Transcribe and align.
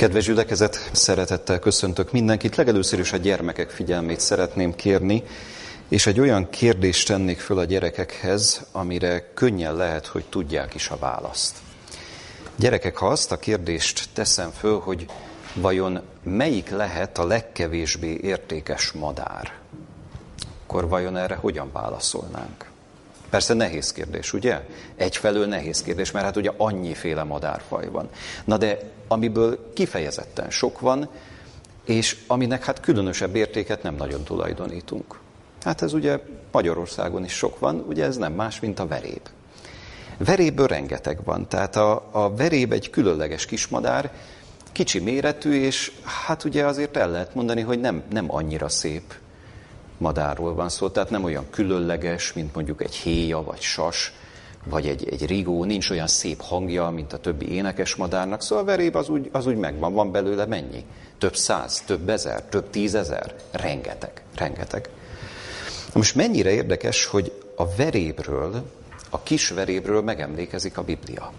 Kedves 0.00 0.24
gyülekezet, 0.24 0.90
szeretettel 0.92 1.58
köszöntök 1.58 2.12
mindenkit. 2.12 2.56
Legelőször 2.56 2.98
is 2.98 3.12
a 3.12 3.16
gyermekek 3.16 3.70
figyelmét 3.70 4.20
szeretném 4.20 4.74
kérni, 4.74 5.22
és 5.88 6.06
egy 6.06 6.20
olyan 6.20 6.50
kérdést 6.50 7.06
tennék 7.06 7.40
föl 7.40 7.58
a 7.58 7.64
gyerekekhez, 7.64 8.66
amire 8.72 9.32
könnyen 9.34 9.74
lehet, 9.74 10.06
hogy 10.06 10.24
tudják 10.28 10.74
is 10.74 10.88
a 10.88 10.96
választ. 10.98 11.56
Gyerekek, 12.56 12.96
ha 12.96 13.06
azt 13.06 13.32
a 13.32 13.38
kérdést 13.38 14.08
teszem 14.12 14.50
föl, 14.50 14.78
hogy 14.78 15.06
vajon 15.54 16.00
melyik 16.22 16.70
lehet 16.70 17.18
a 17.18 17.26
legkevésbé 17.26 18.18
értékes 18.22 18.92
madár, 18.92 19.52
akkor 20.62 20.88
vajon 20.88 21.16
erre 21.16 21.34
hogyan 21.34 21.72
válaszolnánk? 21.72 22.70
Persze 23.30 23.54
nehéz 23.54 23.92
kérdés, 23.92 24.32
ugye? 24.32 24.60
Egyfelől 24.96 25.46
nehéz 25.46 25.82
kérdés, 25.82 26.10
mert 26.10 26.24
hát 26.24 26.36
ugye 26.36 26.50
annyiféle 26.56 27.22
madárfaj 27.22 27.88
van. 27.88 28.08
Na 28.44 28.56
de 28.56 28.78
amiből 29.12 29.72
kifejezetten 29.74 30.50
sok 30.50 30.80
van, 30.80 31.08
és 31.84 32.16
aminek 32.26 32.64
hát 32.64 32.80
különösebb 32.80 33.34
értéket 33.34 33.82
nem 33.82 33.94
nagyon 33.94 34.24
tulajdonítunk. 34.24 35.18
Hát 35.62 35.82
ez 35.82 35.92
ugye 35.92 36.18
Magyarországon 36.52 37.24
is 37.24 37.32
sok 37.32 37.58
van, 37.58 37.84
ugye 37.88 38.04
ez 38.04 38.16
nem 38.16 38.32
más, 38.32 38.60
mint 38.60 38.78
a 38.78 38.86
veréb. 38.86 39.28
Veréből 40.18 40.66
rengeteg 40.66 41.24
van, 41.24 41.48
tehát 41.48 41.76
a, 41.76 42.08
a 42.10 42.34
veréb 42.34 42.72
egy 42.72 42.90
különleges 42.90 43.46
kismadár, 43.46 44.12
kicsi 44.72 44.98
méretű, 44.98 45.62
és 45.62 45.92
hát 46.26 46.44
ugye 46.44 46.64
azért 46.64 46.96
el 46.96 47.10
lehet 47.10 47.34
mondani, 47.34 47.60
hogy 47.60 47.80
nem, 47.80 48.02
nem 48.10 48.34
annyira 48.34 48.68
szép 48.68 49.14
madárról 49.98 50.54
van 50.54 50.68
szó, 50.68 50.88
tehát 50.88 51.10
nem 51.10 51.24
olyan 51.24 51.46
különleges, 51.50 52.32
mint 52.32 52.54
mondjuk 52.54 52.82
egy 52.82 52.94
héja 52.94 53.42
vagy 53.42 53.60
sas, 53.60 54.12
vagy 54.64 54.86
egy, 54.86 55.08
egy 55.08 55.26
rigó, 55.26 55.64
nincs 55.64 55.90
olyan 55.90 56.06
szép 56.06 56.40
hangja, 56.40 56.90
mint 56.90 57.12
a 57.12 57.18
többi 57.18 57.52
énekes 57.52 57.94
madárnak, 57.94 58.42
szóval 58.42 58.64
a 58.64 58.66
veréb 58.66 58.96
az 58.96 59.08
úgy, 59.08 59.28
az 59.32 59.46
úgy 59.46 59.56
megvan, 59.56 59.92
van 59.92 60.12
belőle 60.12 60.46
mennyi? 60.46 60.84
Több 61.18 61.36
száz, 61.36 61.82
több 61.86 62.08
ezer, 62.08 62.42
több 62.42 62.70
tízezer? 62.70 63.34
Rengeteg, 63.50 64.22
rengeteg. 64.36 64.88
Na 65.86 65.92
most 65.94 66.14
mennyire 66.14 66.50
érdekes, 66.50 67.06
hogy 67.06 67.32
a 67.56 67.74
verébről, 67.74 68.62
a 69.10 69.22
kis 69.22 69.48
verébről 69.48 70.02
megemlékezik 70.02 70.78
a 70.78 70.82
Biblia. 70.82 71.32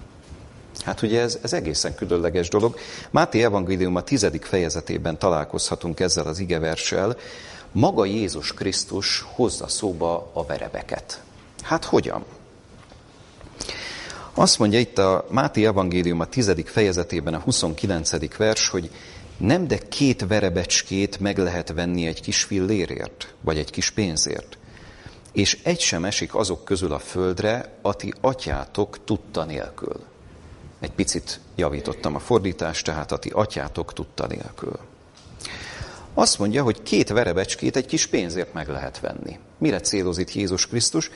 Hát 0.85 1.01
ugye 1.01 1.21
ez, 1.21 1.39
ez 1.41 1.53
egészen 1.53 1.95
különleges 1.95 2.49
dolog. 2.49 2.75
Máté 3.09 3.43
Evangélium 3.43 3.95
a 3.95 4.01
tizedik 4.01 4.43
fejezetében 4.43 5.17
találkozhatunk 5.17 5.99
ezzel 5.99 6.27
az 6.27 6.39
igeverssel, 6.39 7.15
maga 7.71 8.05
Jézus 8.05 8.53
Krisztus 8.53 9.25
hozza 9.35 9.67
szóba 9.67 10.29
a 10.33 10.45
verebeket. 10.45 11.21
Hát 11.61 11.85
hogyan? 11.85 12.25
Azt 14.33 14.59
mondja 14.59 14.79
itt 14.79 14.97
a 14.97 15.25
Máté 15.29 15.65
Evangélium 15.65 16.19
a 16.19 16.25
tizedik 16.25 16.67
fejezetében 16.67 17.33
a 17.33 17.39
29. 17.39 18.37
vers, 18.37 18.69
hogy 18.69 18.89
nem 19.37 19.67
de 19.67 19.77
két 19.77 20.27
verebecskét 20.27 21.19
meg 21.19 21.37
lehet 21.37 21.73
venni 21.73 22.05
egy 22.05 22.21
kis 22.21 22.43
fillérért, 22.43 23.33
vagy 23.41 23.57
egy 23.57 23.69
kis 23.69 23.89
pénzért. 23.89 24.57
És 25.31 25.59
egy 25.63 25.79
sem 25.79 26.05
esik 26.05 26.35
azok 26.35 26.65
közül 26.65 26.91
a 26.91 26.99
földre, 26.99 27.77
a 27.81 27.93
ti 27.93 28.13
atyátok 28.21 29.03
tudta 29.03 29.43
nélkül. 29.43 29.99
Egy 30.79 30.91
picit 30.91 31.39
javítottam 31.55 32.15
a 32.15 32.19
fordítást, 32.19 32.85
tehát 32.85 33.11
a 33.11 33.17
ti 33.17 33.29
atyátok 33.29 33.93
tudta 33.93 34.27
nélkül. 34.27 34.79
Azt 36.13 36.39
mondja, 36.39 36.63
hogy 36.63 36.83
két 36.83 37.09
verebecskét 37.09 37.75
egy 37.75 37.85
kis 37.85 38.07
pénzért 38.07 38.53
meg 38.53 38.67
lehet 38.67 38.99
venni. 38.99 39.39
Mire 39.57 39.79
céloz 39.79 40.23
Jézus 40.33 40.67
Krisztus? 40.67 41.11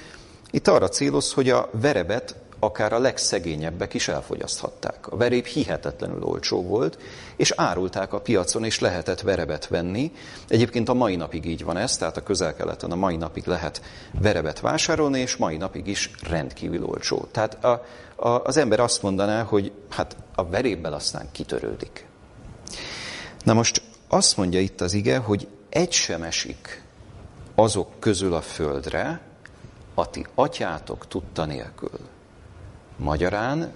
Itt 0.52 0.68
arra 0.68 0.90
céloz, 0.90 1.34
hogy 1.34 1.50
a 1.50 1.70
verebet 1.72 2.36
akár 2.60 2.94
a 2.94 3.00
legszegényebbek 3.00 3.94
is 3.94 4.08
elfogyaszthatták. 4.08 5.08
A 5.08 5.18
veréb 5.18 5.46
hihetetlenül 5.46 6.24
olcsó 6.24 6.64
volt, 6.64 6.98
és 7.36 7.52
árulták 7.56 8.14
a 8.14 8.20
piacon, 8.20 8.64
és 8.64 8.80
lehetett 8.80 9.22
verebet 9.22 9.68
venni. 9.68 10.12
Egyébként 10.48 10.90
a 10.90 10.94
mai 10.94 11.16
napig 11.16 11.46
így 11.46 11.64
van 11.64 11.78
ez, 11.78 11.98
tehát 11.98 12.18
a 12.18 12.24
közel-keleten 12.24 12.92
a 12.92 12.96
mai 12.96 13.16
napig 13.16 13.46
lehet 13.46 13.82
verebet 14.22 14.60
vásárolni, 14.60 15.20
és 15.20 15.36
mai 15.36 15.58
napig 15.58 15.88
is 15.88 16.12
rendkívül 16.30 16.86
olcsó. 16.86 17.28
Tehát 17.32 17.64
a, 17.64 17.86
a, 18.16 18.30
az 18.30 18.58
ember 18.58 18.80
azt 18.80 19.02
mondaná, 19.02 19.44
hogy 19.44 19.72
hát 19.90 20.16
a 20.36 20.46
verébbel 20.46 20.94
aztán 20.94 21.30
kitörődik. 21.32 22.06
Na 23.44 23.54
most 23.54 23.82
azt 24.08 24.38
mondja 24.38 24.60
itt 24.60 24.82
az 24.82 24.94
ige, 24.94 25.18
hogy 25.18 25.48
egy 25.70 25.92
sem 25.92 26.24
esik 26.24 26.84
azok 27.56 28.00
közül 28.00 28.34
a 28.34 28.42
földre, 28.42 29.22
a 29.94 30.10
ti 30.10 30.26
atyátok 30.36 31.08
tudta 31.08 31.46
nélkül. 31.46 32.00
Magyarán 32.98 33.74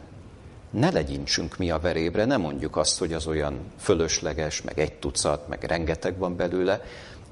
ne 0.69 0.89
legyintsünk 0.89 1.57
mi 1.57 1.71
a 1.71 1.79
verébre, 1.79 2.25
ne 2.25 2.37
mondjuk 2.37 2.77
azt, 2.77 2.99
hogy 2.99 3.13
az 3.13 3.27
olyan 3.27 3.59
fölösleges, 3.79 4.61
meg 4.61 4.79
egy 4.79 4.93
tucat, 4.93 5.47
meg 5.47 5.63
rengeteg 5.63 6.17
van 6.17 6.35
belőle. 6.35 6.81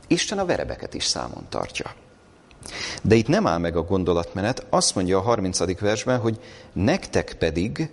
Isten 0.07 0.39
a 0.39 0.45
verebeket 0.45 0.93
is 0.93 1.03
számon 1.03 1.45
tartja. 1.49 1.93
De 3.01 3.15
itt 3.15 3.27
nem 3.27 3.47
áll 3.47 3.57
meg 3.57 3.75
a 3.75 3.83
gondolatmenet, 3.83 4.65
azt 4.69 4.95
mondja 4.95 5.17
a 5.17 5.21
30. 5.21 5.79
versben, 5.79 6.19
hogy 6.19 6.39
nektek 6.73 7.35
pedig 7.39 7.89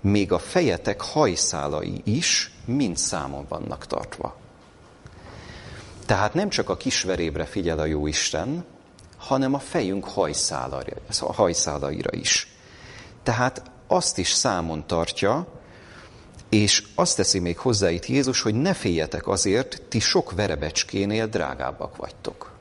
még 0.00 0.32
a 0.32 0.38
fejetek 0.38 1.00
hajszálai 1.00 2.00
is 2.04 2.52
mind 2.64 2.96
számon 2.96 3.46
vannak 3.48 3.86
tartva. 3.86 4.36
Tehát 6.06 6.34
nem 6.34 6.48
csak 6.48 6.68
a 6.68 6.76
kisverébre 6.76 7.44
figyel 7.44 7.78
a 7.78 7.84
Jóisten, 7.84 8.64
hanem 9.16 9.54
a 9.54 9.58
fejünk 9.58 10.04
hajszálaira 11.18 12.10
is. 12.10 12.52
Tehát 13.22 13.62
azt 13.86 14.18
is 14.18 14.32
számon 14.32 14.86
tartja, 14.86 15.46
és 16.48 16.84
azt 16.94 17.16
teszi 17.16 17.38
még 17.38 17.58
hozzá 17.58 17.90
itt 17.90 18.06
Jézus, 18.06 18.42
hogy 18.42 18.54
ne 18.54 18.74
féljetek 18.74 19.28
azért, 19.28 19.82
ti 19.88 20.00
sok 20.00 20.32
verebecskénél 20.32 21.26
drágábbak 21.26 21.96
vagytok. 21.96 22.52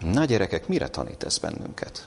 Na 0.00 0.24
gyerekek, 0.24 0.68
mire 0.68 0.88
tanít 0.88 1.22
ez 1.22 1.38
bennünket? 1.38 2.06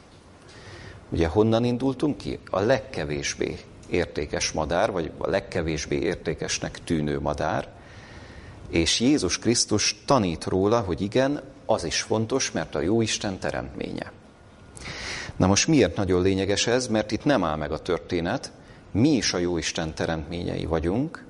Ugye 1.09 1.27
honnan 1.27 1.63
indultunk 1.63 2.17
ki? 2.17 2.39
A 2.49 2.59
legkevésbé 2.59 3.59
értékes 3.89 4.51
madár, 4.51 4.91
vagy 4.91 5.11
a 5.17 5.29
legkevésbé 5.29 5.99
értékesnek 5.99 6.83
tűnő 6.83 7.19
madár, 7.19 7.67
és 8.69 8.99
Jézus 8.99 9.39
Krisztus 9.39 10.01
tanít 10.05 10.43
róla, 10.43 10.79
hogy 10.79 11.01
igen, 11.01 11.41
az 11.65 11.83
is 11.83 12.01
fontos, 12.01 12.51
mert 12.51 12.75
a 12.75 12.81
jó 12.81 13.01
Isten 13.01 13.39
teremtménye. 13.39 14.11
Na 15.37 15.47
most 15.47 15.67
miért 15.67 15.95
nagyon 15.95 16.21
lényeges 16.21 16.67
ez? 16.67 16.87
Mert 16.87 17.11
itt 17.11 17.25
nem 17.25 17.43
áll 17.43 17.55
meg 17.55 17.71
a 17.71 17.79
történet, 17.79 18.51
mi 18.91 19.09
is 19.09 19.33
a 19.33 19.37
jó 19.37 19.57
Isten 19.57 19.93
teremtményei 19.93 20.65
vagyunk, 20.65 21.25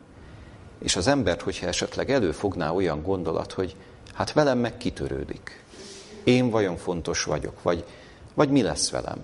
és 0.79 0.95
az 0.95 1.07
embert, 1.07 1.41
hogyha 1.41 1.67
esetleg 1.67 2.09
előfogná 2.09 2.71
olyan 2.71 3.01
gondolat, 3.01 3.51
hogy 3.51 3.75
hát 4.13 4.33
velem 4.33 4.57
meg 4.57 4.77
kitörődik, 4.77 5.63
én 6.23 6.49
vajon 6.49 6.77
fontos 6.77 7.23
vagyok, 7.23 7.61
vagy, 7.61 7.85
vagy 8.33 8.49
mi 8.49 8.61
lesz 8.61 8.89
velem, 8.89 9.17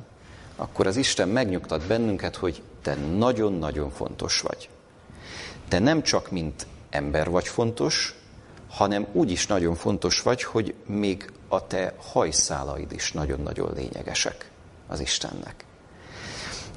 akkor 0.56 0.88
az 0.88 0.96
Isten 0.96 1.30
megnyugtat 1.30 1.88
bennünket, 1.88 2.36
hogy 2.36 2.62
te 2.82 2.96
nagyon-nagyon 2.96 3.90
fontos 3.90 4.42
vagy. 4.42 4.70
Te 5.68 5.80
nem 5.80 6.02
csak 6.02 6.32
mint 6.32 6.68
ember 6.90 7.30
vagy 7.30 7.48
fontos, 7.48 8.16
hanem 8.70 9.08
úgy 9.12 9.32
is 9.32 9.48
nagyon 9.48 9.76
fontos 9.76 10.22
vagy, 10.22 10.44
hogy 10.44 10.74
még 10.86 11.32
a 11.48 11.68
te 11.68 11.94
hajszálaid 12.12 12.92
is 12.92 13.12
nagyon-nagyon 13.12 13.74
lényegesek 13.76 14.50
az 14.90 15.00
Istennek. 15.00 15.66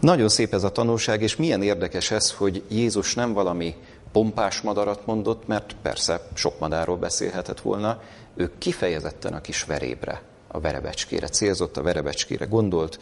Nagyon 0.00 0.28
szép 0.28 0.55
ez 0.55 0.65
a 0.65 0.73
tanulság, 0.73 1.23
és 1.23 1.37
milyen 1.37 1.62
érdekes 1.62 2.11
ez, 2.11 2.33
hogy 2.33 2.62
Jézus 2.69 3.15
nem 3.15 3.33
valami 3.33 3.75
pompás 4.12 4.61
madarat 4.61 5.06
mondott, 5.06 5.47
mert 5.47 5.77
persze 5.83 6.21
sok 6.34 6.59
madárról 6.59 6.97
beszélhetett 6.97 7.61
volna, 7.61 8.00
ő 8.34 8.50
kifejezetten 8.59 9.33
a 9.33 9.41
kis 9.41 9.65
verébre, 9.65 10.23
a 10.49 10.61
verebecskére 10.61 11.28
célzott, 11.28 11.77
a 11.77 11.83
verebecskére 11.83 12.45
gondolt, 12.45 12.99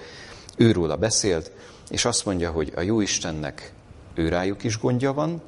őróla 0.56 0.96
beszélt, 0.96 1.50
és 1.90 2.04
azt 2.04 2.24
mondja, 2.24 2.50
hogy 2.50 2.72
a 2.76 2.80
jó 2.80 3.00
Istennek 3.00 3.72
őrájuk 4.14 4.64
is 4.64 4.78
gondja 4.78 5.12
van, 5.12 5.42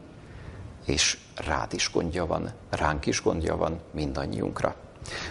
és 0.86 1.18
rád 1.36 1.72
is 1.72 1.90
gondja 1.92 2.26
van, 2.26 2.52
ránk 2.70 3.06
is 3.06 3.22
gondja 3.22 3.56
van, 3.56 3.80
mindannyiunkra. 3.90 4.76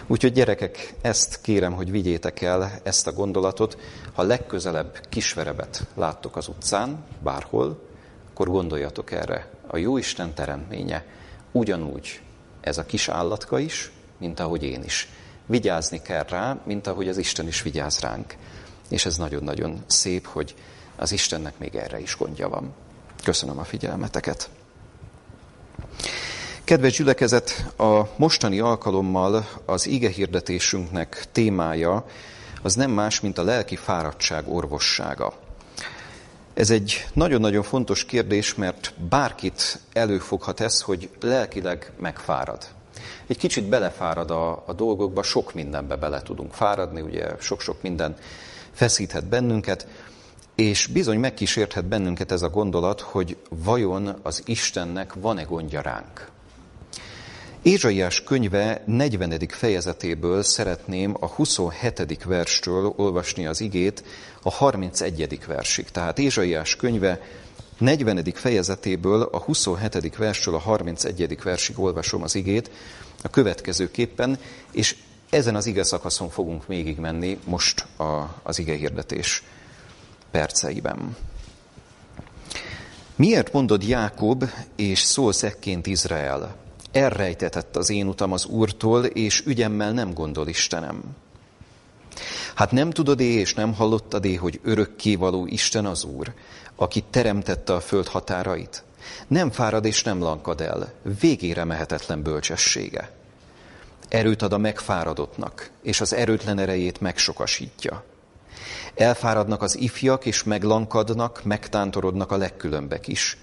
Úgyhogy 0.06 0.32
gyerekek, 0.32 0.94
ezt 1.00 1.40
kérem, 1.40 1.72
hogy 1.72 1.90
vigyétek 1.90 2.40
el, 2.40 2.72
ezt 2.82 3.06
a 3.06 3.12
gondolatot. 3.12 3.78
Ha 4.12 4.22
legközelebb 4.22 5.06
kisverebet 5.08 5.86
láttok 5.94 6.36
az 6.36 6.48
utcán, 6.48 7.04
bárhol, 7.22 7.82
akkor 8.30 8.48
gondoljatok 8.48 9.10
erre. 9.10 9.50
A 9.66 9.76
jó 9.76 9.96
Isten 9.96 10.34
teremtménye 10.34 11.04
ugyanúgy 11.52 12.20
ez 12.60 12.78
a 12.78 12.86
kis 12.86 13.08
állatka 13.08 13.58
is, 13.58 13.92
mint 14.18 14.40
ahogy 14.40 14.62
én 14.62 14.82
is. 14.82 15.08
Vigyázni 15.46 16.02
kell 16.02 16.24
rá, 16.28 16.60
mint 16.64 16.86
ahogy 16.86 17.08
az 17.08 17.16
Isten 17.16 17.46
is 17.46 17.62
vigyáz 17.62 18.00
ránk. 18.00 18.36
És 18.88 19.06
ez 19.06 19.16
nagyon-nagyon 19.16 19.82
szép, 19.86 20.26
hogy 20.26 20.54
az 20.96 21.12
Istennek 21.12 21.58
még 21.58 21.74
erre 21.74 22.00
is 22.00 22.16
gondja 22.16 22.48
van. 22.48 22.74
Köszönöm 23.24 23.58
a 23.58 23.64
figyelmeteket. 23.64 24.50
Kedves 26.72 26.96
gyülekezet, 26.96 27.72
a 27.76 28.02
mostani 28.16 28.60
alkalommal 28.60 29.46
az 29.64 29.86
ige 29.86 30.08
hirdetésünknek 30.08 31.24
témája 31.32 32.06
az 32.62 32.74
nem 32.74 32.90
más, 32.90 33.20
mint 33.20 33.38
a 33.38 33.42
lelki 33.42 33.76
fáradtság 33.76 34.48
orvossága. 34.48 35.32
Ez 36.54 36.70
egy 36.70 37.06
nagyon-nagyon 37.12 37.62
fontos 37.62 38.04
kérdés, 38.04 38.54
mert 38.54 38.94
bárkit 39.08 39.80
előfoghat 39.92 40.60
ez, 40.60 40.80
hogy 40.80 41.10
lelkileg 41.20 41.92
megfárad. 41.98 42.68
Egy 43.26 43.38
kicsit 43.38 43.68
belefárad 43.68 44.30
a, 44.30 44.62
a 44.66 44.72
dolgokba, 44.72 45.22
sok 45.22 45.54
mindenbe 45.54 45.96
bele 45.96 46.22
tudunk 46.22 46.52
fáradni, 46.52 47.00
ugye 47.00 47.26
sok-sok 47.40 47.82
minden 47.82 48.16
feszíthet 48.72 49.26
bennünket, 49.26 49.86
és 50.54 50.86
bizony 50.86 51.18
megkísérthet 51.18 51.84
bennünket 51.84 52.32
ez 52.32 52.42
a 52.42 52.50
gondolat, 52.50 53.00
hogy 53.00 53.36
vajon 53.48 54.18
az 54.22 54.42
Istennek 54.44 55.14
van-e 55.14 55.42
gondja 55.42 55.80
ránk. 55.80 56.30
Ézsaiás 57.62 58.22
könyve 58.22 58.82
40. 58.86 59.48
fejezetéből 59.48 60.42
szeretném 60.42 61.16
a 61.20 61.26
27. 61.26 62.24
verstől 62.24 62.92
olvasni 62.96 63.46
az 63.46 63.60
igét 63.60 64.04
a 64.42 64.50
31. 64.50 65.46
versig. 65.46 65.90
Tehát 65.90 66.18
Ézsaiás 66.18 66.76
könyve 66.76 67.20
40. 67.78 68.24
fejezetéből 68.34 69.22
a 69.22 69.38
27. 69.38 70.16
verstől 70.16 70.54
a 70.54 70.58
31. 70.58 71.38
versig 71.42 71.78
olvasom 71.78 72.22
az 72.22 72.34
igét 72.34 72.70
a 73.22 73.28
következőképpen, 73.28 74.38
és 74.72 74.96
ezen 75.30 75.54
az 75.54 75.66
ige 75.66 75.82
szakaszon 75.82 76.28
fogunk 76.28 76.66
menni 76.98 77.38
most 77.44 77.86
a, 77.96 78.40
az 78.42 78.58
ige 78.58 78.74
hirdetés 78.74 79.42
perceiben. 80.30 81.16
Miért 83.16 83.52
mondod 83.52 83.82
Jákob 83.82 84.44
és 84.76 85.00
szólsz 85.00 85.42
ekként 85.42 85.86
Izrael? 85.86 86.61
Elrejtetett 86.92 87.76
az 87.76 87.90
én 87.90 88.06
utam 88.06 88.32
az 88.32 88.44
Úrtól, 88.44 89.04
és 89.04 89.42
ügyemmel 89.46 89.92
nem 89.92 90.14
gondol 90.14 90.48
Istenem. 90.48 91.02
Hát 92.54 92.70
nem 92.70 92.90
tudod-é 92.90 93.32
és 93.32 93.54
nem 93.54 93.74
hallottad-é, 93.74 94.34
hogy 94.34 94.60
örökkévaló 94.62 95.46
Isten 95.46 95.86
az 95.86 96.04
Úr, 96.04 96.32
aki 96.76 97.04
teremtette 97.10 97.74
a 97.74 97.80
föld 97.80 98.08
határait? 98.08 98.84
Nem 99.26 99.50
fárad 99.50 99.84
és 99.84 100.02
nem 100.02 100.20
lankad 100.20 100.60
el, 100.60 100.92
végére 101.20 101.64
mehetetlen 101.64 102.22
bölcsessége. 102.22 103.10
Erőt 104.08 104.42
ad 104.42 104.52
a 104.52 104.58
megfáradottnak, 104.58 105.70
és 105.82 106.00
az 106.00 106.12
erőtlen 106.12 106.58
erejét 106.58 107.00
megsokasítja. 107.00 108.04
Elfáradnak 108.94 109.62
az 109.62 109.78
ifjak, 109.78 110.26
és 110.26 110.42
meglankadnak, 110.42 111.44
megtántorodnak 111.44 112.32
a 112.32 112.36
legkülönbek 112.36 113.08
is– 113.08 113.36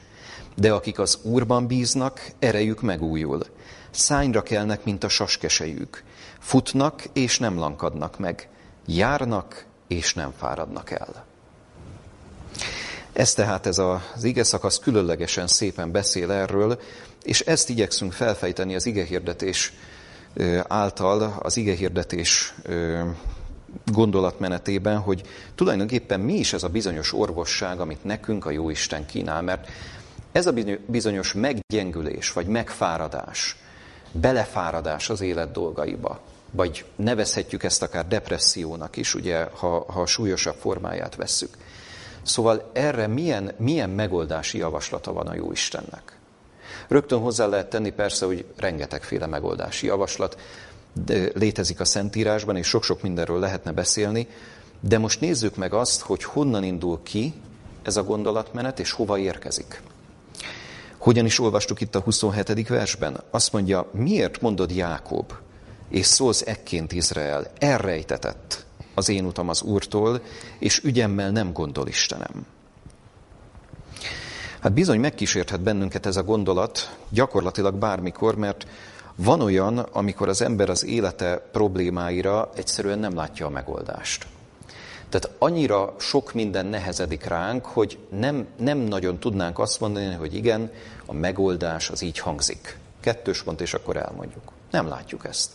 de 0.59 0.71
akik 0.71 0.99
az 0.99 1.19
Úrban 1.21 1.67
bíznak, 1.67 2.31
erejük 2.39 2.81
megújul. 2.81 3.45
Szányra 3.91 4.43
kelnek, 4.43 4.83
mint 4.83 5.03
a 5.03 5.09
saskesejük. 5.09 6.03
Futnak, 6.39 7.03
és 7.13 7.39
nem 7.39 7.57
lankadnak 7.57 8.19
meg. 8.19 8.49
Járnak, 8.85 9.65
és 9.87 10.13
nem 10.13 10.33
fáradnak 10.37 10.91
el. 10.91 11.25
Ez 13.13 13.33
tehát 13.33 13.65
ez 13.65 13.77
az 13.77 14.23
ige 14.23 14.43
szakasz 14.43 14.79
különlegesen 14.79 15.47
szépen 15.47 15.91
beszél 15.91 16.31
erről, 16.31 16.79
és 17.23 17.41
ezt 17.41 17.69
igyekszünk 17.69 18.13
felfejteni 18.13 18.75
az 18.75 18.85
igehirdetés 18.85 19.73
által, 20.67 21.35
az 21.39 21.57
igehirdetés 21.57 22.53
gondolatmenetében, 23.85 24.97
hogy 24.97 25.21
tulajdonképpen 25.55 26.19
mi 26.19 26.33
is 26.33 26.53
ez 26.53 26.63
a 26.63 26.67
bizonyos 26.67 27.13
orvosság, 27.13 27.79
amit 27.79 28.03
nekünk 28.03 28.45
a 28.45 28.51
Jóisten 28.51 29.05
kínál, 29.05 29.41
mert 29.41 29.67
ez 30.31 30.47
a 30.47 30.53
bizonyos 30.85 31.33
meggyengülés, 31.33 32.31
vagy 32.31 32.45
megfáradás, 32.45 33.57
belefáradás 34.11 35.09
az 35.09 35.21
élet 35.21 35.51
dolgaiba, 35.51 36.19
vagy 36.51 36.85
nevezhetjük 36.95 37.63
ezt 37.63 37.81
akár 37.81 38.07
depressziónak 38.07 38.97
is, 38.97 39.15
ugye, 39.15 39.47
ha, 39.53 39.85
ha 39.91 40.05
súlyosabb 40.05 40.55
formáját 40.55 41.15
vesszük. 41.15 41.57
Szóval 42.21 42.69
erre 42.73 43.07
milyen, 43.07 43.51
milyen 43.57 43.89
megoldási 43.89 44.57
javaslata 44.57 45.13
van 45.13 45.27
a 45.27 45.35
jó 45.35 45.51
Istennek? 45.51 46.17
Rögtön 46.87 47.19
hozzá 47.19 47.45
lehet 47.45 47.69
tenni 47.69 47.91
persze, 47.91 48.25
hogy 48.25 48.45
rengetegféle 48.55 49.25
megoldási 49.25 49.85
javaslat 49.85 50.37
de 51.05 51.29
létezik 51.33 51.79
a 51.79 51.85
Szentírásban, 51.85 52.55
és 52.55 52.67
sok-sok 52.67 53.01
mindenről 53.01 53.39
lehetne 53.39 53.71
beszélni, 53.71 54.27
de 54.79 54.97
most 54.97 55.21
nézzük 55.21 55.55
meg 55.55 55.73
azt, 55.73 56.01
hogy 56.01 56.23
honnan 56.23 56.63
indul 56.63 56.99
ki 57.03 57.33
ez 57.83 57.97
a 57.97 58.03
gondolatmenet, 58.03 58.79
és 58.79 58.91
hova 58.91 59.17
érkezik. 59.17 59.81
Hogyan 60.99 61.25
is 61.25 61.39
olvastuk 61.39 61.81
itt 61.81 61.95
a 61.95 61.99
27. 61.99 62.67
versben? 62.67 63.23
Azt 63.31 63.53
mondja, 63.53 63.89
miért 63.91 64.41
mondod 64.41 64.71
Jákob, 64.71 65.33
és 65.89 66.05
szólsz 66.05 66.43
ekként 66.45 66.91
Izrael, 66.91 67.51
elrejtetett 67.59 68.65
az 68.93 69.09
én 69.09 69.25
utam 69.25 69.49
az 69.49 69.61
Úrtól, 69.61 70.21
és 70.59 70.83
ügyemmel 70.83 71.31
nem 71.31 71.53
gondol 71.53 71.87
Istenem. 71.87 72.45
Hát 74.59 74.73
bizony 74.73 74.99
megkísérthet 74.99 75.61
bennünket 75.61 76.05
ez 76.05 76.15
a 76.15 76.23
gondolat 76.23 76.97
gyakorlatilag 77.09 77.75
bármikor, 77.75 78.35
mert 78.35 78.67
van 79.15 79.41
olyan, 79.41 79.77
amikor 79.77 80.27
az 80.27 80.41
ember 80.41 80.69
az 80.69 80.85
élete 80.85 81.49
problémáira 81.51 82.49
egyszerűen 82.55 82.99
nem 82.99 83.15
látja 83.15 83.45
a 83.45 83.49
megoldást. 83.49 84.27
Tehát 85.09 85.29
annyira 85.37 85.95
sok 85.97 86.33
minden 86.33 86.65
nehezedik 86.65 87.23
ránk, 87.23 87.65
hogy 87.65 87.97
nem, 88.09 88.47
nem 88.57 88.77
nagyon 88.77 89.19
tudnánk 89.19 89.59
azt 89.59 89.79
mondani, 89.79 90.13
hogy 90.13 90.35
igen, 90.35 90.71
a 91.05 91.13
megoldás 91.13 91.89
az 91.89 92.01
így 92.01 92.19
hangzik. 92.19 92.77
Kettős 92.99 93.43
pont, 93.43 93.61
és 93.61 93.73
akkor 93.73 93.97
elmondjuk. 93.97 94.51
Nem 94.71 94.87
látjuk 94.87 95.25
ezt. 95.25 95.51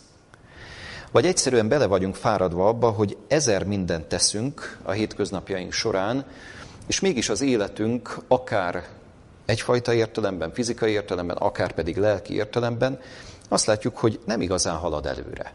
Vagy 1.11 1.25
egyszerűen 1.25 1.67
bele 1.67 1.85
vagyunk 1.85 2.15
fáradva 2.15 2.67
abba, 2.67 2.89
hogy 2.89 3.17
ezer 3.27 3.63
mindent 3.63 4.05
teszünk 4.05 4.77
a 4.83 4.91
hétköznapjaink 4.91 5.71
során, 5.71 6.25
és 6.87 6.99
mégis 6.99 7.29
az 7.29 7.41
életünk 7.41 8.17
akár 8.27 8.87
egyfajta 9.45 9.93
értelemben, 9.93 10.53
fizikai 10.53 10.91
értelemben, 10.91 11.37
akár 11.37 11.73
pedig 11.73 11.97
lelki 11.97 12.33
értelemben, 12.33 12.99
azt 13.49 13.65
látjuk, 13.65 13.97
hogy 13.97 14.19
nem 14.25 14.41
igazán 14.41 14.75
halad 14.75 15.05
előre. 15.05 15.53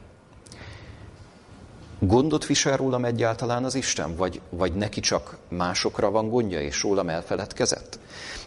Gondot 2.02 2.46
visel 2.46 2.76
rólam 2.76 3.04
egyáltalán 3.04 3.64
az 3.64 3.74
Isten, 3.74 4.16
vagy, 4.16 4.40
vagy 4.50 4.72
neki 4.72 5.00
csak 5.00 5.36
másokra 5.48 6.10
van 6.10 6.28
gondja, 6.28 6.60
és 6.60 6.82
rólam 6.82 7.08
elfeledkezett? 7.08 7.98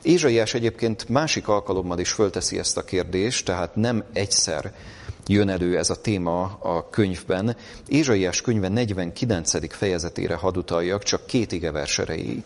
Ézsaiás 0.02 0.54
egyébként 0.54 1.10
másik 1.10 1.48
alkalommal 1.48 2.00
is 2.00 2.12
fölteszi 2.12 2.58
ezt 2.58 2.78
a 2.78 2.84
kérdést, 2.84 3.46
tehát 3.46 3.76
nem 3.76 4.04
egyszer 4.14 4.74
jön 5.28 5.50
elő 5.50 5.78
ez 5.78 5.90
a 5.90 6.02
téma 6.02 6.44
a 6.62 6.90
könyvben. 6.90 7.56
Ézsaiás 7.88 8.42
könyve 8.42 8.68
49. 8.68 9.76
fejezetére 9.76 10.36
hadutaljak, 10.36 11.04
csak 11.04 11.26
két 11.26 11.52
igevers 11.52 12.00
erejéig. 12.00 12.44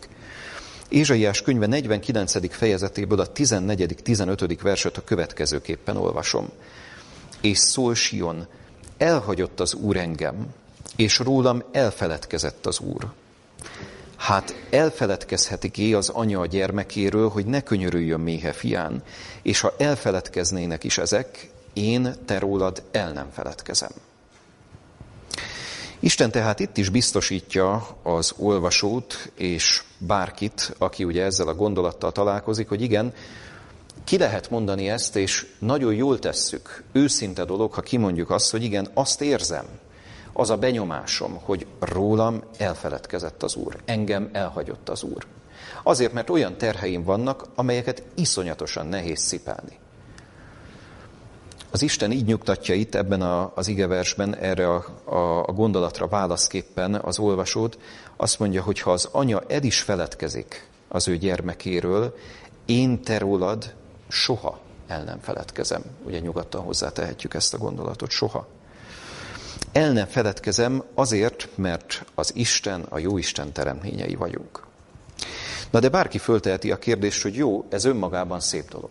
Ézsaiás 0.88 1.42
könyve 1.42 1.66
49. 1.66 2.54
fejezetéből 2.54 3.20
a 3.20 3.32
14.-15. 3.32 4.58
verset 4.62 4.96
a 4.96 5.04
következőképpen 5.04 5.96
olvasom. 5.96 6.48
És 7.40 7.58
szól 7.58 7.94
Sion, 7.94 8.46
elhagyott 8.98 9.60
az 9.60 9.74
Úr 9.74 9.96
engem, 9.96 10.46
és 10.98 11.18
rólam 11.18 11.62
elfeledkezett 11.72 12.66
az 12.66 12.78
Úr. 12.80 13.06
Hát 14.16 14.66
elfeledkezhetik-é 14.70 15.92
az 15.92 16.08
anya 16.08 16.40
a 16.40 16.46
gyermekéről, 16.46 17.28
hogy 17.28 17.46
ne 17.46 17.60
könyörüljön 17.60 18.20
méhe 18.20 18.52
fián, 18.52 19.02
és 19.42 19.60
ha 19.60 19.74
elfeledkeznének 19.78 20.84
is 20.84 20.98
ezek, 20.98 21.50
én 21.72 22.14
te 22.24 22.38
rólad 22.38 22.82
el 22.90 23.12
nem 23.12 23.28
feledkezem. 23.32 23.90
Isten 26.00 26.30
tehát 26.30 26.60
itt 26.60 26.76
is 26.76 26.88
biztosítja 26.88 27.86
az 28.02 28.34
olvasót 28.36 29.30
és 29.34 29.82
bárkit, 29.98 30.74
aki 30.78 31.04
ugye 31.04 31.24
ezzel 31.24 31.48
a 31.48 31.54
gondolattal 31.54 32.12
találkozik, 32.12 32.68
hogy 32.68 32.82
igen, 32.82 33.12
ki 34.04 34.18
lehet 34.18 34.50
mondani 34.50 34.88
ezt, 34.88 35.16
és 35.16 35.46
nagyon 35.58 35.94
jól 35.94 36.18
tesszük. 36.18 36.82
Őszinte 36.92 37.44
dolog, 37.44 37.72
ha 37.72 37.80
kimondjuk 37.80 38.30
azt, 38.30 38.50
hogy 38.50 38.62
igen, 38.62 38.88
azt 38.94 39.20
érzem, 39.20 39.64
az 40.38 40.50
a 40.50 40.56
benyomásom, 40.56 41.38
hogy 41.42 41.66
rólam 41.78 42.42
elfeledkezett 42.58 43.42
az 43.42 43.56
Úr, 43.56 43.76
engem 43.84 44.28
elhagyott 44.32 44.88
az 44.88 45.02
Úr. 45.02 45.26
Azért, 45.82 46.12
mert 46.12 46.30
olyan 46.30 46.56
terheim 46.56 47.04
vannak, 47.04 47.46
amelyeket 47.54 48.02
iszonyatosan 48.14 48.86
nehéz 48.86 49.20
szipelni. 49.20 49.78
Az 51.70 51.82
Isten 51.82 52.12
így 52.12 52.24
nyugtatja 52.24 52.74
itt 52.74 52.94
ebben 52.94 53.22
az 53.54 53.68
igeversben 53.68 54.36
erre 54.36 54.74
a, 54.74 54.84
a, 55.04 55.42
a 55.46 55.52
gondolatra 55.52 56.08
válaszképpen 56.08 56.94
az 56.94 57.18
olvasót, 57.18 57.78
azt 58.16 58.38
mondja, 58.38 58.62
hogy 58.62 58.80
ha 58.80 58.92
az 58.92 59.08
anya 59.12 59.42
el 59.48 59.62
is 59.62 59.80
feledkezik 59.80 60.68
az 60.88 61.08
ő 61.08 61.16
gyermekéről, 61.16 62.16
én 62.66 63.02
te 63.02 63.18
rólad 63.18 63.74
soha 64.08 64.58
el 64.86 65.04
nem 65.04 65.18
feledkezem. 65.20 65.82
Ugye 66.04 66.18
nyugodtan 66.18 66.62
hozzátehetjük 66.62 67.34
ezt 67.34 67.54
a 67.54 67.58
gondolatot, 67.58 68.10
soha. 68.10 68.46
El 69.72 69.92
nem 69.92 70.06
feledkezem 70.06 70.82
azért, 70.94 71.48
mert 71.54 72.04
az 72.14 72.32
Isten, 72.34 72.86
a 72.88 72.98
jó 72.98 73.18
Isten 73.18 73.52
teremtményei 73.52 74.14
vagyunk. 74.14 74.66
Na 75.70 75.80
de 75.80 75.88
bárki 75.88 76.18
fölteheti 76.18 76.70
a 76.70 76.78
kérdést, 76.78 77.22
hogy 77.22 77.34
jó, 77.34 77.64
ez 77.68 77.84
önmagában 77.84 78.40
szép 78.40 78.68
dolog. 78.68 78.90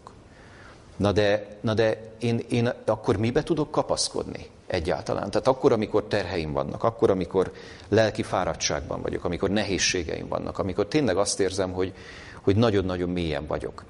Na 0.96 1.12
de, 1.12 1.58
na 1.62 1.74
de 1.74 2.12
én, 2.20 2.42
én 2.50 2.74
akkor 2.86 3.18
mibe 3.18 3.44
tudok 3.44 3.72
kapaszkodni 3.72 4.50
egyáltalán? 4.68 5.30
Tehát 5.32 5.48
akkor, 5.48 5.72
amikor 5.72 6.04
terheim 6.04 6.52
vannak, 6.52 6.84
akkor, 6.84 7.10
amikor 7.10 7.52
lelki 7.90 8.24
fáradtságban 8.24 9.02
vagyok, 9.02 9.24
amikor 9.24 9.50
nehézségeim 9.50 10.28
vannak, 10.28 10.60
amikor 10.60 10.88
tényleg 10.88 11.18
azt 11.18 11.40
érzem, 11.40 11.72
hogy, 11.72 11.94
hogy 12.42 12.56
nagyon-nagyon 12.56 13.10
mélyen 13.10 13.48
vagyok. 13.48 13.84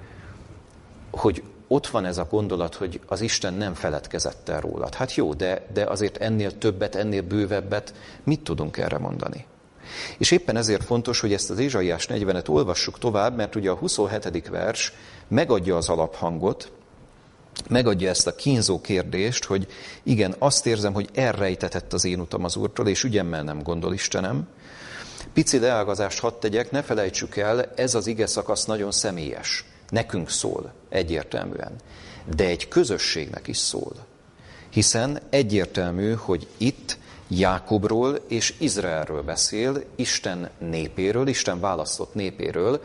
Hogy 1.10 1.42
ott 1.68 1.86
van 1.86 2.04
ez 2.04 2.18
a 2.18 2.26
gondolat, 2.30 2.74
hogy 2.74 3.00
az 3.06 3.20
Isten 3.20 3.54
nem 3.54 3.74
feledkezett 3.74 4.48
el 4.48 4.60
rólad. 4.60 4.94
Hát 4.94 5.14
jó, 5.14 5.34
de, 5.34 5.66
de 5.72 5.84
azért 5.84 6.16
ennél 6.16 6.58
többet, 6.58 6.94
ennél 6.94 7.22
bővebbet 7.22 7.94
mit 8.24 8.40
tudunk 8.40 8.76
erre 8.76 8.98
mondani? 8.98 9.46
És 10.18 10.30
éppen 10.30 10.56
ezért 10.56 10.84
fontos, 10.84 11.20
hogy 11.20 11.32
ezt 11.32 11.50
az 11.50 11.58
Ézsaiás 11.58 12.06
40-et 12.08 12.48
olvassuk 12.48 12.98
tovább, 12.98 13.36
mert 13.36 13.54
ugye 13.54 13.70
a 13.70 13.74
27. 13.74 14.48
vers 14.48 14.92
megadja 15.28 15.76
az 15.76 15.88
alaphangot, 15.88 16.72
megadja 17.68 18.08
ezt 18.08 18.26
a 18.26 18.34
kínzó 18.34 18.80
kérdést, 18.80 19.44
hogy 19.44 19.66
igen, 20.02 20.34
azt 20.38 20.66
érzem, 20.66 20.92
hogy 20.92 21.08
elrejtetett 21.14 21.92
az 21.92 22.04
én 22.04 22.20
utam 22.20 22.44
az 22.44 22.56
Úrtól, 22.56 22.88
és 22.88 23.04
ügyemmel 23.04 23.42
nem 23.42 23.62
gondol 23.62 23.92
Istenem. 23.92 24.48
Pici 25.32 25.58
leágazást 25.58 26.20
hadd 26.20 26.32
tegyek, 26.40 26.70
ne 26.70 26.82
felejtsük 26.82 27.36
el, 27.36 27.72
ez 27.76 27.94
az 27.94 28.06
ige 28.06 28.26
szakasz 28.26 28.64
nagyon 28.64 28.90
személyes. 28.90 29.64
Nekünk 29.88 30.30
szól 30.30 30.72
egyértelműen, 30.88 31.72
de 32.36 32.44
egy 32.44 32.68
közösségnek 32.68 33.46
is 33.46 33.56
szól. 33.56 33.92
Hiszen 34.70 35.20
egyértelmű, 35.30 36.12
hogy 36.12 36.46
itt 36.56 36.98
Jákobról 37.28 38.20
és 38.28 38.54
Izraelről 38.58 39.22
beszél, 39.22 39.82
Isten 39.96 40.50
népéről, 40.58 41.28
Isten 41.28 41.60
választott 41.60 42.14
népéről, 42.14 42.82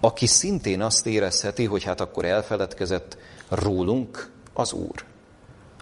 aki 0.00 0.26
szintén 0.26 0.82
azt 0.82 1.06
érezheti, 1.06 1.64
hogy 1.64 1.82
hát 1.82 2.00
akkor 2.00 2.24
elfeledkezett 2.24 3.16
rólunk 3.48 4.30
az 4.52 4.72
Úr. 4.72 5.04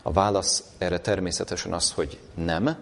A 0.02 0.12
válasz 0.12 0.64
erre 0.78 0.98
természetesen 0.98 1.72
az, 1.72 1.92
hogy 1.92 2.18
nem, 2.34 2.76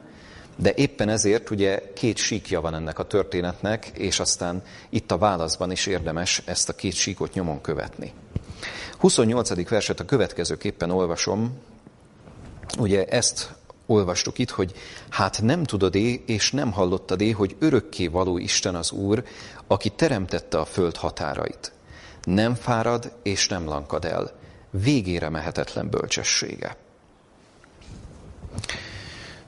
de 0.56 0.72
éppen 0.74 1.08
ezért 1.08 1.50
ugye 1.50 1.92
két 1.94 2.16
síkja 2.16 2.60
van 2.60 2.74
ennek 2.74 2.98
a 2.98 3.06
történetnek, 3.06 3.86
és 3.86 4.20
aztán 4.20 4.62
itt 4.88 5.10
a 5.10 5.18
válaszban 5.18 5.70
is 5.70 5.86
érdemes 5.86 6.42
ezt 6.44 6.68
a 6.68 6.74
két 6.74 6.94
síkot 6.94 7.34
nyomon 7.34 7.60
követni. 7.60 8.12
28. 8.98 9.68
verset 9.68 10.00
a 10.00 10.04
következőképpen 10.04 10.90
olvasom, 10.90 11.58
ugye 12.78 13.04
ezt 13.04 13.54
olvastuk 13.86 14.38
itt, 14.38 14.50
hogy 14.50 14.72
hát 15.08 15.42
nem 15.42 15.64
tudod-é, 15.64 16.22
és 16.26 16.50
nem 16.52 16.72
hallottad-é, 16.72 17.30
hogy 17.30 17.56
örökké 17.58 18.06
való 18.06 18.38
Isten 18.38 18.74
az 18.74 18.92
Úr, 18.92 19.24
aki 19.66 19.88
teremtette 19.88 20.58
a 20.58 20.64
föld 20.64 20.96
határait. 20.96 21.72
Nem 22.22 22.54
fárad 22.54 23.12
és 23.22 23.48
nem 23.48 23.64
lankad 23.64 24.04
el. 24.04 24.30
Végére 24.70 25.28
mehetetlen 25.28 25.90
bölcsessége. 25.90 26.76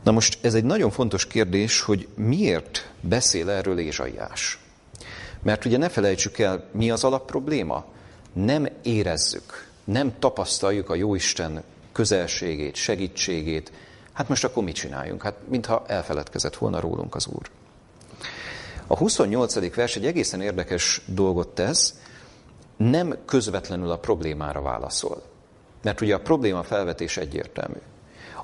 Na 0.05 0.11
most 0.11 0.39
ez 0.41 0.55
egy 0.55 0.65
nagyon 0.65 0.91
fontos 0.91 1.27
kérdés, 1.27 1.81
hogy 1.81 2.09
miért 2.15 2.91
beszél 3.01 3.51
erről 3.51 3.79
Ézsaiás. 3.79 4.59
Mert 5.43 5.65
ugye 5.65 5.79
ne 5.79 5.89
felejtsük 5.89 6.39
el, 6.39 6.69
mi 6.73 6.91
az 6.91 7.05
alapprobléma? 7.05 7.85
Nem 8.33 8.69
érezzük, 8.83 9.69
nem 9.85 10.15
tapasztaljuk 10.19 10.91
a 10.91 10.95
Jóisten 10.95 11.63
közelségét, 11.93 12.75
segítségét, 12.75 13.73
Hát 14.15 14.29
most 14.29 14.45
akkor 14.45 14.65
mit 14.65 14.75
csináljunk? 14.75 15.23
Hát 15.23 15.35
mintha 15.49 15.85
elfeledkezett 15.87 16.57
volna 16.57 16.81
rólunk 16.81 17.15
az 17.15 17.27
Úr. 17.27 17.51
A 18.87 18.97
28. 18.97 19.75
vers 19.75 19.97
egy 19.97 20.07
egészen 20.07 20.41
érdekes 20.41 21.03
dolgot 21.07 21.49
tesz, 21.49 21.95
nem 22.77 23.17
közvetlenül 23.25 23.91
a 23.91 23.99
problémára 23.99 24.63
válaszol. 24.63 25.23
Mert 25.83 26.01
ugye 26.01 26.15
a 26.15 26.21
probléma 26.21 26.63
felvetés 26.63 27.17
egyértelmű. 27.17 27.79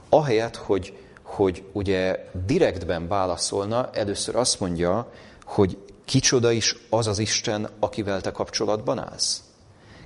Ahelyett, 0.08 0.56
hogy, 0.56 0.98
hogy 1.30 1.64
ugye 1.72 2.26
direktben 2.46 3.08
válaszolna, 3.08 3.90
először 3.92 4.36
azt 4.36 4.60
mondja, 4.60 5.12
hogy 5.44 5.78
kicsoda 6.04 6.50
is 6.50 6.76
az 6.88 7.06
az 7.06 7.18
Isten, 7.18 7.68
akivel 7.78 8.20
te 8.20 8.30
kapcsolatban 8.32 8.98
állsz. 8.98 9.42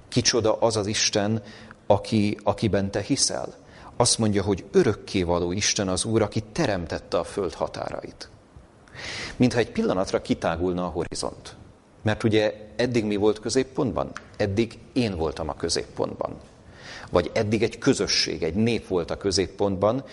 Kicsoda 0.09 0.59
az 0.59 0.77
az 0.77 0.87
Isten, 0.87 1.43
aki, 1.87 2.39
akiben 2.43 2.91
te 2.91 3.01
hiszel 3.01 3.55
azt 3.97 4.19
mondja, 4.19 4.43
hogy 4.43 4.65
örökkévaló 4.73 5.53
Isten 5.53 5.89
az 5.89 6.05
Úr, 6.05 6.23
aki 6.23 6.43
teremtette 6.53 7.19
a 7.19 7.25
föld 7.25 7.53
határait. 7.53 8.29
Mintha 9.37 9.59
egy 9.59 9.71
pillanatra 9.71 10.23
kitágulna 10.23 10.85
a 10.85 10.89
horizont. 10.89 11.57
Mert 12.03 12.23
ugye 12.23 12.55
eddig 12.77 13.05
mi 13.05 13.17
volt 13.17 13.41
középpontban? 13.41 14.13
Eddig 14.37 14.79
én 14.93 15.17
voltam 15.17 15.49
a 15.49 15.55
középpontban. 15.55 16.37
Vagy 17.11 17.31
eddig 17.35 17.63
egy 17.63 17.79
közösség, 17.79 18.43
egy 18.43 18.55
nép 18.55 18.87
volt 18.87 19.11
a 19.11 19.17
középpontban, 19.17 20.05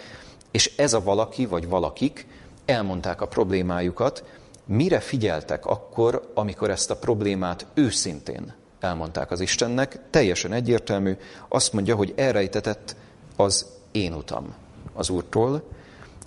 és 0.52 0.78
ez 0.78 0.94
a 0.94 1.04
valaki 1.04 1.46
vagy 1.46 1.68
valakik 1.68 2.28
elmondták 2.66 3.22
a 3.22 3.28
problémájukat, 3.28 4.24
mire 4.66 5.00
figyeltek 5.00 5.66
akkor, 5.66 6.32
amikor 6.34 6.70
ezt 6.70 6.92
a 6.92 6.98
problémát 6.98 7.66
őszintén 7.74 8.54
elmondták 8.80 9.32
az 9.32 9.40
Istennek, 9.40 10.00
teljesen 10.10 10.54
egyértelmű, 10.54 11.18
azt 11.48 11.74
mondja, 11.74 11.96
hogy 11.96 12.14
elrejtetett 12.16 12.96
az 13.36 13.66
én 13.92 14.14
utam 14.14 14.56
az 14.94 15.10
Úrtól, 15.10 15.64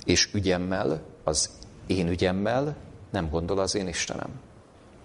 és 0.04 0.28
ügyemmel, 0.32 1.02
az 1.24 1.50
én 1.86 2.08
ügyemmel 2.08 2.76
nem 3.10 3.30
gondol 3.30 3.58
az 3.58 3.74
én 3.74 3.88
Istenem. 3.88 4.30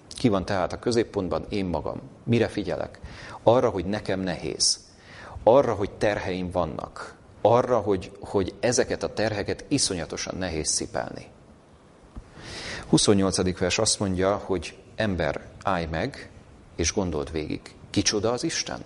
Ki 0.07 0.27
van 0.27 0.45
tehát 0.45 0.73
a 0.73 0.79
középpontban? 0.79 1.45
Én 1.49 1.65
magam. 1.65 2.01
Mire 2.23 2.47
figyelek? 2.47 2.99
Arra, 3.43 3.69
hogy 3.69 3.85
nekem 3.85 4.19
nehéz. 4.19 4.79
Arra, 5.43 5.73
hogy 5.73 5.91
terheim 5.91 6.51
vannak. 6.51 7.15
Arra, 7.41 7.79
hogy, 7.79 8.11
hogy 8.19 8.53
ezeket 8.59 9.03
a 9.03 9.13
terheket 9.13 9.65
iszonyatosan 9.67 10.35
nehéz 10.37 10.69
szipelni. 10.69 11.27
28. 12.89 13.59
vers 13.59 13.77
azt 13.77 13.99
mondja, 13.99 14.35
hogy 14.35 14.77
ember, 14.95 15.41
állj 15.63 15.85
meg, 15.85 16.29
és 16.75 16.93
gondold 16.93 17.31
végig. 17.31 17.61
Kicsoda 17.89 18.31
az 18.31 18.43
Isten? 18.43 18.83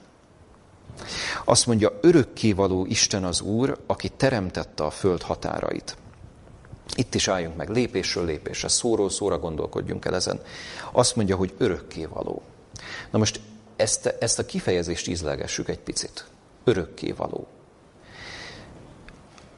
Azt 1.46 1.66
mondja, 1.66 1.98
örökkévaló 2.02 2.86
Isten 2.86 3.24
az 3.24 3.42
Úr, 3.42 3.78
aki 3.86 4.10
teremtette 4.10 4.84
a 4.84 4.90
föld 4.90 5.22
határait. 5.22 5.98
Itt 6.96 7.16
is 7.16 7.28
álljunk 7.28 7.56
meg, 7.56 7.70
lépésről 7.70 8.26
lépésre, 8.26 8.68
szóról 8.68 9.10
szóra 9.10 9.40
gondolkodjunk 9.40 10.06
el 10.06 10.16
ezen. 10.16 10.42
Azt 10.92 11.16
mondja, 11.16 11.36
hogy 11.36 11.54
örökkévaló. 11.58 12.42
Na 13.12 13.18
most 13.18 13.40
ezt, 13.76 14.06
ezt 14.06 14.40
a 14.40 14.46
kifejezést 14.46 15.08
ízlegessük 15.08 15.70
egy 15.70 15.80
picit. 15.80 16.26
Örökkévaló. 16.64 17.48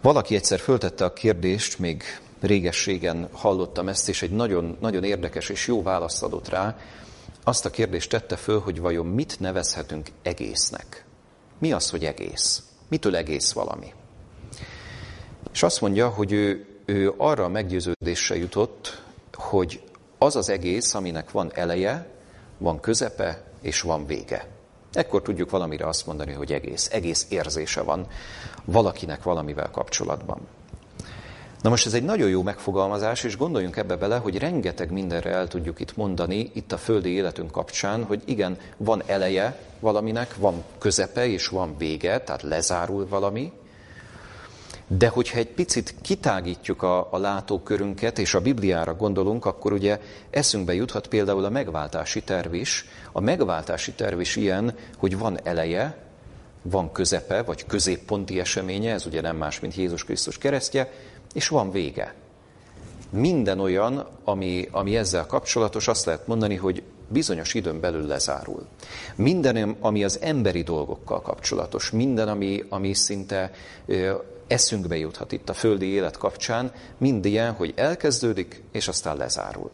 Valaki 0.06 0.36
egyszer 0.36 0.60
föltette 0.60 1.06
a 1.06 1.14
kérdést, 1.14 1.80
még 1.80 2.04
régességen 2.42 3.30
hallottam 3.32 3.88
ezt, 3.88 4.10
és 4.10 4.22
egy 4.22 4.32
nagyon, 4.32 4.78
nagyon 4.80 5.04
érdekes 5.04 5.50
és 5.50 5.68
jó 5.68 5.84
választ 5.84 6.24
adott 6.24 6.50
rá. 6.50 6.78
Azt 7.44 7.66
a 7.66 7.70
kérdést 7.70 8.10
tette 8.10 8.36
föl, 8.36 8.60
hogy 8.60 8.80
vajon 8.80 9.06
mit 9.06 9.40
nevezhetünk 9.40 10.08
egésznek. 10.22 11.06
Mi 11.60 11.72
az, 11.72 11.90
hogy 11.90 12.06
egész? 12.06 12.64
Mitől 12.88 13.16
egész 13.16 13.52
valami? 13.52 13.94
És 15.54 15.64
azt 15.64 15.82
mondja, 15.82 16.10
hogy 16.10 16.32
ő, 16.32 16.66
ő 16.86 17.14
arra 17.18 17.44
a 17.44 17.50
meggyőződésre 17.50 18.36
jutott, 18.36 19.02
hogy 19.34 19.82
az 20.18 20.36
az 20.36 20.50
egész, 20.50 20.94
aminek 20.94 21.32
van 21.32 21.52
eleje, 21.54 22.10
van 22.58 22.80
közepe 22.80 23.44
és 23.62 23.82
van 23.82 24.06
vége. 24.06 24.55
Ekkor 24.96 25.22
tudjuk 25.22 25.50
valamire 25.50 25.88
azt 25.88 26.06
mondani, 26.06 26.34
hogy 26.34 26.54
egész. 26.54 26.90
Egész 26.92 27.26
érzése 27.30 27.82
van 27.82 28.08
valakinek 28.66 29.24
valamivel 29.24 29.70
kapcsolatban. 29.72 30.40
Na 31.62 31.70
most 31.72 31.86
ez 31.86 31.94
egy 31.94 32.04
nagyon 32.04 32.30
jó 32.30 32.42
megfogalmazás, 32.44 33.24
és 33.24 33.38
gondoljunk 33.38 33.78
ebbe 33.78 33.96
bele, 33.96 34.18
hogy 34.18 34.38
rengeteg 34.38 34.92
mindenre 34.92 35.30
el 35.30 35.48
tudjuk 35.48 35.80
itt 35.80 35.96
mondani, 35.96 36.52
itt 36.54 36.72
a 36.72 36.78
földi 36.78 37.10
életünk 37.10 37.52
kapcsán, 37.52 38.04
hogy 38.04 38.22
igen, 38.26 38.58
van 38.78 39.04
eleje 39.06 39.60
valaminek, 39.80 40.36
van 40.36 40.64
közepe 40.78 41.28
és 41.28 41.48
van 41.48 41.78
vége, 41.78 42.22
tehát 42.22 42.42
lezárul 42.42 43.08
valami, 43.08 43.52
de 44.88 45.08
hogyha 45.08 45.38
egy 45.38 45.48
picit 45.48 45.96
kitágítjuk 46.02 46.84
a, 46.84 47.14
a 47.14 47.18
látókörünket, 47.18 48.20
és 48.20 48.34
a 48.34 48.42
Bibliára 48.42 48.96
gondolunk, 48.96 49.46
akkor 49.46 49.74
ugye 49.74 50.00
eszünkbe 50.30 50.74
juthat 50.74 51.08
például 51.08 51.46
a 51.46 51.50
megváltási 51.50 52.24
terv 52.24 52.54
is. 52.54 52.86
A 53.12 53.20
megváltási 53.20 53.92
terv 53.92 54.20
is 54.20 54.36
ilyen, 54.36 54.76
hogy 54.98 55.18
van 55.18 55.40
eleje, 55.44 55.98
van 56.62 56.92
közepe, 56.92 57.42
vagy 57.42 57.66
középponti 57.66 58.40
eseménye, 58.40 58.94
ez 58.94 59.06
ugye 59.06 59.22
nem 59.22 59.38
más, 59.38 59.60
mint 59.60 59.76
Jézus 59.76 60.04
Krisztus 60.04 60.38
keresztje, 60.38 60.92
és 61.34 61.48
van 61.48 61.72
vége. 61.72 62.14
Minden 63.10 63.60
olyan, 63.60 64.08
ami, 64.24 64.68
ami 64.72 64.98
ezzel 64.98 65.26
kapcsolatos, 65.26 65.88
azt 65.88 66.06
lehet 66.06 66.28
mondani, 66.28 66.56
hogy 66.56 66.84
bizonyos 67.08 67.54
időn 67.54 67.80
belül 67.80 68.08
lezárul. 68.08 68.66
Minden, 69.16 69.76
ami 69.80 70.04
az 70.04 70.20
emberi 70.22 70.62
dolgokkal 70.62 71.22
kapcsolatos, 71.22 71.92
minden, 71.92 72.28
ami, 72.28 72.64
ami 72.70 72.94
szinte 72.94 73.52
eszünkbe 74.48 74.98
juthat 74.98 75.32
itt 75.32 75.50
a 75.50 75.54
földi 75.54 75.86
élet 75.86 76.18
kapcsán, 76.18 76.72
mind 76.98 77.26
ilyen, 77.26 77.54
hogy 77.54 77.74
elkezdődik, 77.76 78.64
és 78.72 78.88
aztán 78.88 79.18
lezárul. 79.18 79.72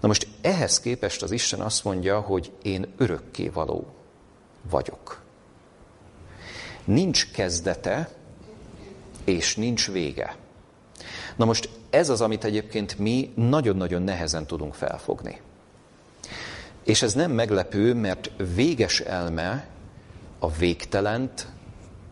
Na 0.00 0.08
most 0.08 0.28
ehhez 0.40 0.80
képest 0.80 1.22
az 1.22 1.30
Isten 1.30 1.60
azt 1.60 1.84
mondja, 1.84 2.20
hogy 2.20 2.52
én 2.62 2.86
örökké 2.96 3.48
való 3.48 3.86
vagyok. 4.70 5.20
nincs 6.84 7.30
kezdete, 7.30 8.10
és 9.24 9.56
nincs 9.56 9.90
vége. 9.90 10.36
Na 11.36 11.44
most 11.44 11.68
ez 11.90 12.08
az, 12.08 12.20
amit 12.20 12.44
egyébként 12.44 12.98
mi 12.98 13.32
nagyon-nagyon 13.34 14.02
nehezen 14.02 14.46
tudunk 14.46 14.74
felfogni. 14.74 15.40
És 16.84 17.02
ez 17.02 17.14
nem 17.14 17.30
meglepő, 17.30 17.94
mert 17.94 18.30
véges 18.54 19.00
elme 19.00 19.68
a 20.38 20.50
végtelent 20.50 21.46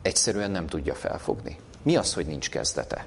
egyszerűen 0.06 0.50
nem 0.50 0.66
tudja 0.66 0.94
felfogni. 0.94 1.58
Mi 1.82 1.96
az, 1.96 2.14
hogy 2.14 2.26
nincs 2.26 2.50
kezdete? 2.50 3.06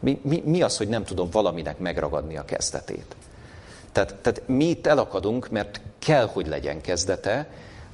Mi, 0.00 0.20
mi, 0.22 0.42
mi 0.44 0.62
az, 0.62 0.76
hogy 0.76 0.88
nem 0.88 1.04
tudom 1.04 1.30
valaminek 1.30 1.78
megragadni 1.78 2.36
a 2.36 2.44
kezdetét? 2.44 3.16
Tehát, 3.92 4.14
tehát 4.14 4.42
mi 4.48 4.64
itt 4.64 4.86
elakadunk, 4.86 5.50
mert 5.50 5.80
kell, 5.98 6.26
hogy 6.26 6.46
legyen 6.46 6.80
kezdete, 6.80 7.48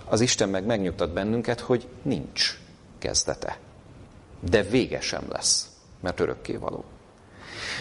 az 0.04 0.20
Isten 0.20 0.48
meg 0.48 0.64
megnyugtat 0.64 1.12
bennünket, 1.12 1.60
hogy 1.60 1.86
nincs 2.02 2.58
kezdete. 2.98 3.58
De 4.50 4.62
vége 4.62 5.00
sem 5.00 5.22
lesz, 5.28 5.70
mert 6.00 6.20
örökké 6.20 6.56
való. 6.56 6.84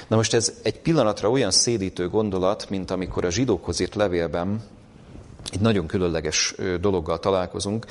Na 0.07 0.15
most 0.15 0.33
ez 0.33 0.53
egy 0.63 0.79
pillanatra 0.79 1.29
olyan 1.29 1.51
szédítő 1.51 2.09
gondolat, 2.09 2.69
mint 2.69 2.91
amikor 2.91 3.25
a 3.25 3.31
zsidókhoz 3.31 3.79
írt 3.79 3.95
levélben 3.95 4.63
egy 5.51 5.59
nagyon 5.59 5.87
különleges 5.87 6.55
dologgal 6.79 7.19
találkozunk. 7.19 7.85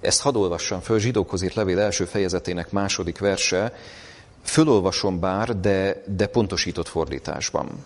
Ezt 0.00 0.20
hadd 0.20 0.34
olvassam 0.34 0.80
föl, 0.80 0.98
zsidókhoz 0.98 1.42
írt 1.42 1.54
levél 1.54 1.78
első 1.78 2.04
fejezetének 2.04 2.70
második 2.70 3.18
verse, 3.18 3.72
Fölolvasom 4.48 5.20
bár, 5.20 5.60
de, 5.60 6.02
de 6.16 6.26
pontosított 6.26 6.88
fordításban. 6.88 7.84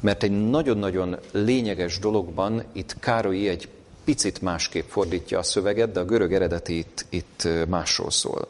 Mert 0.00 0.22
egy 0.22 0.50
nagyon-nagyon 0.50 1.18
lényeges 1.32 1.98
dologban 1.98 2.64
itt 2.72 2.96
Károly 3.00 3.48
egy 3.48 3.68
picit 4.04 4.40
másképp 4.40 4.88
fordítja 4.88 5.38
a 5.38 5.42
szöveget, 5.42 5.92
de 5.92 6.00
a 6.00 6.04
görög 6.04 6.32
eredeti 6.32 6.78
itt, 6.78 7.06
itt 7.08 7.48
másról 7.68 8.10
szól. 8.10 8.48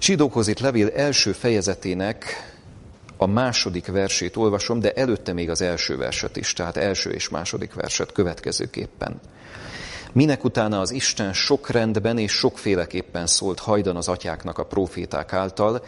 Zsidókhoz 0.00 0.48
itt 0.48 0.58
levél 0.58 0.88
első 0.88 1.32
fejezetének 1.32 2.24
a 3.16 3.26
második 3.26 3.86
versét 3.86 4.36
olvasom, 4.36 4.80
de 4.80 4.92
előtte 4.92 5.32
még 5.32 5.50
az 5.50 5.60
első 5.60 5.96
verset 5.96 6.36
is, 6.36 6.52
tehát 6.52 6.76
első 6.76 7.10
és 7.10 7.28
második 7.28 7.74
verset 7.74 8.12
következőképpen. 8.12 9.20
Minek 10.12 10.44
utána 10.44 10.80
az 10.80 10.90
Isten 10.90 11.32
sok 11.32 11.68
rendben 11.68 12.18
és 12.18 12.32
sokféleképpen 12.32 13.26
szólt 13.26 13.58
hajdan 13.58 13.96
az 13.96 14.08
atyáknak 14.08 14.58
a 14.58 14.66
proféták 14.66 15.32
által, 15.32 15.84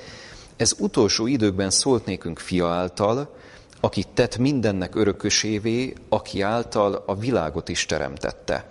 ez 0.57 0.75
utolsó 0.79 1.27
időkben 1.27 1.71
szólt 1.71 2.05
nékünk 2.05 2.39
fia 2.39 2.69
által, 2.69 3.35
aki 3.81 4.05
tett 4.15 4.39
mindennek 4.39 4.95
örökösévé, 4.95 5.93
aki 6.09 6.41
által 6.41 7.03
a 7.07 7.15
világot 7.15 7.69
is 7.69 7.87
teremtette. 7.87 8.69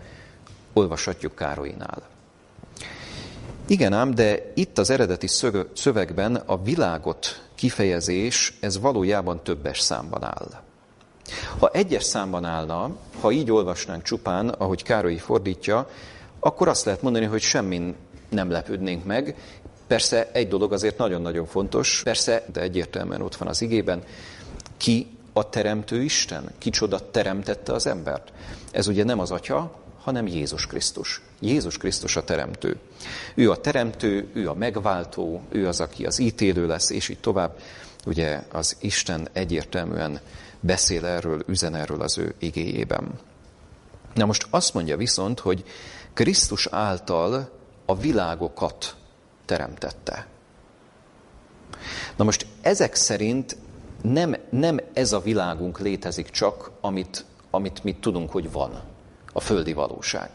Olvashatjuk 0.73 1.35
Károlyinál. 1.35 2.01
Igen 3.67 3.93
ám, 3.93 4.15
de 4.15 4.51
itt 4.55 4.77
az 4.77 4.89
eredeti 4.89 5.27
szövegben 5.73 6.35
a 6.35 6.61
világot 6.63 7.43
kifejezés, 7.55 8.57
ez 8.59 8.79
valójában 8.79 9.43
többes 9.43 9.79
számban 9.79 10.23
áll. 10.23 10.68
Ha 11.59 11.69
egyes 11.73 12.03
számban 12.03 12.45
állna, 12.45 12.95
ha 13.21 13.31
így 13.31 13.51
olvasnánk 13.51 14.03
csupán, 14.03 14.49
ahogy 14.49 14.83
Károly 14.83 15.15
fordítja, 15.15 15.89
akkor 16.39 16.67
azt 16.67 16.85
lehet 16.85 17.01
mondani, 17.01 17.25
hogy 17.25 17.41
semmin 17.41 17.95
nem 18.29 18.51
lepődnénk 18.51 19.05
meg. 19.05 19.35
Persze 19.87 20.29
egy 20.31 20.47
dolog 20.47 20.73
azért 20.73 20.97
nagyon-nagyon 20.97 21.45
fontos, 21.45 22.01
persze, 22.03 22.45
de 22.53 22.61
egyértelműen 22.61 23.21
ott 23.21 23.35
van 23.35 23.47
az 23.47 23.61
igében, 23.61 24.03
ki 24.77 25.07
a 25.33 25.49
teremtő 25.49 26.01
Isten? 26.01 26.51
Kicsoda 26.57 27.11
teremtette 27.11 27.73
az 27.73 27.87
embert? 27.87 28.31
Ez 28.71 28.87
ugye 28.87 29.03
nem 29.03 29.19
az 29.19 29.31
atya, 29.31 29.71
hanem 30.03 30.27
Jézus 30.27 30.67
Krisztus. 30.67 31.21
Jézus 31.39 31.77
Krisztus 31.77 32.15
a 32.15 32.23
teremtő. 32.23 32.77
Ő 33.35 33.51
a 33.51 33.57
teremtő, 33.57 34.27
ő 34.33 34.49
a 34.49 34.53
megváltó, 34.53 35.41
ő 35.49 35.67
az, 35.67 35.79
aki 35.79 36.05
az 36.05 36.19
ítélő 36.19 36.67
lesz, 36.67 36.89
és 36.89 37.09
így 37.09 37.19
tovább. 37.19 37.59
Ugye 38.05 38.41
az 38.51 38.75
Isten 38.79 39.27
egyértelműen 39.33 40.19
beszél 40.59 41.05
erről, 41.05 41.43
üzen 41.47 41.75
erről 41.75 42.01
az 42.01 42.17
ő 42.17 42.35
igéjében. 42.37 43.19
Na 44.13 44.25
most 44.25 44.47
azt 44.49 44.73
mondja 44.73 44.97
viszont, 44.97 45.39
hogy 45.39 45.63
Krisztus 46.13 46.67
által 46.71 47.49
a 47.85 47.97
világokat 47.97 48.95
teremtette. 49.45 50.27
Na 52.15 52.23
most 52.23 52.45
ezek 52.61 52.95
szerint 52.95 53.57
nem, 54.01 54.35
nem 54.49 54.79
ez 54.93 55.11
a 55.11 55.19
világunk 55.19 55.79
létezik 55.79 56.29
csak, 56.29 56.71
amit, 56.81 57.25
amit 57.49 57.83
mi 57.83 57.95
tudunk, 57.95 58.31
hogy 58.31 58.51
van, 58.51 58.81
a 59.33 59.39
földi 59.39 59.73
valóság. 59.73 60.29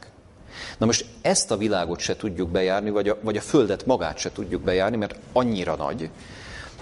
Na 0.78 0.86
most 0.86 1.06
ezt 1.22 1.50
a 1.50 1.56
világot 1.56 1.98
se 1.98 2.16
tudjuk 2.16 2.50
bejárni, 2.50 2.90
vagy 2.90 3.08
a, 3.08 3.18
vagy 3.20 3.36
a 3.36 3.40
földet 3.40 3.86
magát 3.86 4.18
se 4.18 4.32
tudjuk 4.32 4.62
bejárni, 4.62 4.96
mert 4.96 5.18
annyira 5.32 5.76
nagy, 5.76 6.10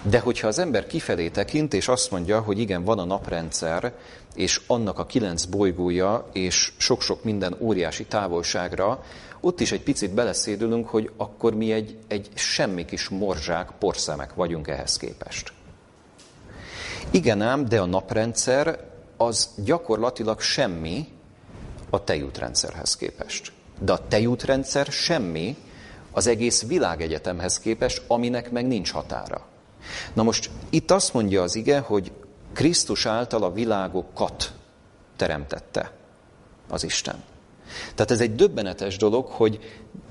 de 0.03 0.19
hogyha 0.19 0.47
az 0.47 0.59
ember 0.59 0.87
kifelé 0.87 1.29
tekint, 1.29 1.73
és 1.73 1.87
azt 1.87 2.11
mondja, 2.11 2.39
hogy 2.39 2.59
igen, 2.59 2.83
van 2.83 2.99
a 2.99 3.05
naprendszer, 3.05 3.93
és 4.35 4.61
annak 4.67 4.99
a 4.99 5.05
kilenc 5.05 5.45
bolygója, 5.45 6.29
és 6.31 6.73
sok-sok 6.77 7.23
minden 7.23 7.55
óriási 7.59 8.05
távolságra, 8.05 9.03
ott 9.39 9.59
is 9.59 9.71
egy 9.71 9.83
picit 9.83 10.13
beleszédülünk, 10.13 10.87
hogy 10.87 11.11
akkor 11.17 11.55
mi 11.55 11.71
egy, 11.71 11.97
egy 12.07 12.29
semmi 12.33 12.85
kis 12.85 13.09
morzsák, 13.09 13.71
porszemek 13.79 14.33
vagyunk 14.33 14.67
ehhez 14.67 14.97
képest. 14.97 15.53
Igen 17.11 17.41
ám, 17.41 17.65
de 17.65 17.79
a 17.79 17.85
naprendszer 17.85 18.79
az 19.17 19.49
gyakorlatilag 19.57 20.41
semmi 20.41 21.07
a 21.89 22.03
tejútrendszerhez 22.03 22.95
képest. 22.95 23.51
De 23.79 23.91
a 23.91 24.07
tejútrendszer 24.07 24.85
semmi 24.85 25.55
az 26.11 26.27
egész 26.27 26.63
világegyetemhez 26.67 27.59
képest, 27.59 28.01
aminek 28.07 28.51
meg 28.51 28.67
nincs 28.67 28.91
határa. 28.91 29.51
Na 30.13 30.23
most 30.23 30.49
itt 30.69 30.91
azt 30.91 31.13
mondja 31.13 31.41
az 31.41 31.55
ige, 31.55 31.79
hogy 31.79 32.11
Krisztus 32.53 33.05
által 33.05 33.43
a 33.43 33.51
világokat 33.51 34.53
teremtette 35.15 35.91
az 36.69 36.83
Isten. 36.83 37.23
Tehát 37.95 38.11
ez 38.11 38.21
egy 38.21 38.35
döbbenetes 38.35 38.97
dolog, 38.97 39.25
hogy 39.25 39.59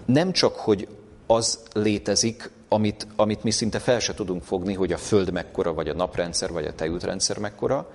nem 0.04 0.32
csak, 0.32 0.56
hogy 0.56 0.88
az 1.26 1.58
létezik, 1.72 2.50
amit, 2.68 3.06
amit 3.16 3.42
mi 3.42 3.50
szinte 3.50 3.78
fel 3.78 3.98
se 4.00 4.14
tudunk 4.14 4.42
fogni, 4.42 4.74
hogy 4.74 4.92
a 4.92 4.98
Föld 4.98 5.32
mekkora, 5.32 5.74
vagy 5.74 5.88
a 5.88 5.94
naprendszer, 5.94 6.52
vagy 6.52 6.66
a 6.66 6.74
tejútrendszer 6.74 7.38
mekkora, 7.38 7.90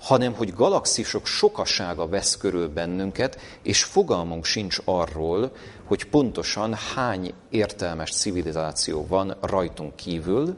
hanem 0.00 0.34
hogy 0.34 0.54
galaxisok 0.54 1.26
sokasága 1.26 2.08
vesz 2.08 2.36
körül 2.36 2.68
bennünket, 2.68 3.40
és 3.62 3.84
fogalmunk 3.84 4.44
sincs 4.44 4.78
arról, 4.84 5.52
hogy 5.84 6.04
pontosan 6.04 6.74
hány 6.94 7.32
értelmes 7.50 8.10
civilizáció 8.10 9.06
van 9.06 9.36
rajtunk 9.40 9.96
kívül, 9.96 10.56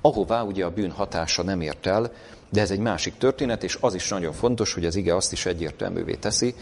ahová 0.00 0.42
ugye 0.42 0.64
a 0.64 0.70
bűn 0.70 0.90
hatása 0.90 1.42
nem 1.42 1.60
ért 1.60 1.86
el, 1.86 2.12
de 2.50 2.60
ez 2.60 2.70
egy 2.70 2.78
másik 2.78 3.16
történet, 3.18 3.64
és 3.64 3.78
az 3.80 3.94
is 3.94 4.08
nagyon 4.08 4.32
fontos, 4.32 4.74
hogy 4.74 4.84
az 4.84 4.96
ige 4.96 5.16
azt 5.16 5.32
is 5.32 5.46
egyértelművé 5.46 6.14
teszi, 6.14 6.54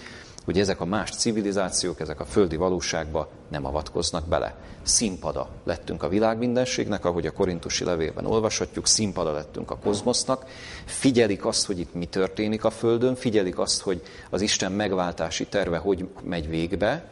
hogy 0.49 0.59
ezek 0.59 0.81
a 0.81 0.85
más 0.85 1.11
civilizációk, 1.11 2.01
ezek 2.01 2.21
a 2.21 2.25
földi 2.25 2.57
valóságba 2.57 3.29
nem 3.49 3.67
avatkoznak 3.67 4.29
bele. 4.29 4.55
Színpada 4.83 5.49
lettünk 5.65 6.03
a 6.03 6.09
világ 6.09 6.39
mindenségnek, 6.39 7.05
ahogy 7.05 7.27
a 7.27 7.33
korintusi 7.33 7.85
levélben 7.85 8.27
olvashatjuk, 8.27 8.87
színpada 8.87 9.33
lettünk 9.33 9.71
a 9.71 9.79
kozmosznak, 9.79 10.45
figyelik 10.85 11.45
azt, 11.45 11.67
hogy 11.67 11.79
itt 11.79 11.95
mi 11.95 12.07
történik 12.07 12.65
a 12.65 12.71
Földön, 12.71 13.15
figyelik 13.15 13.59
azt, 13.59 13.81
hogy 13.81 14.03
az 14.31 14.41
Isten 14.41 14.73
megváltási 14.73 15.47
terve 15.47 15.79
hogy 15.79 16.09
megy 16.23 16.49
végbe, 16.49 17.05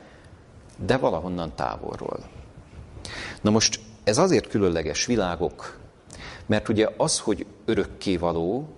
de 0.86 0.96
valahonnan 0.96 1.52
távolról. 1.54 2.18
Na 3.40 3.50
most 3.50 3.80
ez 4.04 4.18
azért 4.18 4.48
különleges 4.48 5.06
világok, 5.06 5.78
mert 6.46 6.68
ugye 6.68 6.88
az, 6.96 7.18
hogy 7.18 7.46
örökkévaló, 7.64 8.68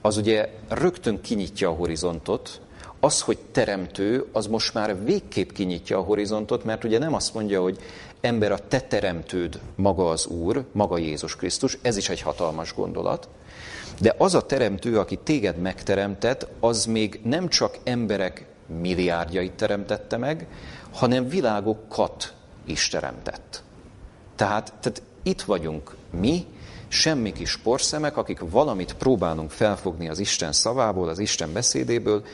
az 0.00 0.16
ugye 0.16 0.48
rögtön 0.68 1.20
kinyitja 1.20 1.68
a 1.68 1.74
horizontot, 1.74 2.60
az, 3.00 3.20
hogy 3.20 3.38
teremtő, 3.52 4.26
az 4.32 4.46
most 4.46 4.74
már 4.74 5.04
végképp 5.04 5.50
kinyitja 5.50 5.98
a 5.98 6.02
horizontot, 6.02 6.64
mert 6.64 6.84
ugye 6.84 6.98
nem 6.98 7.14
azt 7.14 7.34
mondja, 7.34 7.62
hogy 7.62 7.78
ember 8.20 8.52
a 8.52 8.58
te 8.58 8.80
teremtőd 8.80 9.60
maga 9.74 10.08
az 10.08 10.26
Úr, 10.26 10.64
maga 10.72 10.98
Jézus 10.98 11.36
Krisztus, 11.36 11.78
ez 11.82 11.96
is 11.96 12.08
egy 12.08 12.20
hatalmas 12.20 12.74
gondolat, 12.74 13.28
de 14.00 14.14
az 14.18 14.34
a 14.34 14.46
teremtő, 14.46 14.98
aki 14.98 15.18
téged 15.22 15.56
megteremtett, 15.56 16.46
az 16.60 16.84
még 16.84 17.20
nem 17.24 17.48
csak 17.48 17.78
emberek 17.84 18.46
milliárdjait 18.80 19.52
teremtette 19.52 20.16
meg, 20.16 20.46
hanem 20.92 21.28
világokat 21.28 22.34
is 22.64 22.88
teremtett. 22.88 23.62
Tehát, 24.36 24.72
tehát 24.80 25.02
itt 25.22 25.42
vagyunk 25.42 25.96
mi, 26.20 26.46
semmi 26.94 27.32
kis 27.32 27.56
porszemek, 27.56 28.16
akik 28.16 28.38
valamit 28.50 28.94
próbálunk 28.94 29.50
felfogni 29.50 30.08
az 30.08 30.18
Isten 30.18 30.52
szavából, 30.52 31.08
az 31.08 31.18
Isten 31.18 31.52
beszédéből, 31.52 32.24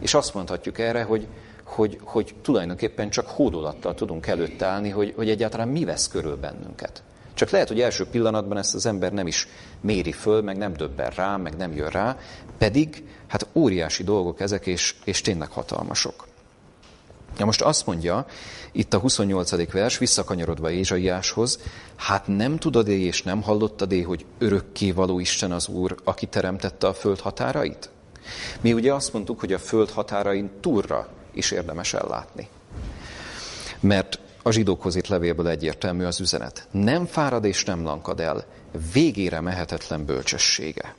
és 0.00 0.14
azt 0.14 0.34
mondhatjuk 0.34 0.78
erre, 0.78 1.02
hogy, 1.02 1.26
hogy, 1.64 1.98
hogy 2.02 2.34
tulajdonképpen 2.42 3.10
csak 3.10 3.26
hódolattal 3.26 3.94
tudunk 3.94 4.26
előtte 4.26 4.66
állni, 4.66 4.88
hogy, 4.88 5.12
hogy 5.16 5.30
egyáltalán 5.30 5.68
mi 5.68 5.84
vesz 5.84 6.08
körül 6.08 6.36
bennünket. 6.36 7.02
Csak 7.34 7.50
lehet, 7.50 7.68
hogy 7.68 7.80
első 7.80 8.06
pillanatban 8.06 8.58
ezt 8.58 8.74
az 8.74 8.86
ember 8.86 9.12
nem 9.12 9.26
is 9.26 9.48
méri 9.80 10.12
föl, 10.12 10.42
meg 10.42 10.56
nem 10.56 10.72
döbben 10.72 11.10
rá, 11.10 11.36
meg 11.36 11.56
nem 11.56 11.72
jön 11.72 11.90
rá, 11.90 12.16
pedig 12.58 13.04
hát 13.26 13.46
óriási 13.52 14.04
dolgok 14.04 14.40
ezek, 14.40 14.66
és, 14.66 14.94
és 15.04 15.20
tényleg 15.20 15.50
hatalmasok. 15.50 16.27
Ja 17.38 17.44
most 17.44 17.62
azt 17.62 17.86
mondja, 17.86 18.26
itt 18.72 18.94
a 18.94 18.98
28. 18.98 19.72
vers, 19.72 19.98
visszakanyarodva 19.98 20.70
Ézsaiáshoz, 20.70 21.58
hát 21.96 22.26
nem 22.26 22.58
tudod-e 22.58 22.92
és 22.92 23.22
nem 23.22 23.42
hallottad-e, 23.42 24.04
hogy 24.04 24.24
örökké 24.38 24.90
való 24.90 25.18
Isten 25.18 25.52
az 25.52 25.68
Úr, 25.68 25.96
aki 26.04 26.26
teremtette 26.26 26.86
a 26.86 26.94
föld 26.94 27.20
határait? 27.20 27.90
Mi 28.60 28.72
ugye 28.72 28.92
azt 28.92 29.12
mondtuk, 29.12 29.40
hogy 29.40 29.52
a 29.52 29.58
föld 29.58 29.90
határain 29.90 30.50
túlra 30.60 31.08
is 31.32 31.50
érdemes 31.50 31.94
ellátni. 31.94 32.48
Mert 33.80 34.18
a 34.42 34.50
zsidókhoz 34.50 34.96
itt 34.96 35.06
levélből 35.06 35.48
egyértelmű 35.48 36.04
az 36.04 36.20
üzenet. 36.20 36.68
Nem 36.70 37.06
fárad 37.06 37.44
és 37.44 37.64
nem 37.64 37.82
lankad 37.82 38.20
el, 38.20 38.44
végére 38.92 39.40
mehetetlen 39.40 40.04
bölcsessége. 40.04 40.94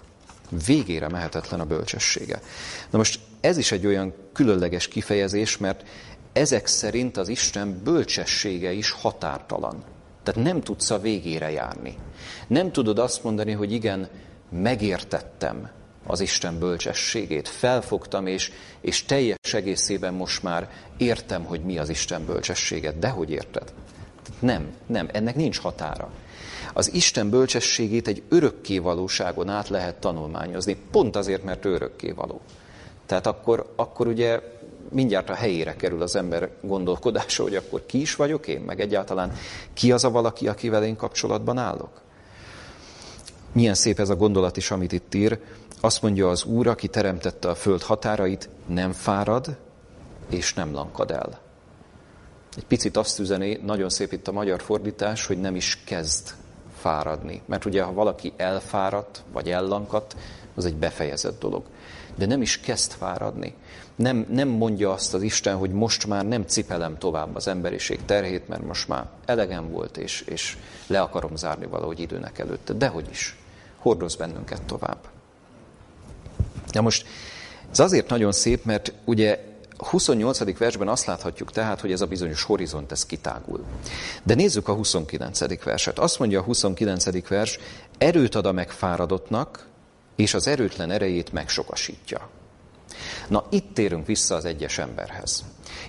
Végére 0.65 1.07
mehetetlen 1.07 1.59
a 1.59 1.65
bölcsessége. 1.65 2.41
Na 2.89 2.97
most 2.97 3.19
ez 3.41 3.57
is 3.57 3.71
egy 3.71 3.85
olyan 3.85 4.13
különleges 4.33 4.87
kifejezés, 4.87 5.57
mert 5.57 5.83
ezek 6.33 6.67
szerint 6.67 7.17
az 7.17 7.27
Isten 7.27 7.81
bölcsessége 7.83 8.71
is 8.71 8.91
határtalan. 8.91 9.83
Tehát 10.23 10.43
nem 10.43 10.61
tudsz 10.61 10.89
a 10.89 10.99
végére 10.99 11.51
járni. 11.51 11.97
Nem 12.47 12.71
tudod 12.71 12.99
azt 12.99 13.23
mondani, 13.23 13.51
hogy 13.51 13.71
igen, 13.71 14.09
megértettem 14.49 15.69
az 16.07 16.19
Isten 16.19 16.59
bölcsességét, 16.59 17.47
felfogtam, 17.47 18.27
és, 18.27 18.51
és 18.81 19.03
teljes 19.03 19.53
egészében 19.53 20.13
most 20.13 20.43
már 20.43 20.69
értem, 20.97 21.43
hogy 21.43 21.61
mi 21.61 21.77
az 21.77 21.89
Isten 21.89 22.25
bölcsességet. 22.25 22.99
De 22.99 23.09
hogy 23.09 23.31
érted? 23.31 23.73
Nem, 24.39 24.73
nem, 24.85 25.09
ennek 25.11 25.35
nincs 25.35 25.59
határa. 25.59 26.11
Az 26.73 26.93
Isten 26.93 27.29
bölcsességét 27.29 28.07
egy 28.07 28.23
örökké 28.29 28.77
valóságon 28.77 29.49
át 29.49 29.69
lehet 29.69 29.95
tanulmányozni, 29.95 30.77
pont 30.91 31.15
azért, 31.15 31.43
mert 31.43 31.65
örökké 31.65 32.11
való. 32.11 32.41
Tehát 33.05 33.27
akkor, 33.27 33.73
akkor 33.75 34.07
ugye 34.07 34.39
mindjárt 34.91 35.29
a 35.29 35.33
helyére 35.33 35.75
kerül 35.75 36.01
az 36.01 36.15
ember 36.15 36.49
gondolkodása, 36.61 37.43
hogy 37.43 37.55
akkor 37.55 37.85
ki 37.85 38.01
is 38.01 38.15
vagyok 38.15 38.47
én, 38.47 38.61
meg 38.61 38.79
egyáltalán 38.79 39.33
ki 39.73 39.91
az 39.91 40.03
a 40.03 40.09
valaki, 40.09 40.47
akivel 40.47 40.83
én 40.83 40.95
kapcsolatban 40.95 41.57
állok. 41.57 42.01
Milyen 43.51 43.73
szép 43.73 43.99
ez 43.99 44.09
a 44.09 44.15
gondolat 44.15 44.57
is, 44.57 44.71
amit 44.71 44.91
itt 44.91 45.15
ír. 45.15 45.39
Azt 45.81 46.01
mondja 46.01 46.29
az 46.29 46.43
Úr, 46.43 46.67
aki 46.67 46.87
teremtette 46.87 47.49
a 47.49 47.55
föld 47.55 47.81
határait, 47.81 48.49
nem 48.65 48.91
fárad 48.91 49.57
és 50.29 50.53
nem 50.53 50.73
lankad 50.73 51.11
el. 51.11 51.39
Egy 52.57 52.65
picit 52.65 52.97
azt 52.97 53.19
üzeni, 53.19 53.59
nagyon 53.65 53.89
szép 53.89 54.11
itt 54.11 54.27
a 54.27 54.31
magyar 54.31 54.61
fordítás, 54.61 55.25
hogy 55.25 55.39
nem 55.39 55.55
is 55.55 55.83
kezd 55.85 56.29
fáradni. 56.77 57.41
Mert 57.45 57.65
ugye, 57.65 57.83
ha 57.83 57.93
valaki 57.93 58.33
elfáradt, 58.37 59.23
vagy 59.31 59.49
ellankadt, 59.49 60.15
az 60.55 60.65
egy 60.65 60.75
befejezett 60.75 61.39
dolog. 61.39 61.63
De 62.15 62.25
nem 62.25 62.41
is 62.41 62.59
kezd 62.59 62.91
fáradni. 62.91 63.55
Nem, 63.99 64.25
nem 64.29 64.47
mondja 64.47 64.91
azt 64.91 65.13
az 65.13 65.21
Isten, 65.21 65.55
hogy 65.55 65.71
most 65.71 66.07
már 66.07 66.27
nem 66.27 66.43
cipelem 66.43 66.97
tovább 66.97 67.35
az 67.35 67.47
emberiség 67.47 67.99
terhét, 68.05 68.47
mert 68.47 68.65
most 68.65 68.87
már 68.87 69.05
elegem 69.25 69.69
volt, 69.69 69.97
és, 69.97 70.21
és 70.21 70.57
le 70.87 71.01
akarom 71.01 71.35
zárni 71.35 71.65
valahogy 71.65 71.99
időnek 71.99 72.39
előtte. 72.39 72.73
Dehogy 72.73 73.07
is. 73.09 73.37
Hordoz 73.77 74.15
bennünket 74.15 74.61
tovább. 74.61 74.97
Na 76.71 76.81
most 76.81 77.05
ez 77.71 77.79
azért 77.79 78.09
nagyon 78.09 78.31
szép, 78.31 78.63
mert 78.63 78.93
ugye 79.05 79.43
28. 79.77 80.57
versben 80.57 80.87
azt 80.87 81.05
láthatjuk 81.05 81.51
tehát, 81.51 81.79
hogy 81.79 81.91
ez 81.91 82.01
a 82.01 82.05
bizonyos 82.05 82.43
horizont, 82.43 82.91
ez 82.91 83.05
kitágul. 83.05 83.63
De 84.23 84.33
nézzük 84.33 84.67
a 84.67 84.73
29. 84.73 85.63
verset. 85.63 85.99
Azt 85.99 86.19
mondja 86.19 86.39
a 86.39 86.43
29. 86.43 87.27
vers, 87.27 87.59
erőt 87.97 88.35
ad 88.35 88.45
a 88.45 88.51
megfáradottnak, 88.51 89.67
és 90.15 90.33
az 90.33 90.47
erőtlen 90.47 90.91
erejét 90.91 91.31
megsokasítja. 91.31 92.29
Na, 93.27 93.45
itt 93.49 93.73
térünk 93.73 94.05
vissza 94.05 94.35
az 94.35 94.45
egyes 94.45 94.77
emberhez. 94.77 95.43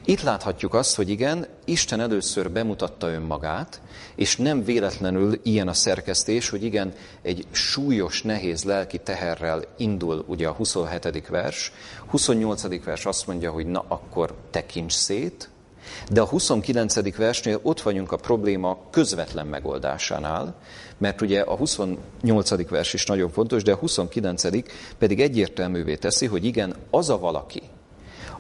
Itt 0.05 0.21
láthatjuk 0.21 0.75
azt, 0.75 0.97
hogy 0.97 1.09
igen, 1.09 1.47
Isten 1.65 2.01
először 2.01 2.51
bemutatta 2.51 3.09
önmagát, 3.09 3.81
és 4.15 4.37
nem 4.37 4.65
véletlenül 4.65 5.41
ilyen 5.43 5.69
a 5.69 5.73
szerkesztés, 5.73 6.49
hogy 6.49 6.65
igen, 6.65 6.93
egy 7.23 7.47
súlyos, 7.51 8.23
nehéz 8.23 8.65
lelki 8.65 8.99
teherrel 8.99 9.65
indul 9.77 10.25
ugye 10.27 10.49
a 10.49 10.53
27. 10.53 11.29
vers. 11.29 11.73
28. 12.07 12.85
vers 12.85 13.07
azt 13.07 13.27
mondja, 13.27 13.51
hogy 13.51 13.67
na 13.67 13.85
akkor 13.89 14.35
tekints 14.51 14.93
szét, 14.93 15.49
de 16.11 16.21
a 16.21 16.27
29. 16.27 17.17
versnél 17.17 17.61
ott 17.63 17.81
vagyunk 17.81 18.13
a 18.13 18.17
probléma 18.17 18.79
közvetlen 18.91 19.47
megoldásánál, 19.47 20.55
mert 20.99 21.21
ugye 21.21 21.41
a 21.41 21.57
28. 21.57 22.69
vers 22.69 22.95
is 22.95 23.07
nagyon 23.07 23.31
fontos, 23.31 23.63
de 23.63 23.73
a 23.73 23.77
29. 23.77 24.43
pedig 24.99 25.21
egyértelművé 25.21 25.97
teszi, 25.97 26.27
hogy 26.27 26.45
igen, 26.45 26.75
az 26.91 27.11
a 27.11 27.19
valaki, 27.19 27.63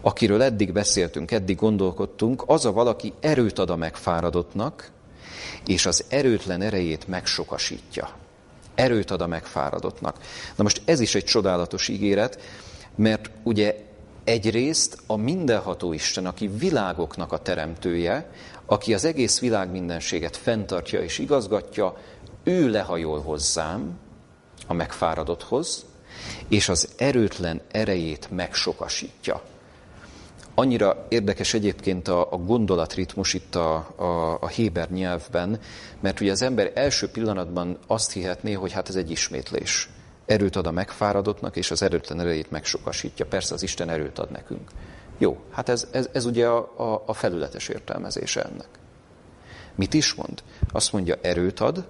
akiről 0.00 0.42
eddig 0.42 0.72
beszéltünk, 0.72 1.30
eddig 1.30 1.56
gondolkodtunk, 1.56 2.42
az 2.46 2.64
a 2.64 2.72
valaki 2.72 3.12
erőt 3.20 3.58
ad 3.58 3.70
a 3.70 3.76
megfáradottnak, 3.76 4.90
és 5.66 5.86
az 5.86 6.04
erőtlen 6.08 6.60
erejét 6.60 7.08
megsokasítja. 7.08 8.10
Erőt 8.74 9.10
ad 9.10 9.20
a 9.20 9.26
megfáradottnak. 9.26 10.16
Na 10.56 10.62
most 10.62 10.82
ez 10.84 11.00
is 11.00 11.14
egy 11.14 11.24
csodálatos 11.24 11.88
ígéret, 11.88 12.40
mert 12.94 13.30
ugye 13.42 13.88
egyrészt 14.24 14.98
a 15.06 15.16
mindenható 15.16 15.92
Isten, 15.92 16.26
aki 16.26 16.48
világoknak 16.48 17.32
a 17.32 17.38
teremtője, 17.38 18.30
aki 18.66 18.94
az 18.94 19.04
egész 19.04 19.40
világ 19.40 19.70
mindenséget 19.70 20.36
fenntartja 20.36 21.00
és 21.00 21.18
igazgatja, 21.18 21.96
ő 22.42 22.70
lehajol 22.70 23.20
hozzám, 23.20 23.98
a 24.66 24.72
megfáradotthoz, 24.72 25.84
és 26.48 26.68
az 26.68 26.88
erőtlen 26.96 27.60
erejét 27.70 28.30
megsokasítja. 28.30 29.42
Annyira 30.54 31.06
érdekes 31.08 31.54
egyébként 31.54 32.08
a, 32.08 32.32
a 32.32 32.36
gondolatritmus 32.36 33.34
itt 33.34 33.54
a, 33.54 33.74
a, 33.96 34.38
a 34.40 34.48
Héber 34.48 34.90
nyelvben, 34.90 35.60
mert 36.00 36.20
ugye 36.20 36.30
az 36.30 36.42
ember 36.42 36.70
első 36.74 37.08
pillanatban 37.08 37.78
azt 37.86 38.12
hihetné, 38.12 38.52
hogy 38.52 38.72
hát 38.72 38.88
ez 38.88 38.96
egy 38.96 39.10
ismétlés. 39.10 39.88
Erőt 40.30 40.56
ad 40.56 40.66
a 40.66 40.70
megfáradottnak, 40.70 41.56
és 41.56 41.70
az 41.70 41.82
erőtlen 41.82 42.20
erejét 42.20 42.50
megsokasítja. 42.50 43.26
Persze 43.26 43.54
az 43.54 43.62
Isten 43.62 43.88
erőt 43.88 44.18
ad 44.18 44.30
nekünk. 44.30 44.70
Jó, 45.18 45.40
hát 45.50 45.68
ez, 45.68 45.88
ez, 45.92 46.08
ez 46.12 46.24
ugye 46.24 46.46
a, 46.46 46.72
a, 46.76 47.02
a 47.06 47.12
felületes 47.12 47.68
értelmezése 47.68 48.42
ennek. 48.42 48.68
Mit 49.74 49.94
is 49.94 50.14
mond? 50.14 50.42
Azt 50.72 50.92
mondja, 50.92 51.18
erőt 51.22 51.60
ad, 51.60 51.86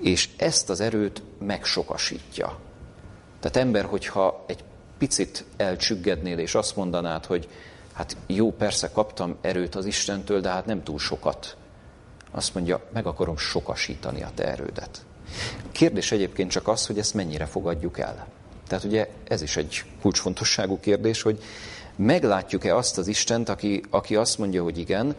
és 0.00 0.28
ezt 0.36 0.70
az 0.70 0.80
erőt 0.80 1.22
megsokasítja. 1.38 2.58
Tehát 3.40 3.56
ember, 3.56 3.84
hogyha 3.84 4.44
egy 4.46 4.64
picit 4.98 5.44
elcsüggednél, 5.56 6.38
és 6.38 6.54
azt 6.54 6.76
mondanád, 6.76 7.26
hogy 7.26 7.48
hát 7.92 8.16
jó, 8.26 8.52
persze 8.52 8.90
kaptam 8.90 9.36
erőt 9.40 9.74
az 9.74 9.84
Istentől, 9.84 10.40
de 10.40 10.48
hát 10.48 10.66
nem 10.66 10.82
túl 10.82 10.98
sokat. 10.98 11.56
Azt 12.30 12.54
mondja, 12.54 12.80
meg 12.92 13.06
akarom 13.06 13.36
sokasítani 13.36 14.22
a 14.22 14.30
te 14.34 14.44
erődet. 14.46 15.04
Kérdés 15.72 16.12
egyébként 16.12 16.50
csak 16.50 16.68
az, 16.68 16.86
hogy 16.86 16.98
ezt 16.98 17.14
mennyire 17.14 17.46
fogadjuk 17.46 17.98
el. 17.98 18.26
Tehát 18.68 18.84
ugye 18.84 19.08
ez 19.28 19.42
is 19.42 19.56
egy 19.56 19.84
kulcsfontosságú 20.00 20.80
kérdés, 20.80 21.22
hogy 21.22 21.42
meglátjuk-e 21.96 22.76
azt 22.76 22.98
az 22.98 23.06
Istent, 23.06 23.48
aki, 23.48 23.82
aki 23.90 24.16
azt 24.16 24.38
mondja, 24.38 24.62
hogy 24.62 24.78
igen, 24.78 25.14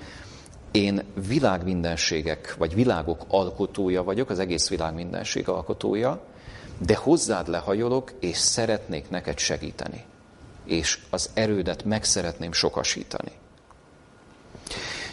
én 0.72 1.04
világmindenségek, 1.28 2.56
vagy 2.58 2.76
világok 2.76 3.26
alkotója 3.28 4.04
vagyok, 4.04 4.30
az 4.30 4.40
egész 4.40 4.70
világ 4.70 4.94
mindenség 4.94 5.48
alkotója, 5.50 6.22
de 6.78 6.96
hozzád 6.96 7.48
lehajolok, 7.48 8.12
és 8.20 8.38
szeretnék 8.38 9.10
neked 9.10 9.38
segíteni. 9.38 10.04
És 10.66 11.00
az 11.10 11.30
erődet 11.34 11.84
meg 11.84 12.04
szeretném 12.04 12.52
sokasítani. 12.52 13.32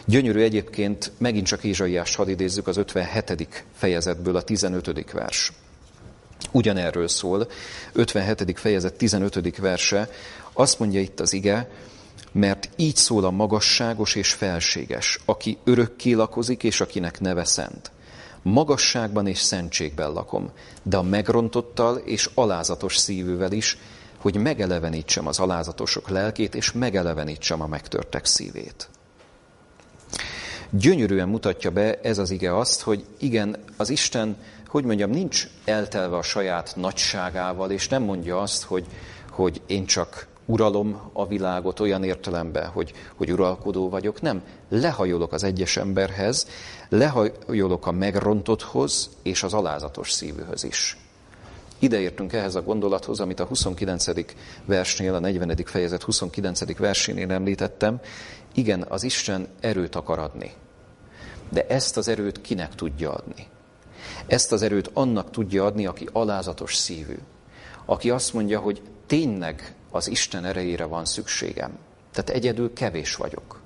Gyönyörű 0.04 0.40
egyébként, 0.40 1.12
megint 1.18 1.46
csak 1.46 1.64
Ézsaiás 1.64 2.14
hadd 2.14 2.28
idézzük 2.28 2.66
az 2.66 2.76
57. 2.76 3.64
fejezetből 3.74 4.36
a 4.36 4.42
15. 4.42 5.12
vers. 5.12 5.52
Ugyanerről 6.52 7.08
szól, 7.08 7.48
57. 7.92 8.58
fejezet 8.58 8.94
15. 8.94 9.56
verse, 9.56 10.10
azt 10.52 10.78
mondja 10.78 11.00
itt 11.00 11.20
az 11.20 11.32
ige, 11.32 11.70
mert 12.32 12.68
így 12.76 12.96
szól 12.96 13.24
a 13.24 13.30
magasságos 13.30 14.14
és 14.14 14.32
felséges, 14.32 15.18
aki 15.24 15.58
örökké 15.64 16.12
lakozik, 16.12 16.62
és 16.62 16.80
akinek 16.80 17.20
neve 17.20 17.44
szent. 17.44 17.90
Magasságban 18.42 19.26
és 19.26 19.38
szentségben 19.38 20.12
lakom, 20.12 20.50
de 20.82 20.96
a 20.96 21.02
megrontottal 21.02 21.96
és 21.96 22.30
alázatos 22.34 22.96
szívűvel 22.96 23.52
is, 23.52 23.78
hogy 24.18 24.36
megelevenítsem 24.36 25.26
az 25.26 25.38
alázatosok 25.38 26.08
lelkét, 26.08 26.54
és 26.54 26.72
megelevenítsem 26.72 27.62
a 27.62 27.66
megtörtek 27.66 28.24
szívét. 28.24 28.88
Gyönyörűen 30.70 31.28
mutatja 31.28 31.70
be 31.70 32.00
ez 32.00 32.18
az 32.18 32.30
ige 32.30 32.56
azt, 32.56 32.80
hogy 32.80 33.04
igen, 33.18 33.56
az 33.76 33.90
Isten, 33.90 34.36
hogy 34.66 34.84
mondjam, 34.84 35.10
nincs 35.10 35.48
eltelve 35.64 36.16
a 36.16 36.22
saját 36.22 36.72
nagyságával, 36.76 37.70
és 37.70 37.88
nem 37.88 38.02
mondja 38.02 38.40
azt, 38.40 38.62
hogy, 38.62 38.86
hogy 39.30 39.60
én 39.66 39.86
csak 39.86 40.26
uralom 40.44 41.10
a 41.12 41.26
világot 41.26 41.80
olyan 41.80 42.04
értelemben, 42.04 42.68
hogy, 42.68 42.92
hogy 43.14 43.32
uralkodó 43.32 43.88
vagyok. 43.88 44.20
Nem, 44.20 44.42
lehajolok 44.68 45.32
az 45.32 45.42
egyes 45.44 45.76
emberhez, 45.76 46.46
lehajolok 46.88 47.86
a 47.86 47.92
megrontotthoz 47.92 49.10
és 49.22 49.42
az 49.42 49.54
alázatos 49.54 50.10
szívűhöz 50.10 50.64
is. 50.64 50.96
Ideértünk 51.82 52.32
ehhez 52.32 52.54
a 52.54 52.62
gondolathoz, 52.62 53.20
amit 53.20 53.40
a 53.40 53.44
29. 53.44 54.06
versnél, 54.64 55.14
a 55.14 55.18
40. 55.18 55.56
fejezet 55.64 56.02
29. 56.02 56.76
versénél 56.78 57.30
említettem. 57.30 58.00
Igen, 58.54 58.84
az 58.88 59.02
Isten 59.02 59.48
erőt 59.60 59.94
akar 59.94 60.18
adni. 60.18 60.52
De 61.48 61.66
ezt 61.66 61.96
az 61.96 62.08
erőt 62.08 62.40
kinek 62.40 62.74
tudja 62.74 63.12
adni? 63.12 63.46
Ezt 64.26 64.52
az 64.52 64.62
erőt 64.62 64.90
annak 64.92 65.30
tudja 65.30 65.64
adni, 65.64 65.86
aki 65.86 66.08
alázatos 66.12 66.76
szívű. 66.76 67.18
Aki 67.84 68.10
azt 68.10 68.32
mondja, 68.32 68.58
hogy 68.58 68.82
tényleg 69.06 69.74
az 69.90 70.08
Isten 70.08 70.44
erejére 70.44 70.84
van 70.84 71.04
szükségem. 71.04 71.78
Tehát 72.12 72.30
egyedül 72.30 72.72
kevés 72.72 73.14
vagyok. 73.14 73.60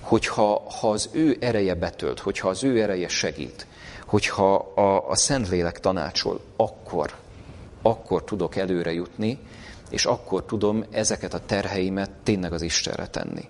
Hogyha 0.00 0.62
ha 0.80 0.90
az 0.90 1.08
ő 1.12 1.36
ereje 1.40 1.74
betölt, 1.74 2.18
hogyha 2.18 2.48
az 2.48 2.64
ő 2.64 2.82
ereje 2.82 3.08
segít, 3.08 3.66
hogyha 4.06 4.54
a, 4.54 5.10
a 5.10 5.16
Szentlélek 5.16 5.80
tanácsol, 5.80 6.40
akkor, 6.56 7.14
akkor 7.82 8.24
tudok 8.24 8.56
előre 8.56 8.92
jutni, 8.92 9.38
és 9.90 10.04
akkor 10.04 10.44
tudom 10.44 10.84
ezeket 10.90 11.34
a 11.34 11.40
terheimet 11.46 12.10
tényleg 12.22 12.52
az 12.52 12.62
Istenre 12.62 13.06
tenni. 13.06 13.48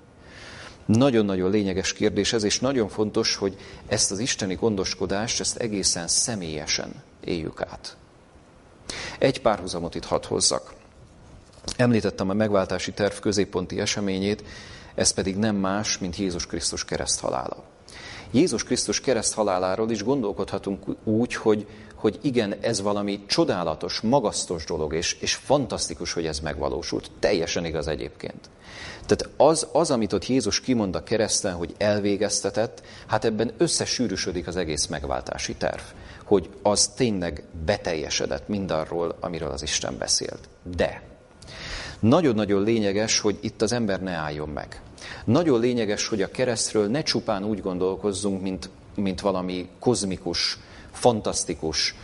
Nagyon-nagyon 0.86 1.50
lényeges 1.50 1.92
kérdés 1.92 2.32
ez, 2.32 2.44
és 2.44 2.60
nagyon 2.60 2.88
fontos, 2.88 3.36
hogy 3.36 3.56
ezt 3.86 4.10
az 4.10 4.18
isteni 4.18 4.54
gondoskodást, 4.54 5.40
ezt 5.40 5.56
egészen 5.56 6.08
személyesen 6.08 7.02
éljük 7.24 7.62
át. 7.62 7.96
Egy 9.18 9.40
párhuzamot 9.40 9.94
itt 9.94 10.04
hadd 10.04 10.26
hozzak. 10.26 10.74
Említettem 11.76 12.30
a 12.30 12.32
megváltási 12.32 12.92
terv 12.92 13.14
középponti 13.18 13.80
eseményét, 13.80 14.44
ez 14.94 15.10
pedig 15.10 15.36
nem 15.36 15.56
más, 15.56 15.98
mint 15.98 16.16
Jézus 16.16 16.46
Krisztus 16.46 16.84
kereszthalála. 16.84 17.64
Jézus 18.30 18.64
Krisztus 18.64 19.00
kereszthaláláról 19.00 19.90
is 19.90 20.04
gondolkodhatunk 20.04 20.84
úgy, 21.04 21.34
hogy, 21.34 21.66
hogy 21.94 22.18
igen, 22.22 22.54
ez 22.60 22.80
valami 22.80 23.24
csodálatos, 23.26 24.00
magasztos 24.00 24.64
dolog, 24.64 24.94
és, 24.94 25.16
és 25.20 25.34
fantasztikus, 25.34 26.12
hogy 26.12 26.26
ez 26.26 26.40
megvalósult. 26.40 27.10
Teljesen 27.18 27.64
igaz 27.64 27.88
egyébként. 27.88 28.50
Tehát 29.06 29.28
az, 29.36 29.66
az, 29.72 29.90
amit 29.90 30.12
ott 30.12 30.26
Jézus 30.26 30.60
kimond 30.60 30.94
a 30.94 31.02
kereszten, 31.02 31.54
hogy 31.54 31.74
elvégeztetett, 31.78 32.82
hát 33.06 33.24
ebben 33.24 33.52
összesűrűsödik 33.56 34.46
az 34.46 34.56
egész 34.56 34.86
megváltási 34.86 35.54
terv. 35.54 35.82
Hogy 36.24 36.48
az 36.62 36.88
tényleg 36.88 37.44
beteljesedett 37.64 38.48
mindarról, 38.48 39.16
amiről 39.20 39.50
az 39.50 39.62
Isten 39.62 39.98
beszélt. 39.98 40.48
De 40.76 41.02
nagyon-nagyon 42.00 42.62
lényeges, 42.62 43.20
hogy 43.20 43.38
itt 43.40 43.62
az 43.62 43.72
ember 43.72 44.02
ne 44.02 44.12
álljon 44.12 44.48
meg. 44.48 44.80
Nagyon 45.24 45.60
lényeges, 45.60 46.08
hogy 46.08 46.22
a 46.22 46.30
keresztről 46.30 46.86
ne 46.86 47.02
csupán 47.02 47.44
úgy 47.44 47.60
gondolkozzunk, 47.60 48.42
mint, 48.42 48.70
mint 48.94 49.20
valami 49.20 49.68
kozmikus, 49.78 50.58
fantasztikus, 50.92 51.94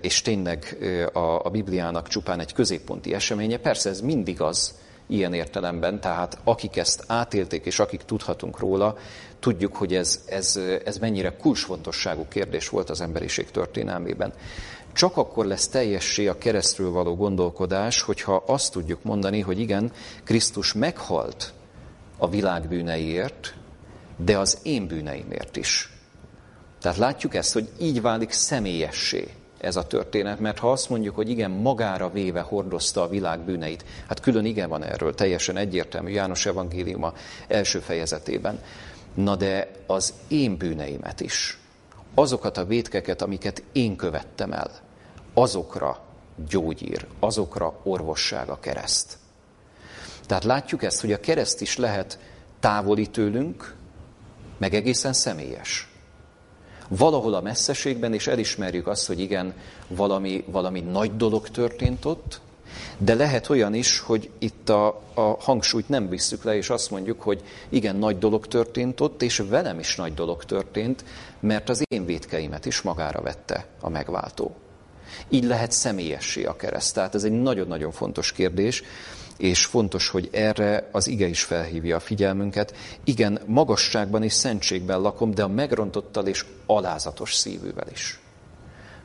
és 0.00 0.22
tényleg 0.22 0.78
a, 1.12 1.18
a 1.18 1.50
Bibliának 1.50 2.08
csupán 2.08 2.40
egy 2.40 2.52
középponti 2.52 3.14
eseménye. 3.14 3.58
Persze 3.58 3.88
ez 3.88 4.00
mindig 4.00 4.40
az, 4.40 4.74
ilyen 5.10 5.34
értelemben, 5.34 6.00
tehát 6.00 6.38
akik 6.44 6.76
ezt 6.76 7.04
átélték, 7.06 7.64
és 7.64 7.78
akik 7.78 8.02
tudhatunk 8.02 8.58
róla, 8.58 8.96
tudjuk, 9.38 9.76
hogy 9.76 9.94
ez, 9.94 10.24
ez, 10.26 10.60
ez 10.84 10.98
mennyire 10.98 11.36
kulcsfontosságú 11.36 12.26
kérdés 12.28 12.68
volt 12.68 12.90
az 12.90 13.00
emberiség 13.00 13.50
történelmében. 13.50 14.32
Csak 14.92 15.16
akkor 15.16 15.46
lesz 15.46 15.68
teljessé 15.68 16.26
a 16.26 16.38
keresztről 16.38 16.90
való 16.90 17.16
gondolkodás, 17.16 18.02
hogyha 18.02 18.42
azt 18.46 18.72
tudjuk 18.72 19.02
mondani, 19.02 19.40
hogy 19.40 19.58
igen, 19.58 19.92
Krisztus 20.24 20.72
meghalt 20.72 21.52
a 22.20 22.28
világ 22.28 22.68
bűneiért, 22.68 23.54
de 24.16 24.38
az 24.38 24.58
én 24.62 24.86
bűneimért 24.86 25.56
is. 25.56 25.92
Tehát 26.80 26.98
látjuk 26.98 27.34
ezt, 27.34 27.52
hogy 27.52 27.68
így 27.80 28.00
válik 28.00 28.30
személyessé 28.30 29.28
ez 29.60 29.76
a 29.76 29.86
történet, 29.86 30.40
mert 30.40 30.58
ha 30.58 30.70
azt 30.72 30.88
mondjuk, 30.88 31.14
hogy 31.14 31.28
igen, 31.28 31.50
magára 31.50 32.10
véve 32.10 32.40
hordozta 32.40 33.02
a 33.02 33.08
világ 33.08 33.40
bűneit, 33.40 33.84
hát 34.08 34.20
külön 34.20 34.44
igen 34.44 34.68
van 34.68 34.82
erről, 34.82 35.14
teljesen 35.14 35.56
egyértelmű 35.56 36.10
János 36.10 36.46
evangéliuma 36.46 37.12
első 37.48 37.78
fejezetében. 37.78 38.62
Na 39.14 39.36
de 39.36 39.70
az 39.86 40.14
én 40.28 40.56
bűneimet 40.56 41.20
is, 41.20 41.58
azokat 42.14 42.56
a 42.56 42.64
vétkeket, 42.64 43.22
amiket 43.22 43.62
én 43.72 43.96
követtem 43.96 44.52
el, 44.52 44.70
azokra 45.34 46.00
gyógyír, 46.48 47.06
azokra 47.20 47.80
orvosság 47.82 48.48
a 48.48 48.60
kereszt. 48.60 49.19
Tehát 50.30 50.44
látjuk 50.44 50.82
ezt, 50.82 51.00
hogy 51.00 51.12
a 51.12 51.20
kereszt 51.20 51.60
is 51.60 51.76
lehet 51.76 52.18
távoli 52.60 53.06
tőlünk, 53.06 53.74
meg 54.58 54.74
egészen 54.74 55.12
személyes. 55.12 55.88
Valahol 56.88 57.34
a 57.34 57.40
messzeségben, 57.40 58.14
és 58.14 58.26
elismerjük 58.26 58.86
azt, 58.86 59.06
hogy 59.06 59.20
igen, 59.20 59.54
valami, 59.88 60.44
valami 60.46 60.80
nagy 60.80 61.16
dolog 61.16 61.48
történt 61.48 62.04
ott, 62.04 62.40
de 62.98 63.14
lehet 63.14 63.48
olyan 63.48 63.74
is, 63.74 63.98
hogy 63.98 64.30
itt 64.38 64.68
a, 64.68 65.02
a 65.14 65.20
hangsúlyt 65.20 65.88
nem 65.88 66.08
visszük 66.08 66.44
le, 66.44 66.56
és 66.56 66.70
azt 66.70 66.90
mondjuk, 66.90 67.22
hogy 67.22 67.42
igen, 67.68 67.96
nagy 67.96 68.18
dolog 68.18 68.46
történt 68.46 69.00
ott, 69.00 69.22
és 69.22 69.38
velem 69.48 69.78
is 69.78 69.96
nagy 69.96 70.14
dolog 70.14 70.44
történt, 70.44 71.04
mert 71.40 71.68
az 71.68 71.82
én 71.88 72.04
vétkeimet 72.04 72.66
is 72.66 72.82
magára 72.82 73.20
vette 73.20 73.66
a 73.80 73.88
megváltó. 73.88 74.56
Így 75.28 75.44
lehet 75.44 75.72
személyessé 75.72 76.44
a 76.44 76.56
kereszt. 76.56 76.94
Tehát 76.94 77.14
ez 77.14 77.24
egy 77.24 77.40
nagyon-nagyon 77.42 77.92
fontos 77.92 78.32
kérdés, 78.32 78.82
és 79.40 79.64
fontos, 79.64 80.08
hogy 80.08 80.28
erre 80.32 80.88
az 80.92 81.06
ige 81.06 81.26
is 81.26 81.42
felhívja 81.42 81.96
a 81.96 82.00
figyelmünket. 82.00 82.74
Igen, 83.04 83.40
magasságban 83.46 84.22
és 84.22 84.32
szentségben 84.32 85.00
lakom, 85.00 85.34
de 85.34 85.42
a 85.42 85.48
megrontottal 85.48 86.26
és 86.26 86.44
alázatos 86.66 87.34
szívűvel 87.34 87.86
is. 87.92 88.20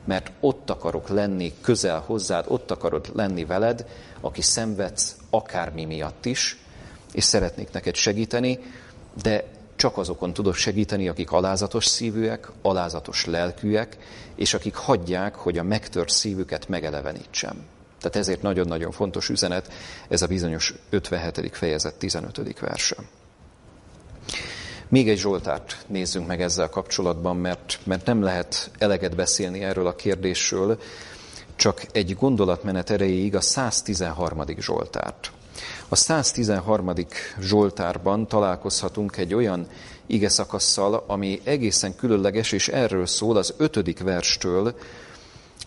Mert 0.04 0.30
ott 0.40 0.70
akarok 0.70 1.08
lenni 1.08 1.52
közel 1.60 2.02
hozzád, 2.06 2.44
ott 2.48 2.70
akarod 2.70 3.10
lenni 3.14 3.44
veled, 3.44 3.86
aki 4.20 4.42
szenvedsz 4.42 5.16
akármi 5.30 5.84
miatt 5.84 6.26
is, 6.26 6.58
és 7.12 7.24
szeretnék 7.24 7.70
neked 7.72 7.94
segíteni, 7.94 8.58
de 9.22 9.44
csak 9.76 9.98
azokon 9.98 10.32
tudok 10.32 10.54
segíteni, 10.54 11.08
akik 11.08 11.32
alázatos 11.32 11.86
szívűek, 11.86 12.48
alázatos 12.62 13.24
lelkűek, 13.24 13.96
és 14.34 14.54
akik 14.54 14.74
hagyják, 14.74 15.34
hogy 15.34 15.58
a 15.58 15.62
megtört 15.62 16.10
szívüket 16.10 16.68
megelevenítsem. 16.68 17.75
Tehát 18.00 18.16
ezért 18.16 18.42
nagyon-nagyon 18.42 18.90
fontos 18.90 19.28
üzenet 19.28 19.72
ez 20.08 20.22
a 20.22 20.26
bizonyos 20.26 20.74
57. 20.90 21.56
fejezet 21.56 21.94
15. 21.94 22.58
verse. 22.60 22.96
Még 24.88 25.08
egy 25.08 25.18
Zsoltárt 25.18 25.84
nézzünk 25.86 26.26
meg 26.26 26.42
ezzel 26.42 26.68
kapcsolatban, 26.68 27.36
mert, 27.36 27.78
mert 27.84 28.06
nem 28.06 28.22
lehet 28.22 28.70
eleget 28.78 29.16
beszélni 29.16 29.62
erről 29.62 29.86
a 29.86 29.94
kérdésről, 29.94 30.78
csak 31.56 31.86
egy 31.92 32.14
gondolatmenet 32.14 32.90
erejéig 32.90 33.34
a 33.34 33.40
113. 33.40 34.44
Zsoltárt. 34.58 35.30
A 35.88 35.96
113. 35.96 36.92
Zsoltárban 37.40 38.28
találkozhatunk 38.28 39.16
egy 39.16 39.34
olyan 39.34 39.66
ige 40.06 40.28
szakasszal, 40.28 41.04
ami 41.06 41.40
egészen 41.44 41.96
különleges, 41.96 42.52
és 42.52 42.68
erről 42.68 43.06
szól 43.06 43.36
az 43.36 43.54
ötödik 43.56 44.00
verstől 44.00 44.74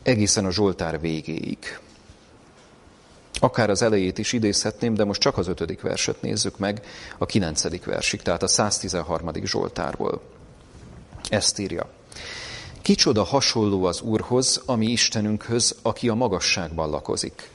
egészen 0.03 0.45
a 0.45 0.51
Zsoltár 0.51 1.01
végéig. 1.01 1.79
Akár 3.39 3.69
az 3.69 3.82
elejét 3.82 4.17
is 4.17 4.34
idézhetném, 4.34 4.93
de 4.93 5.04
most 5.04 5.21
csak 5.21 5.38
az 5.38 5.47
ötödik 5.47 5.82
verset 5.82 6.21
nézzük 6.21 6.58
meg, 6.58 6.86
a 7.17 7.25
kilencedik 7.25 7.86
versig, 7.86 8.21
tehát 8.21 8.43
a 8.43 8.47
113. 8.47 9.32
Zsoltárból. 9.43 10.21
Ezt 11.30 11.60
írja. 11.60 11.89
Kicsoda 12.82 13.23
hasonló 13.23 13.84
az 13.84 14.02
Úrhoz, 14.02 14.62
ami 14.65 14.86
Istenünkhöz, 14.86 15.75
aki 15.82 16.10
a 16.10 16.13
magasságban 16.13 16.89
lakozik 16.89 17.49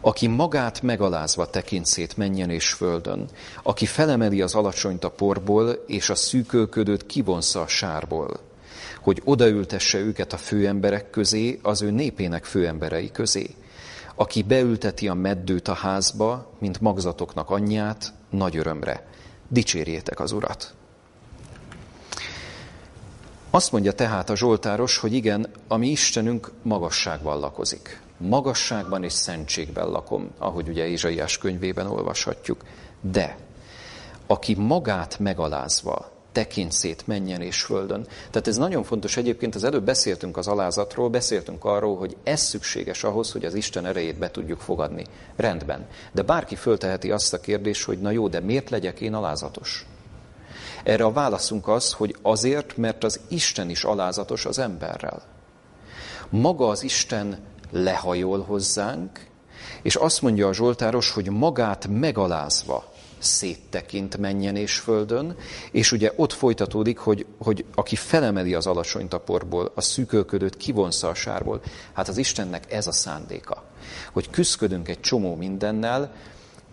aki 0.00 0.26
magát 0.26 0.82
megalázva 0.82 1.50
tekint 1.50 1.86
szét 1.86 2.16
menjen 2.16 2.50
és 2.50 2.72
földön, 2.72 3.28
aki 3.62 3.86
felemeli 3.86 4.42
az 4.42 4.54
alacsonyt 4.54 5.04
a 5.04 5.10
porból, 5.10 5.84
és 5.86 6.10
a 6.10 6.14
szűkölködőt 6.14 7.06
kivonsza 7.06 7.60
a 7.60 7.66
sárból, 7.66 8.40
hogy 9.00 9.22
odaültesse 9.24 9.98
őket 9.98 10.32
a 10.32 10.36
főemberek 10.36 11.10
közé, 11.10 11.58
az 11.62 11.82
ő 11.82 11.90
népének 11.90 12.44
főemberei 12.44 13.10
közé, 13.10 13.54
aki 14.18 14.42
beülteti 14.42 15.08
a 15.08 15.14
meddőt 15.14 15.68
a 15.68 15.74
házba, 15.74 16.52
mint 16.58 16.80
magzatoknak 16.80 17.50
anyját, 17.50 18.12
nagy 18.30 18.56
örömre. 18.56 19.06
Dicsérjétek 19.48 20.20
az 20.20 20.32
Urat! 20.32 20.74
Azt 23.50 23.72
mondja 23.72 23.92
tehát 23.92 24.30
a 24.30 24.36
Zsoltáros, 24.36 24.98
hogy 24.98 25.12
igen, 25.12 25.50
a 25.68 25.76
mi 25.76 25.88
Istenünk 25.88 26.52
magasságban 26.62 27.38
lakozik 27.38 28.00
magasságban 28.18 29.04
és 29.04 29.12
szentségben 29.12 29.88
lakom, 29.88 30.30
ahogy 30.38 30.68
ugye 30.68 30.86
Ézsaiás 30.86 31.38
könyvében 31.38 31.86
olvashatjuk. 31.86 32.64
De 33.00 33.36
aki 34.26 34.54
magát 34.54 35.18
megalázva 35.18 36.17
tekint 36.32 36.72
szét 36.72 37.06
menjen 37.06 37.40
és 37.40 37.62
földön. 37.62 38.06
Tehát 38.30 38.48
ez 38.48 38.56
nagyon 38.56 38.82
fontos 38.82 39.16
egyébként, 39.16 39.54
az 39.54 39.64
előbb 39.64 39.84
beszéltünk 39.84 40.36
az 40.36 40.46
alázatról, 40.46 41.08
beszéltünk 41.08 41.64
arról, 41.64 41.96
hogy 41.96 42.16
ez 42.22 42.40
szükséges 42.40 43.04
ahhoz, 43.04 43.32
hogy 43.32 43.44
az 43.44 43.54
Isten 43.54 43.86
erejét 43.86 44.18
be 44.18 44.30
tudjuk 44.30 44.60
fogadni. 44.60 45.04
Rendben. 45.36 45.86
De 46.12 46.22
bárki 46.22 46.56
fölteheti 46.56 47.10
azt 47.10 47.32
a 47.32 47.40
kérdést, 47.40 47.84
hogy 47.84 48.00
na 48.00 48.10
jó, 48.10 48.28
de 48.28 48.40
miért 48.40 48.70
legyek 48.70 49.00
én 49.00 49.14
alázatos? 49.14 49.86
Erre 50.84 51.04
a 51.04 51.12
válaszunk 51.12 51.68
az, 51.68 51.92
hogy 51.92 52.16
azért, 52.22 52.76
mert 52.76 53.04
az 53.04 53.20
Isten 53.28 53.70
is 53.70 53.84
alázatos 53.84 54.44
az 54.44 54.58
emberrel. 54.58 55.22
Maga 56.30 56.68
az 56.68 56.82
Isten 56.82 57.38
lehajol 57.70 58.42
hozzánk, 58.42 59.26
és 59.82 59.96
azt 59.96 60.22
mondja 60.22 60.48
a 60.48 60.54
Zsoltáros, 60.54 61.10
hogy 61.10 61.30
magát 61.30 61.86
megalázva 61.90 62.92
széttekint 63.18 64.16
menjen 64.16 64.56
és 64.56 64.78
földön, 64.78 65.36
és 65.72 65.92
ugye 65.92 66.12
ott 66.16 66.32
folytatódik, 66.32 66.98
hogy, 66.98 67.26
hogy 67.38 67.64
aki 67.74 67.96
felemeli 67.96 68.54
az 68.54 68.66
alacsony 68.66 69.08
taporból, 69.08 69.72
a 69.74 69.80
szűkölködőt 69.80 70.56
kivonsza 70.56 71.08
a 71.08 71.14
sárból, 71.14 71.60
hát 71.92 72.08
az 72.08 72.18
Istennek 72.18 72.72
ez 72.72 72.86
a 72.86 72.92
szándéka, 72.92 73.64
hogy 74.12 74.30
küzdködünk 74.30 74.88
egy 74.88 75.00
csomó 75.00 75.34
mindennel, 75.34 76.12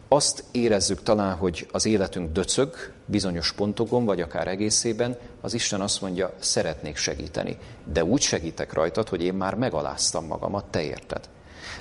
azt 0.07 0.43
érezzük 0.51 1.03
talán, 1.03 1.35
hogy 1.35 1.67
az 1.71 1.85
életünk 1.85 2.31
döcög 2.31 2.75
bizonyos 3.05 3.53
pontokon, 3.53 4.05
vagy 4.05 4.21
akár 4.21 4.47
egészében, 4.47 5.17
az 5.41 5.53
Isten 5.53 5.81
azt 5.81 6.01
mondja, 6.01 6.33
szeretnék 6.39 6.95
segíteni, 6.95 7.57
de 7.93 8.03
úgy 8.03 8.21
segítek 8.21 8.73
rajtad, 8.73 9.09
hogy 9.09 9.21
én 9.21 9.33
már 9.33 9.55
megaláztam 9.55 10.25
magamat, 10.25 10.65
te 10.65 10.83
érted. 10.83 11.29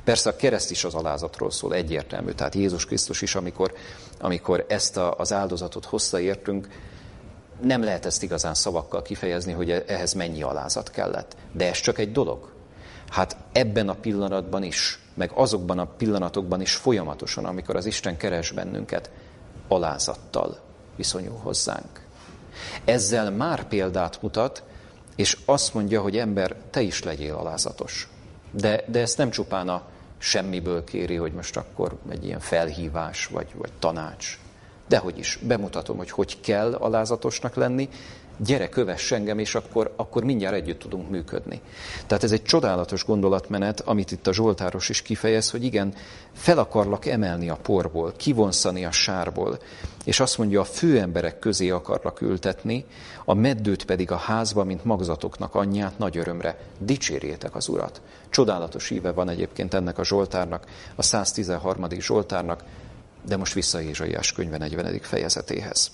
Persze 0.04 0.30
a 0.30 0.36
kereszt 0.36 0.70
is 0.70 0.84
az 0.84 0.94
alázatról 0.94 1.50
szól, 1.50 1.74
egyértelmű. 1.74 2.30
Tehát 2.30 2.54
Jézus 2.54 2.86
Krisztus 2.86 3.22
is, 3.22 3.34
amikor, 3.34 3.72
amikor 4.20 4.64
ezt 4.68 4.96
a, 4.96 5.14
az 5.18 5.32
áldozatot 5.32 5.84
hozta 5.84 6.20
értünk, 6.20 6.68
nem 7.60 7.82
lehet 7.82 8.06
ezt 8.06 8.22
igazán 8.22 8.54
szavakkal 8.54 9.02
kifejezni, 9.02 9.52
hogy 9.52 9.70
ehhez 9.70 10.12
mennyi 10.12 10.42
alázat 10.42 10.90
kellett. 10.90 11.36
De 11.52 11.68
ez 11.68 11.80
csak 11.80 11.98
egy 11.98 12.12
dolog. 12.12 12.52
Hát 13.08 13.36
ebben 13.52 13.88
a 13.88 13.94
pillanatban 13.94 14.62
is, 14.62 14.98
meg 15.14 15.30
azokban 15.34 15.78
a 15.78 15.86
pillanatokban 15.86 16.60
is 16.60 16.74
folyamatosan, 16.74 17.44
amikor 17.44 17.76
az 17.76 17.86
Isten 17.86 18.16
keres 18.16 18.50
bennünket, 18.50 19.10
alázattal 19.68 20.60
viszonyul 20.96 21.38
hozzánk. 21.42 22.06
Ezzel 22.84 23.30
már 23.30 23.68
példát 23.68 24.22
mutat, 24.22 24.62
és 25.16 25.38
azt 25.44 25.74
mondja, 25.74 26.00
hogy 26.00 26.16
ember, 26.16 26.56
te 26.70 26.80
is 26.80 27.02
legyél 27.02 27.34
alázatos. 27.34 28.08
De, 28.56 28.84
de 28.86 29.00
ezt 29.00 29.18
nem 29.18 29.30
csupán 29.30 29.68
a 29.68 29.82
semmiből 30.18 30.84
kéri, 30.84 31.14
hogy 31.14 31.32
most 31.32 31.56
akkor 31.56 31.96
egy 32.08 32.24
ilyen 32.24 32.40
felhívás 32.40 33.26
vagy, 33.26 33.46
vagy 33.54 33.72
tanács. 33.78 34.38
Dehogy 34.88 35.18
is, 35.18 35.38
bemutatom, 35.42 35.96
hogy 35.96 36.10
hogy 36.10 36.40
kell 36.40 36.74
alázatosnak 36.74 37.54
lenni, 37.54 37.88
gyere, 38.36 38.68
kövess 38.68 39.12
engem, 39.12 39.38
és 39.38 39.54
akkor, 39.54 39.92
akkor 39.96 40.24
mindjárt 40.24 40.54
együtt 40.54 40.78
tudunk 40.78 41.10
működni. 41.10 41.60
Tehát 42.06 42.24
ez 42.24 42.32
egy 42.32 42.42
csodálatos 42.42 43.04
gondolatmenet, 43.04 43.80
amit 43.80 44.12
itt 44.12 44.26
a 44.26 44.32
Zsoltáros 44.32 44.88
is 44.88 45.02
kifejez, 45.02 45.50
hogy 45.50 45.64
igen, 45.64 45.94
fel 46.32 46.58
akarlak 46.58 47.06
emelni 47.06 47.48
a 47.48 47.58
porból, 47.62 48.12
kivonszani 48.16 48.84
a 48.84 48.90
sárból, 48.90 49.58
és 50.04 50.20
azt 50.20 50.38
mondja, 50.38 50.60
a 50.60 50.64
főemberek 50.64 51.38
közé 51.38 51.70
akarlak 51.70 52.20
ültetni, 52.20 52.84
a 53.24 53.34
meddőt 53.34 53.84
pedig 53.84 54.10
a 54.10 54.16
házba, 54.16 54.64
mint 54.64 54.84
magzatoknak 54.84 55.54
anyját 55.54 55.98
nagy 55.98 56.16
örömre. 56.16 56.58
Dicsérjétek 56.78 57.54
az 57.54 57.68
Urat. 57.68 58.00
Csodálatos 58.28 58.90
íve 58.90 59.12
van 59.12 59.28
egyébként 59.28 59.74
ennek 59.74 59.98
a 59.98 60.04
Zsoltárnak, 60.04 60.64
a 60.94 61.02
113. 61.02 61.86
Zsoltárnak, 61.90 62.64
de 63.26 63.36
most 63.36 63.54
vissza 63.54 63.82
Ézsaiás 63.82 64.32
könyve 64.32 64.58
40. 64.58 64.98
fejezetéhez. 65.00 65.90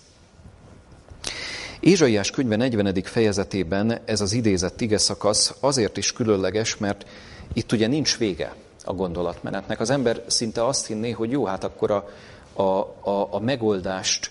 Ézsaiás 1.81 2.31
könyve 2.31 2.57
40. 2.57 3.03
fejezetében 3.03 3.99
ez 4.05 4.21
az 4.21 4.33
idézett 4.33 4.81
ige 4.81 4.99
szakasz 4.99 5.55
azért 5.61 5.97
is 5.97 6.13
különleges, 6.13 6.77
mert 6.77 7.07
itt 7.53 7.73
ugye 7.73 7.87
nincs 7.87 8.19
vége 8.19 8.55
a 8.85 8.93
gondolatmenetnek. 8.93 9.81
Az 9.81 9.91
ember 9.91 10.23
szinte 10.27 10.67
azt 10.67 10.87
hinné, 10.87 11.11
hogy 11.11 11.31
jó, 11.31 11.45
hát 11.45 11.65
akkor 11.65 11.91
a, 11.91 12.09
a, 12.53 12.63
a, 12.63 13.29
a 13.31 13.39
megoldást 13.39 14.31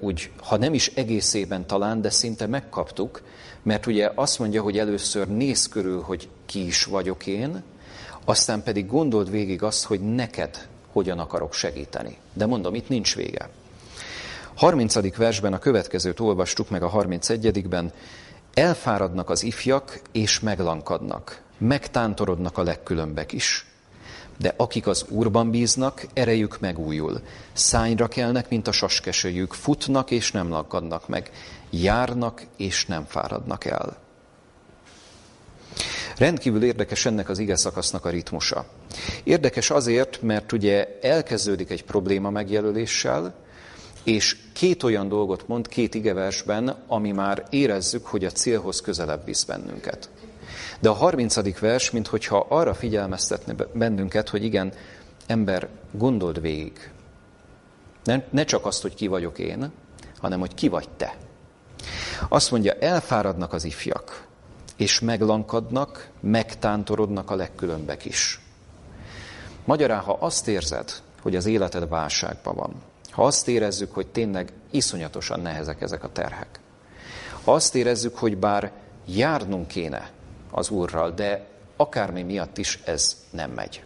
úgy, 0.00 0.30
ha 0.42 0.56
nem 0.56 0.74
is 0.74 0.86
egészében 0.94 1.66
talán, 1.66 2.00
de 2.00 2.10
szinte 2.10 2.46
megkaptuk, 2.46 3.22
mert 3.62 3.86
ugye 3.86 4.10
azt 4.14 4.38
mondja, 4.38 4.62
hogy 4.62 4.78
először 4.78 5.28
néz 5.28 5.68
körül, 5.68 6.00
hogy 6.00 6.28
ki 6.46 6.66
is 6.66 6.84
vagyok 6.84 7.26
én, 7.26 7.62
aztán 8.24 8.62
pedig 8.62 8.86
gondold 8.86 9.30
végig 9.30 9.62
azt, 9.62 9.84
hogy 9.84 10.00
neked 10.00 10.68
hogyan 10.92 11.18
akarok 11.18 11.52
segíteni. 11.52 12.16
De 12.32 12.46
mondom, 12.46 12.74
itt 12.74 12.88
nincs 12.88 13.14
vége. 13.16 13.48
30. 14.56 15.16
versben 15.16 15.52
a 15.52 15.58
következőt 15.58 16.20
olvastuk 16.20 16.70
meg 16.70 16.82
a 16.82 16.90
31-ben. 16.90 17.92
Elfáradnak 18.54 19.30
az 19.30 19.42
ifjak, 19.42 20.00
és 20.12 20.40
meglankadnak. 20.40 21.42
Megtántorodnak 21.58 22.58
a 22.58 22.62
legkülönbek 22.62 23.32
is. 23.32 23.66
De 24.38 24.54
akik 24.56 24.86
az 24.86 25.04
Úrban 25.08 25.50
bíznak, 25.50 26.06
erejük 26.12 26.60
megújul. 26.60 27.20
Szányra 27.52 28.08
kelnek, 28.08 28.48
mint 28.48 28.68
a 28.68 28.72
saskesőjük, 28.72 29.52
futnak 29.52 30.10
és 30.10 30.32
nem 30.32 30.48
lankadnak 30.48 31.08
meg, 31.08 31.30
járnak 31.70 32.42
és 32.56 32.86
nem 32.86 33.04
fáradnak 33.04 33.64
el. 33.64 33.96
Rendkívül 36.16 36.64
érdekes 36.64 37.06
ennek 37.06 37.28
az 37.28 37.38
ige 37.38 37.56
szakasznak 37.56 38.04
a 38.04 38.10
ritmusa. 38.10 38.66
Érdekes 39.24 39.70
azért, 39.70 40.22
mert 40.22 40.52
ugye 40.52 40.98
elkezdődik 41.02 41.70
egy 41.70 41.84
probléma 41.84 42.30
megjelöléssel, 42.30 43.43
és 44.04 44.36
két 44.52 44.82
olyan 44.82 45.08
dolgot 45.08 45.48
mond 45.48 45.68
két 45.68 45.94
igeversben, 45.94 46.76
ami 46.86 47.12
már 47.12 47.46
érezzük, 47.50 48.06
hogy 48.06 48.24
a 48.24 48.30
célhoz 48.30 48.80
közelebb 48.80 49.24
visz 49.24 49.44
bennünket. 49.44 50.08
De 50.80 50.88
a 50.88 50.92
30. 50.92 51.58
vers, 51.58 51.90
minthogyha 51.90 52.46
arra 52.48 52.74
figyelmeztetne 52.74 53.54
bennünket, 53.72 54.28
hogy 54.28 54.44
igen, 54.44 54.72
ember, 55.26 55.68
gondold 55.90 56.40
végig. 56.40 56.90
Ne, 58.04 58.22
ne 58.30 58.44
csak 58.44 58.66
azt, 58.66 58.82
hogy 58.82 58.94
ki 58.94 59.06
vagyok 59.06 59.38
én, 59.38 59.72
hanem 60.18 60.40
hogy 60.40 60.54
ki 60.54 60.68
vagy 60.68 60.88
te. 60.96 61.16
Azt 62.28 62.50
mondja, 62.50 62.72
elfáradnak 62.72 63.52
az 63.52 63.64
ifjak, 63.64 64.26
és 64.76 65.00
meglankadnak, 65.00 66.08
megtántorodnak 66.20 67.30
a 67.30 67.34
legkülönbek 67.34 68.04
is. 68.04 68.40
Magyarán, 69.64 70.00
ha 70.00 70.16
azt 70.20 70.48
érzed, 70.48 70.92
hogy 71.22 71.36
az 71.36 71.46
életed 71.46 71.88
válságban 71.88 72.54
van, 72.54 72.74
ha 73.14 73.26
azt 73.26 73.48
érezzük, 73.48 73.94
hogy 73.94 74.06
tényleg 74.06 74.52
iszonyatosan 74.70 75.40
nehezek 75.40 75.80
ezek 75.80 76.04
a 76.04 76.12
terhek, 76.12 76.60
ha 77.44 77.52
azt 77.52 77.74
érezzük, 77.74 78.16
hogy 78.16 78.36
bár 78.36 78.72
járnunk 79.06 79.66
kéne 79.66 80.10
az 80.50 80.70
Úrral, 80.70 81.10
de 81.10 81.46
akármi 81.76 82.22
miatt 82.22 82.58
is 82.58 82.80
ez 82.84 83.16
nem 83.30 83.50
megy, 83.50 83.84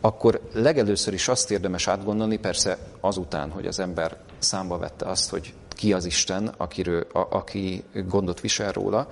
akkor 0.00 0.40
legelőször 0.52 1.12
is 1.12 1.28
azt 1.28 1.50
érdemes 1.50 1.88
átgondolni, 1.88 2.36
persze 2.36 2.78
azután, 3.00 3.50
hogy 3.50 3.66
az 3.66 3.78
ember 3.78 4.16
számba 4.38 4.78
vette 4.78 5.06
azt, 5.08 5.30
hogy 5.30 5.54
ki 5.68 5.92
az 5.92 6.04
Isten, 6.04 6.54
akiről, 6.56 7.06
a, 7.12 7.26
aki 7.30 7.84
gondot 8.06 8.40
visel 8.40 8.72
róla, 8.72 9.10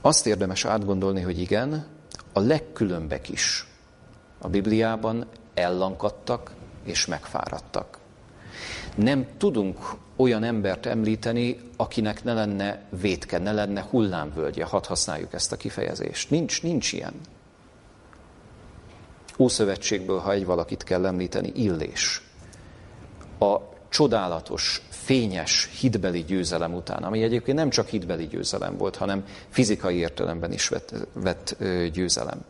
azt 0.00 0.26
érdemes 0.26 0.64
átgondolni, 0.64 1.20
hogy 1.20 1.40
igen, 1.40 1.86
a 2.32 2.40
legkülönbek 2.40 3.28
is 3.28 3.66
a 4.38 4.48
Bibliában 4.48 5.26
ellankadtak 5.54 6.50
és 6.84 7.06
megfáradtak. 7.06 7.98
Nem 8.94 9.26
tudunk 9.38 9.78
olyan 10.16 10.44
embert 10.44 10.86
említeni, 10.86 11.60
akinek 11.76 12.24
ne 12.24 12.32
lenne 12.32 12.82
vétke, 13.00 13.38
ne 13.38 13.52
lenne 13.52 13.86
hullámvölgye, 13.90 14.64
hadd 14.64 14.86
használjuk 14.86 15.32
ezt 15.32 15.52
a 15.52 15.56
kifejezést. 15.56 16.30
Nincs, 16.30 16.62
nincs 16.62 16.92
ilyen. 16.92 17.14
Ószövetségből, 19.38 20.18
ha 20.18 20.32
egy 20.32 20.44
valakit 20.44 20.84
kell 20.84 21.06
említeni, 21.06 21.52
Illés. 21.54 22.22
A 23.38 23.56
csodálatos, 23.88 24.82
fényes 24.88 25.70
hitbeli 25.80 26.24
győzelem 26.24 26.74
után, 26.74 27.02
ami 27.02 27.22
egyébként 27.22 27.56
nem 27.56 27.70
csak 27.70 27.88
hitbeli 27.88 28.26
győzelem 28.26 28.76
volt, 28.76 28.96
hanem 28.96 29.24
fizikai 29.48 29.96
értelemben 29.96 30.52
is 30.52 30.68
vett, 30.68 30.94
vett 31.12 31.56
győzelem. 31.92 32.44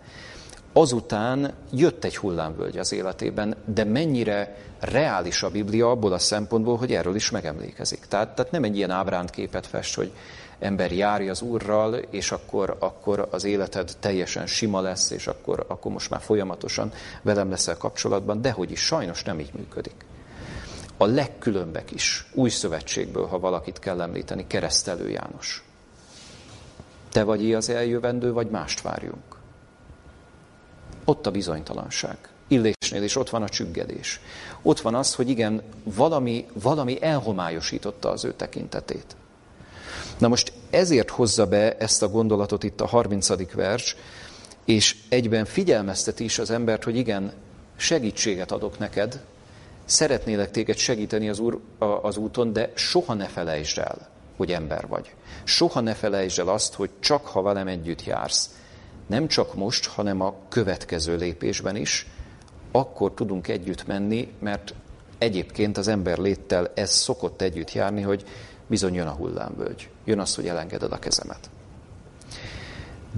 Azután 0.77 1.53
jött 1.73 2.05
egy 2.05 2.17
hullámvölgy 2.17 2.79
az 2.79 2.93
életében, 2.93 3.57
de 3.65 3.85
mennyire 3.85 4.57
reális 4.81 5.43
a 5.43 5.51
Biblia 5.51 5.91
abból 5.91 6.13
a 6.13 6.19
szempontból, 6.19 6.77
hogy 6.77 6.93
erről 6.93 7.15
is 7.15 7.31
megemlékezik. 7.31 8.05
Tehát, 8.09 8.35
tehát 8.35 8.53
nem 8.53 8.65
egy 8.65 8.77
ilyen 8.77 8.91
ábránt 8.91 9.31
képet 9.31 9.67
fest, 9.67 9.95
hogy 9.95 10.13
ember 10.59 10.93
járja 10.93 11.31
az 11.31 11.43
Úrral, 11.43 11.95
és 11.95 12.33
akkor, 12.33 12.77
akkor 12.79 13.29
az 13.31 13.45
életed 13.45 13.93
teljesen 14.01 14.47
sima 14.47 14.81
lesz, 14.81 15.11
és 15.11 15.27
akkor, 15.27 15.65
akkor 15.69 15.93
most 15.93 16.11
már 16.11 16.21
folyamatosan 16.21 16.93
velem 17.23 17.51
leszel 17.51 17.77
kapcsolatban, 17.77 18.41
de 18.41 18.51
hogy 18.51 18.71
is 18.71 18.81
sajnos 18.81 19.23
nem 19.23 19.41
így 19.41 19.53
működik. 19.55 20.05
A 20.97 21.07
legkülönbek 21.07 21.91
is, 21.91 22.31
új 22.33 22.51
szövetségből, 22.51 23.27
ha 23.27 23.39
valakit 23.39 23.79
kell 23.79 24.01
említeni, 24.01 24.47
keresztelő 24.47 25.11
János. 25.11 25.65
Te 27.11 27.23
vagy 27.23 27.53
az 27.53 27.69
eljövendő, 27.69 28.33
vagy 28.33 28.51
mást 28.51 28.83
várjunk? 28.83 29.34
Ott 31.05 31.27
a 31.27 31.31
bizonytalanság. 31.31 32.17
Illésnél 32.49 33.03
is 33.03 33.17
ott 33.17 33.31
van 33.31 33.43
a 33.43 33.49
csüggedés. 33.49 34.21
Ott 34.63 34.81
van 34.81 34.95
az, 34.95 35.15
hogy 35.15 35.29
igen, 35.29 35.63
valami, 35.83 36.47
valami 36.53 37.03
elhomályosította 37.03 38.11
az 38.11 38.25
ő 38.25 38.33
tekintetét. 38.33 39.17
Na 40.19 40.29
most 40.29 40.53
ezért 40.71 41.11
hozza 41.11 41.47
be 41.47 41.77
ezt 41.77 42.03
a 42.03 42.09
gondolatot 42.09 42.63
itt 42.63 42.81
a 42.81 42.87
30. 42.87 43.53
vers, 43.53 43.97
és 44.65 44.97
egyben 45.09 45.45
figyelmezteti 45.45 46.25
is 46.25 46.39
az 46.39 46.51
embert, 46.51 46.85
hogy 46.85 46.97
igen, 46.97 47.33
segítséget 47.77 48.53
adok 48.53 48.79
neked, 48.79 49.21
szeretnélek 49.85 50.51
téged 50.51 50.77
segíteni 50.77 51.29
az, 51.29 51.39
úr, 51.39 51.61
az 52.03 52.17
úton, 52.17 52.53
de 52.53 52.73
soha 52.75 53.15
ne 53.15 53.27
felejtsd 53.27 53.79
el, 53.79 54.09
hogy 54.37 54.53
ember 54.53 54.87
vagy. 54.89 55.15
Soha 55.45 55.81
ne 55.81 55.95
felejtsd 55.95 56.39
el 56.39 56.49
azt, 56.49 56.75
hogy 56.75 56.91
csak 57.01 57.27
ha 57.27 57.43
velem 57.43 57.67
együtt 57.67 58.05
jársz, 58.05 58.51
nem 59.07 59.27
csak 59.27 59.55
most, 59.55 59.87
hanem 59.87 60.21
a 60.21 60.35
következő 60.49 61.17
lépésben 61.17 61.77
is, 61.77 62.07
akkor 62.73 63.13
tudunk 63.15 63.49
együtt 63.49 63.87
menni, 63.87 64.33
mert 64.39 64.75
egyébként 65.19 65.77
az 65.77 65.89
ember 65.89 66.19
léttel 66.19 66.71
ez 66.75 66.91
szokott 66.91 67.43
együtt 67.43 67.73
járni, 67.73 68.03
hogy 68.03 68.25
bizony 68.67 68.95
jön 68.95 69.07
a 69.07 69.11
hullámvölgy. 69.11 69.89
Jön 70.05 70.19
az, 70.19 70.35
hogy 70.35 70.47
elengeded 70.47 70.93
a 70.93 70.99
kezemet. 70.99 71.51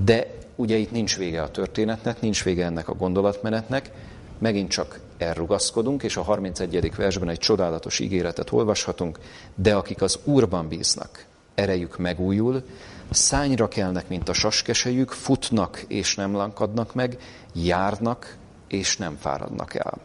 De 0.05 0.26
ugye 0.57 0.76
itt 0.76 0.91
nincs 0.91 1.16
vége 1.16 1.43
a 1.43 1.51
történetnek, 1.51 2.20
nincs 2.20 2.45
vége 2.45 2.64
ennek 2.64 2.89
a 2.89 2.95
gondolatmenetnek, 2.95 3.91
megint 4.39 4.70
csak 4.70 5.01
elrugaszkodunk, 5.18 6.03
és 6.03 6.16
a 6.16 6.22
31. 6.22 6.97
versben 6.97 7.28
egy 7.28 7.39
csodálatos 7.39 7.99
ígéretet 7.99 8.53
olvashatunk, 8.53 9.18
de 9.55 9.74
akik 9.74 10.03
az 10.03 10.18
Úrban 10.24 10.68
bíznak, 10.68 11.24
erejük 11.55 11.99
megújul, 11.99 12.62
szányra 13.11 13.68
kelnek, 13.68 14.09
mint 14.09 14.28
a 14.28 14.32
saskesejük, 14.32 15.11
futnak 15.11 15.84
és 15.88 16.14
nem 16.14 16.32
lankadnak 16.32 16.94
meg, 16.94 17.18
járnak 17.52 18.36
és 18.68 18.96
nem 18.96 19.16
fáradnak 19.20 19.74
el. 19.74 19.98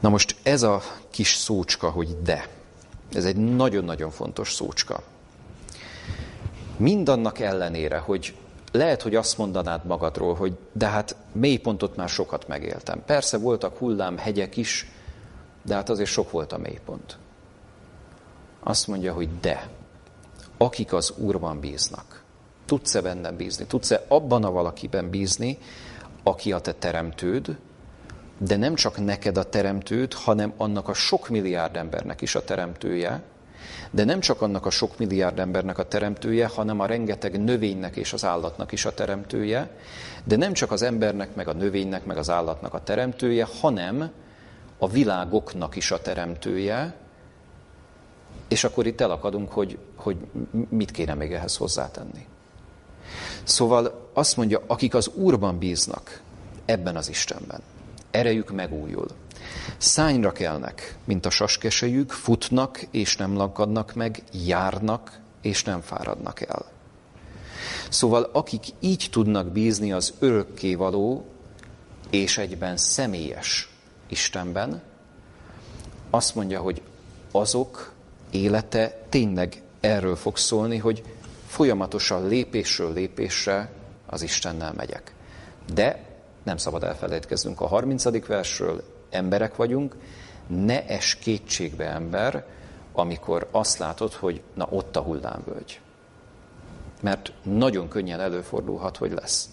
Na 0.00 0.08
most 0.08 0.36
ez 0.42 0.62
a 0.62 0.82
kis 1.10 1.34
szócska, 1.34 1.90
hogy 1.90 2.22
de, 2.22 2.48
ez 3.12 3.24
egy 3.24 3.36
nagyon-nagyon 3.36 4.10
fontos 4.10 4.52
szócska. 4.52 5.02
Mindannak 6.76 7.38
ellenére, 7.38 7.98
hogy 7.98 8.34
lehet, 8.72 9.02
hogy 9.02 9.14
azt 9.14 9.38
mondanád 9.38 9.84
magadról, 9.84 10.34
hogy 10.34 10.56
de 10.72 10.86
hát 10.86 11.16
mélypontot 11.32 11.96
már 11.96 12.08
sokat 12.08 12.48
megéltem. 12.48 13.02
Persze 13.04 13.38
voltak 13.38 13.78
hullám, 13.78 14.18
hegyek 14.18 14.56
is, 14.56 14.90
de 15.62 15.74
hát 15.74 15.88
azért 15.88 16.10
sok 16.10 16.30
volt 16.30 16.52
a 16.52 16.58
mélypont. 16.58 17.16
Azt 18.60 18.86
mondja, 18.86 19.12
hogy 19.12 19.28
de, 19.40 19.68
akik 20.58 20.92
az 20.92 21.12
Úrban 21.16 21.60
bíznak. 21.60 22.22
Tudsz-e 22.66 23.00
bennem 23.00 23.36
bízni? 23.36 23.66
Tudsz-e 23.66 24.04
abban 24.08 24.44
a 24.44 24.50
valakiben 24.50 25.10
bízni, 25.10 25.58
aki 26.22 26.52
a 26.52 26.58
te 26.58 26.72
teremtőd, 26.72 27.56
de 28.38 28.56
nem 28.56 28.74
csak 28.74 29.04
neked 29.04 29.36
a 29.36 29.48
teremtőd, 29.48 30.12
hanem 30.12 30.52
annak 30.56 30.88
a 30.88 30.94
sok 30.94 31.28
milliárd 31.28 31.76
embernek 31.76 32.20
is 32.20 32.34
a 32.34 32.44
teremtője, 32.44 33.22
de 33.90 34.04
nem 34.04 34.20
csak 34.20 34.42
annak 34.42 34.66
a 34.66 34.70
sok 34.70 34.98
milliárd 34.98 35.38
embernek 35.38 35.78
a 35.78 35.88
teremtője, 35.88 36.46
hanem 36.46 36.80
a 36.80 36.86
rengeteg 36.86 37.44
növénynek 37.44 37.96
és 37.96 38.12
az 38.12 38.24
állatnak 38.24 38.72
is 38.72 38.84
a 38.84 38.94
teremtője, 38.94 39.70
de 40.24 40.36
nem 40.36 40.52
csak 40.52 40.72
az 40.72 40.82
embernek, 40.82 41.34
meg 41.34 41.48
a 41.48 41.52
növénynek, 41.52 42.04
meg 42.04 42.16
az 42.16 42.30
állatnak 42.30 42.74
a 42.74 42.82
teremtője, 42.82 43.46
hanem 43.60 44.10
a 44.78 44.88
világoknak 44.88 45.76
is 45.76 45.90
a 45.90 46.00
teremtője, 46.00 46.94
és 48.48 48.64
akkor 48.64 48.86
itt 48.86 49.00
elakadunk, 49.00 49.52
hogy, 49.52 49.78
hogy 49.96 50.16
mit 50.68 50.90
kéne 50.90 51.14
még 51.14 51.32
ehhez 51.32 51.56
hozzátenni. 51.56 52.26
Szóval 53.44 54.10
azt 54.12 54.36
mondja, 54.36 54.62
akik 54.66 54.94
az 54.94 55.10
Úrban 55.14 55.58
bíznak, 55.58 56.20
ebben 56.64 56.96
az 56.96 57.08
Istenben, 57.08 57.60
erejük 58.10 58.50
megújul. 58.50 59.06
Szányra 59.76 60.32
kelnek, 60.32 60.96
mint 61.04 61.26
a 61.26 61.30
saskesejük, 61.30 62.10
futnak 62.10 62.82
és 62.90 63.16
nem 63.16 63.36
lankadnak 63.36 63.94
meg, 63.94 64.22
járnak 64.46 65.20
és 65.42 65.64
nem 65.64 65.80
fáradnak 65.80 66.40
el. 66.40 66.64
Szóval 67.88 68.30
akik 68.32 68.64
így 68.80 69.08
tudnak 69.10 69.46
bízni 69.46 69.92
az 69.92 70.14
örökkévaló 70.18 71.26
és 72.10 72.38
egyben 72.38 72.76
személyes 72.76 73.70
Istenben, 74.08 74.82
azt 76.10 76.34
mondja, 76.34 76.60
hogy 76.60 76.82
azok 77.30 77.92
élete 78.30 78.98
tényleg 79.08 79.62
erről 79.80 80.16
fog 80.16 80.36
szólni, 80.36 80.76
hogy 80.76 81.02
folyamatosan 81.46 82.28
lépésről 82.28 82.92
lépésre 82.92 83.70
az 84.06 84.22
Istennel 84.22 84.72
megyek. 84.72 85.14
De 85.74 86.04
nem 86.42 86.56
szabad 86.56 86.82
elfelejtkeznünk 86.82 87.60
a 87.60 87.66
30. 87.66 88.26
versről, 88.26 88.82
emberek 89.10 89.56
vagyunk, 89.56 89.96
ne 90.46 90.86
es 90.86 91.14
kétségbe 91.14 91.84
ember, 91.84 92.44
amikor 92.92 93.48
azt 93.50 93.78
látod, 93.78 94.12
hogy 94.12 94.42
na 94.54 94.66
ott 94.70 94.96
a 94.96 95.00
hullámvölgy. 95.00 95.80
Mert 97.00 97.32
nagyon 97.42 97.88
könnyen 97.88 98.20
előfordulhat, 98.20 98.96
hogy 98.96 99.12
lesz. 99.12 99.48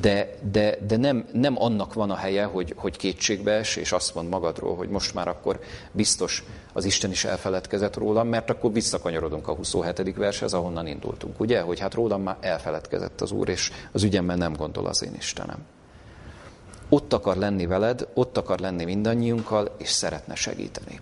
De, 0.00 0.34
de, 0.50 0.78
de 0.86 0.96
nem, 0.96 1.28
nem 1.32 1.62
annak 1.62 1.94
van 1.94 2.10
a 2.10 2.14
helye, 2.14 2.44
hogy, 2.44 2.74
hogy 2.76 2.96
kétségbees, 2.96 3.76
és 3.76 3.92
azt 3.92 4.14
mond 4.14 4.28
magadról, 4.28 4.76
hogy 4.76 4.88
most 4.88 5.14
már 5.14 5.28
akkor 5.28 5.60
biztos 5.92 6.44
az 6.72 6.84
Isten 6.84 7.10
is 7.10 7.24
elfeledkezett 7.24 7.96
rólam, 7.96 8.28
mert 8.28 8.50
akkor 8.50 8.72
visszakanyarodunk 8.72 9.48
a 9.48 9.54
27. 9.54 10.16
vershez, 10.16 10.52
ahonnan 10.52 10.86
indultunk, 10.86 11.40
ugye? 11.40 11.60
Hogy 11.60 11.78
hát 11.78 11.94
rólam 11.94 12.22
már 12.22 12.36
elfeledkezett 12.40 13.20
az 13.20 13.30
Úr, 13.30 13.48
és 13.48 13.70
az 13.92 14.02
ügyemben 14.02 14.38
nem 14.38 14.52
gondol 14.52 14.86
az 14.86 15.04
én 15.04 15.14
Istenem. 15.18 15.58
Ott 16.88 17.12
akar 17.12 17.36
lenni 17.36 17.66
veled, 17.66 18.08
ott 18.14 18.36
akar 18.36 18.58
lenni 18.58 18.84
mindannyiunkkal, 18.84 19.74
és 19.78 19.90
szeretne 19.90 20.34
segíteni. 20.34 21.00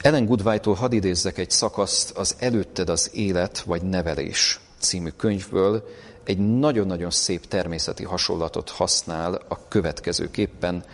Ellen 0.00 0.26
Goodwhite-tól 0.26 0.74
hadd 0.74 0.92
idézzek 0.92 1.38
egy 1.38 1.50
szakaszt 1.50 2.10
az 2.10 2.36
Előtted 2.38 2.88
az 2.88 3.10
élet 3.14 3.60
vagy 3.60 3.82
nevelés 3.82 4.60
című 4.84 5.10
könyvből. 5.16 5.88
Egy 6.24 6.38
nagyon-nagyon 6.38 7.10
szép 7.10 7.46
természeti 7.46 8.04
hasonlatot 8.04 8.70
használ 8.70 9.40
a 9.48 9.68
következőképpen, 9.68 10.84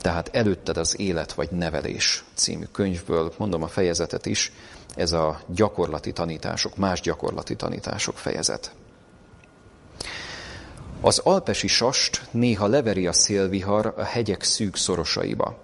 tehát 0.00 0.30
Előtted 0.32 0.76
az 0.76 1.00
élet 1.00 1.32
vagy 1.32 1.50
nevelés 1.50 2.24
című 2.34 2.64
könyvből, 2.72 3.32
mondom 3.36 3.62
a 3.62 3.68
fejezetet 3.68 4.26
is, 4.26 4.52
ez 4.96 5.12
a 5.12 5.40
gyakorlati 5.46 6.12
tanítások, 6.12 6.76
más 6.76 7.00
gyakorlati 7.00 7.56
tanítások 7.56 8.18
fejezet. 8.18 8.74
Az 11.00 11.18
alpesi 11.18 11.66
sast 11.66 12.26
néha 12.30 12.66
leveri 12.66 13.06
a 13.06 13.12
szélvihar 13.12 13.94
a 13.96 14.02
hegyek 14.02 14.42
szűk 14.42 14.76
szorosaiba. 14.76 15.58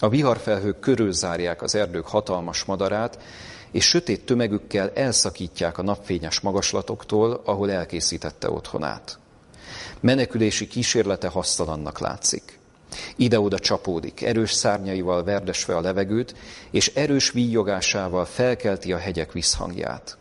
A 0.00 0.08
viharfelhők 0.08 0.80
körülzárják 0.80 1.62
az 1.62 1.74
erdők 1.74 2.06
hatalmas 2.06 2.64
madarát, 2.64 3.18
és 3.70 3.84
sötét 3.84 4.24
tömegükkel 4.24 4.90
elszakítják 4.94 5.78
a 5.78 5.82
napfényes 5.82 6.40
magaslatoktól, 6.40 7.40
ahol 7.44 7.70
elkészítette 7.70 8.50
otthonát. 8.50 9.18
Menekülési 10.00 10.66
kísérlete 10.66 11.28
hasztalannak 11.28 11.98
látszik. 11.98 12.58
Ide-oda 13.16 13.58
csapódik, 13.58 14.22
erős 14.22 14.52
szárnyaival 14.52 15.24
verdesve 15.24 15.76
a 15.76 15.80
levegőt, 15.80 16.34
és 16.70 16.88
erős 16.94 17.30
víjogásával 17.30 18.24
felkelti 18.24 18.92
a 18.92 18.98
hegyek 18.98 19.32
visszhangját. 19.32 20.18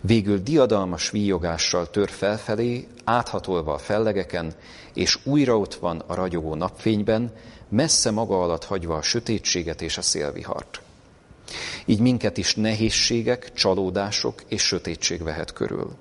Végül 0.00 0.38
diadalmas 0.38 1.10
víjogással 1.10 1.90
tör 1.90 2.10
felfelé, 2.10 2.86
áthatolva 3.04 3.74
a 3.74 3.78
fellegeken, 3.78 4.52
és 4.94 5.18
újra 5.24 5.58
ott 5.58 5.74
van 5.74 6.02
a 6.06 6.14
ragyogó 6.14 6.54
napfényben, 6.54 7.32
messze 7.68 8.10
maga 8.10 8.42
alatt 8.42 8.64
hagyva 8.64 8.96
a 8.96 9.02
sötétséget 9.02 9.82
és 9.82 9.98
a 9.98 10.02
szélvihart. 10.02 10.80
Így 11.84 12.00
minket 12.00 12.36
is 12.38 12.54
nehézségek, 12.54 13.52
csalódások 13.52 14.42
és 14.48 14.62
sötétség 14.62 15.22
vehet 15.22 15.52
körül. 15.52 15.96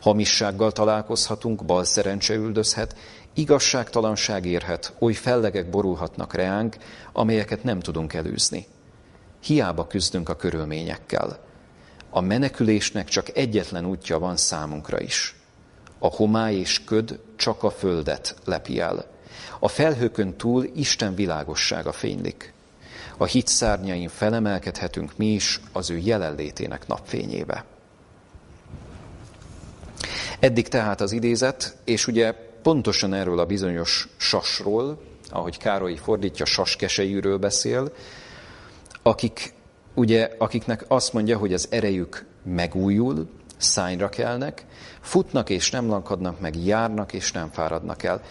Hamissággal 0.00 0.72
találkozhatunk, 0.72 1.64
bal 1.64 1.84
szerencse 1.84 2.34
üldözhet, 2.34 2.96
igazságtalanság 3.34 4.46
érhet, 4.46 4.94
oly 4.98 5.12
fellegek 5.12 5.70
borulhatnak 5.70 6.34
reánk, 6.34 6.76
amelyeket 7.12 7.62
nem 7.64 7.80
tudunk 7.80 8.14
elűzni. 8.14 8.66
Hiába 9.42 9.86
küzdünk 9.86 10.28
a 10.28 10.36
körülményekkel. 10.36 11.38
A 12.10 12.20
menekülésnek 12.20 13.08
csak 13.08 13.36
egyetlen 13.36 13.86
útja 13.86 14.18
van 14.18 14.36
számunkra 14.36 15.00
is. 15.00 15.34
A 15.98 16.08
homály 16.08 16.54
és 16.54 16.84
köd 16.84 17.20
csak 17.36 17.62
a 17.62 17.70
földet 17.70 18.34
lepi 18.44 18.80
el. 18.80 19.06
A 19.58 19.68
felhőkön 19.68 20.36
túl 20.36 20.64
Isten 20.74 21.14
világossága 21.14 21.92
fénylik. 21.92 22.52
A 23.20 23.26
hit 23.26 23.46
szárnyain 23.46 24.08
felemelkedhetünk 24.08 25.12
mi 25.16 25.26
is 25.26 25.60
az 25.72 25.90
ő 25.90 25.98
jelenlétének 25.98 26.86
napfényébe. 26.86 27.64
Eddig 30.38 30.68
tehát 30.68 31.00
az 31.00 31.12
idézet, 31.12 31.76
és 31.84 32.06
ugye 32.06 32.32
pontosan 32.62 33.14
erről 33.14 33.38
a 33.38 33.44
bizonyos 33.44 34.08
sasról, 34.16 35.02
ahogy 35.30 35.58
Károly 35.58 35.94
fordítja, 35.94 36.44
saskesejűről 36.44 37.38
beszél, 37.38 37.92
akik 39.02 39.52
ugye, 39.94 40.30
akiknek 40.38 40.84
azt 40.88 41.12
mondja, 41.12 41.38
hogy 41.38 41.52
az 41.52 41.68
erejük 41.70 42.26
megújul, 42.42 43.28
szányra 43.56 44.08
kelnek, 44.08 44.66
futnak 45.00 45.50
és 45.50 45.70
nem 45.70 45.88
lankadnak 45.88 46.40
meg, 46.40 46.56
járnak 46.56 47.12
és 47.12 47.32
nem 47.32 47.50
fáradnak 47.50 48.02
el. 48.02 48.22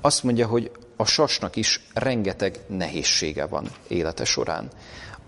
Azt 0.00 0.22
mondja, 0.22 0.46
hogy 0.46 0.70
a 1.02 1.04
sasnak 1.04 1.56
is 1.56 1.80
rengeteg 1.94 2.58
nehézsége 2.66 3.46
van 3.46 3.68
élete 3.88 4.24
során. 4.24 4.68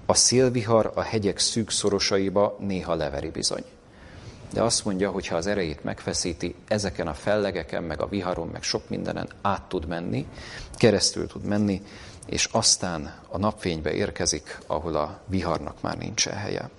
A 0.07 0.15
szélvihar 0.15 0.93
a 0.95 1.01
hegyek 1.01 1.39
szűk 1.39 1.71
szorosaiba 1.71 2.57
néha 2.61 2.95
leveri 2.95 3.31
bizony. 3.31 3.65
De 4.53 4.63
azt 4.63 4.85
mondja, 4.85 5.11
hogy 5.11 5.27
ha 5.27 5.37
az 5.37 5.47
erejét 5.47 5.85
megfeszíti, 5.85 6.55
ezeken 6.69 7.07
a 7.07 7.15
fellegeken, 7.15 7.83
meg 7.83 8.01
a 8.01 8.07
viharon, 8.07 8.49
meg 8.49 8.63
sok 8.63 8.89
mindenen 8.89 9.29
át 9.43 9.63
tud 9.63 9.87
menni, 9.87 10.27
keresztül 10.77 11.27
tud 11.27 11.45
menni, 11.45 11.83
és 12.27 12.49
aztán 12.53 13.15
a 13.29 13.39
napfénybe 13.39 13.93
érkezik, 13.93 14.59
ahol 14.67 14.97
a 14.97 15.21
viharnak 15.27 15.81
már 15.81 15.99
nincsen 15.99 16.37
helye. 16.37 16.71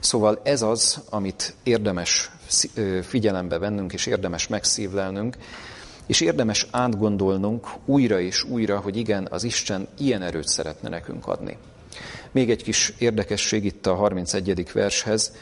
Szóval 0.00 0.40
ez 0.42 0.62
az, 0.62 1.00
amit 1.10 1.54
érdemes 1.62 2.30
figyelembe 3.02 3.58
vennünk, 3.58 3.92
és 3.92 4.06
érdemes 4.06 4.46
megszívlelnünk, 4.46 5.36
és 6.08 6.20
érdemes 6.20 6.66
átgondolnunk 6.70 7.68
újra 7.84 8.20
és 8.20 8.42
újra, 8.42 8.78
hogy 8.80 8.96
igen, 8.96 9.26
az 9.30 9.44
Isten 9.44 9.88
ilyen 9.98 10.22
erőt 10.22 10.48
szeretne 10.48 10.88
nekünk 10.88 11.26
adni. 11.26 11.56
Még 12.30 12.50
egy 12.50 12.62
kis 12.62 12.94
érdekesség 12.98 13.64
itt 13.64 13.86
a 13.86 13.94
31. 13.94 14.72
vershez, 14.72 15.32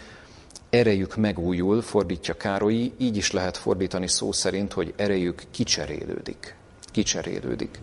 erejük 0.70 1.16
megújul, 1.16 1.82
fordítja 1.82 2.36
Károlyi, 2.36 2.92
így 2.98 3.16
is 3.16 3.30
lehet 3.30 3.56
fordítani 3.56 4.08
szó 4.08 4.32
szerint, 4.32 4.72
hogy 4.72 4.94
erejük 4.96 5.42
kicserélődik. 5.50 6.56
Kicserélődik. 6.92 7.80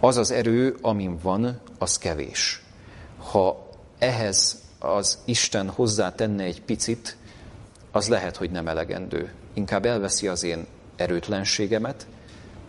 Az 0.00 0.16
az 0.16 0.30
erő, 0.30 0.76
amin 0.80 1.18
van, 1.22 1.60
az 1.78 1.98
kevés. 1.98 2.62
Ha 3.18 3.68
ehhez 3.98 4.62
az 4.78 5.18
Isten 5.24 5.68
hozzá 5.68 6.14
tenne 6.14 6.44
egy 6.44 6.62
picit, 6.62 7.16
az 7.90 8.08
lehet, 8.08 8.36
hogy 8.36 8.50
nem 8.50 8.68
elegendő. 8.68 9.32
Inkább 9.54 9.84
elveszi 9.86 10.28
az 10.28 10.42
én 10.42 10.66
erőtlenségemet, 11.00 12.06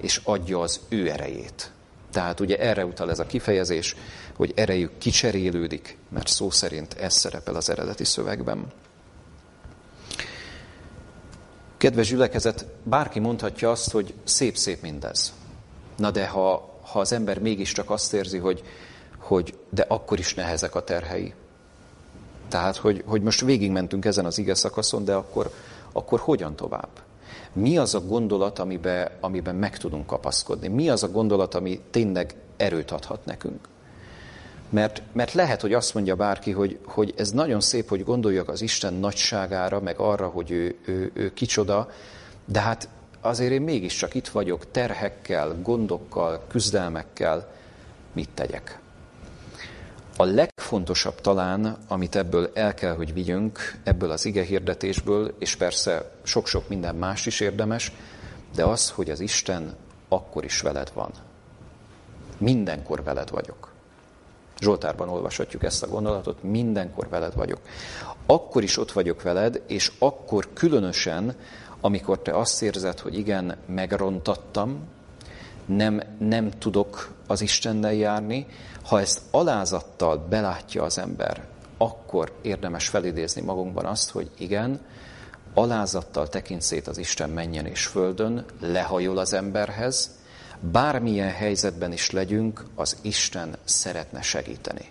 és 0.01 0.21
adja 0.23 0.59
az 0.59 0.79
ő 0.89 1.09
erejét. 1.09 1.71
Tehát 2.11 2.39
ugye 2.39 2.57
erre 2.57 2.85
utal 2.85 3.09
ez 3.09 3.19
a 3.19 3.25
kifejezés, 3.25 3.95
hogy 4.35 4.51
erejük 4.55 4.97
kicserélődik, 4.97 5.97
mert 6.09 6.27
szó 6.27 6.49
szerint 6.49 6.93
ez 6.93 7.13
szerepel 7.13 7.55
az 7.55 7.69
eredeti 7.69 8.03
szövegben. 8.03 8.71
Kedves 11.77 12.07
gyülekezet, 12.07 12.65
bárki 12.83 13.19
mondhatja 13.19 13.71
azt, 13.71 13.91
hogy 13.91 14.13
szép-szép 14.23 14.81
mindez. 14.81 15.33
Na 15.97 16.11
de 16.11 16.27
ha, 16.27 16.79
ha 16.81 16.99
az 16.99 17.11
ember 17.11 17.39
mégiscsak 17.39 17.89
azt 17.89 18.13
érzi, 18.13 18.37
hogy, 18.37 18.63
hogy 19.17 19.57
de 19.69 19.85
akkor 19.87 20.19
is 20.19 20.33
nehezek 20.33 20.75
a 20.75 20.83
terhei. 20.83 21.33
Tehát, 22.47 22.75
hogy, 22.75 23.03
hogy 23.05 23.21
most 23.21 23.41
végigmentünk 23.41 24.05
ezen 24.05 24.25
az 24.25 24.37
ige 24.37 24.53
szakaszon, 24.53 25.05
de 25.05 25.13
akkor, 25.13 25.53
akkor 25.91 26.19
hogyan 26.19 26.55
tovább? 26.55 26.89
Mi 27.53 27.77
az 27.77 27.95
a 27.95 27.99
gondolat, 27.99 28.59
amiben, 28.59 29.09
amiben 29.19 29.55
meg 29.55 29.77
tudunk 29.77 30.05
kapaszkodni? 30.05 30.67
Mi 30.67 30.89
az 30.89 31.03
a 31.03 31.11
gondolat, 31.11 31.55
ami 31.55 31.79
tényleg 31.89 32.35
erőt 32.57 32.91
adhat 32.91 33.25
nekünk? 33.25 33.67
Mert, 34.69 35.01
mert 35.11 35.33
lehet, 35.33 35.61
hogy 35.61 35.73
azt 35.73 35.93
mondja 35.93 36.15
bárki, 36.15 36.51
hogy, 36.51 36.79
hogy 36.85 37.13
ez 37.17 37.31
nagyon 37.31 37.61
szép, 37.61 37.89
hogy 37.89 38.03
gondoljak 38.03 38.49
az 38.49 38.61
Isten 38.61 38.93
nagyságára, 38.93 39.79
meg 39.79 39.99
arra, 39.99 40.27
hogy 40.27 40.51
ő, 40.51 40.75
ő, 40.85 41.11
ő 41.13 41.33
kicsoda, 41.33 41.89
de 42.45 42.59
hát 42.59 42.89
azért 43.21 43.51
én 43.51 43.61
mégiscsak 43.61 44.15
itt 44.15 44.27
vagyok 44.27 44.71
terhekkel, 44.71 45.61
gondokkal, 45.61 46.43
küzdelmekkel, 46.47 47.51
mit 48.13 48.29
tegyek? 48.33 48.80
A 50.21 50.25
legfontosabb 50.25 51.21
talán, 51.21 51.77
amit 51.87 52.15
ebből 52.15 52.51
el 52.53 52.73
kell, 52.73 52.95
hogy 52.95 53.13
vigyünk, 53.13 53.79
ebből 53.83 54.11
az 54.11 54.25
ige 54.25 54.43
hirdetésből, 54.43 55.35
és 55.39 55.55
persze 55.55 56.11
sok-sok 56.23 56.69
minden 56.69 56.95
más 56.95 57.25
is 57.25 57.39
érdemes, 57.39 57.91
de 58.55 58.65
az, 58.65 58.89
hogy 58.89 59.09
az 59.09 59.19
Isten 59.19 59.75
akkor 60.09 60.43
is 60.43 60.61
veled 60.61 60.91
van. 60.93 61.11
Mindenkor 62.37 63.03
veled 63.03 63.29
vagyok. 63.29 63.71
Zsoltárban 64.59 65.09
olvashatjuk 65.09 65.63
ezt 65.63 65.83
a 65.83 65.87
gondolatot, 65.87 66.43
mindenkor 66.43 67.09
veled 67.09 67.35
vagyok. 67.35 67.59
Akkor 68.25 68.63
is 68.63 68.77
ott 68.77 68.91
vagyok 68.91 69.21
veled, 69.21 69.61
és 69.67 69.91
akkor 69.99 70.47
különösen, 70.53 71.35
amikor 71.79 72.19
te 72.19 72.37
azt 72.37 72.61
érzed, 72.61 72.99
hogy 72.99 73.17
igen, 73.17 73.57
megrontattam, 73.65 74.87
nem, 75.65 76.01
nem 76.19 76.49
tudok 76.49 77.13
az 77.27 77.41
Istennel 77.41 77.93
járni, 77.93 78.47
ha 78.83 78.99
ezt 78.99 79.21
alázattal 79.31 80.17
belátja 80.17 80.83
az 80.83 80.97
ember, 80.97 81.47
akkor 81.77 82.31
érdemes 82.41 82.87
felidézni 82.87 83.41
magunkban 83.41 83.85
azt, 83.85 84.09
hogy 84.09 84.31
igen, 84.37 84.79
alázattal 85.53 86.27
tekint 86.27 86.61
szét 86.61 86.87
az 86.87 86.97
Isten 86.97 87.29
menjen 87.29 87.65
és 87.65 87.85
földön, 87.85 88.45
lehajol 88.59 89.17
az 89.17 89.33
emberhez, 89.33 90.19
bármilyen 90.59 91.29
helyzetben 91.29 91.91
is 91.91 92.11
legyünk, 92.11 92.65
az 92.75 92.97
Isten 93.01 93.57
szeretne 93.63 94.21
segíteni. 94.21 94.85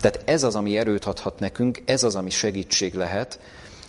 Tehát 0.00 0.22
ez 0.24 0.42
az, 0.42 0.54
ami 0.54 0.78
erőt 0.78 1.04
adhat 1.04 1.38
nekünk, 1.38 1.82
ez 1.84 2.02
az, 2.02 2.16
ami 2.16 2.30
segítség 2.30 2.94
lehet, 2.94 3.40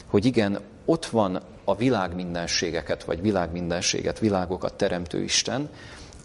hogy 0.07 0.25
igen, 0.25 0.59
ott 0.85 1.05
van 1.05 1.41
a 1.63 1.75
világ 1.75 2.15
mindenségeket, 2.15 3.03
vagy 3.03 3.21
világ 3.21 3.51
mindenséget, 3.51 4.19
világokat 4.19 4.73
teremtő 4.73 5.23
Isten, 5.23 5.69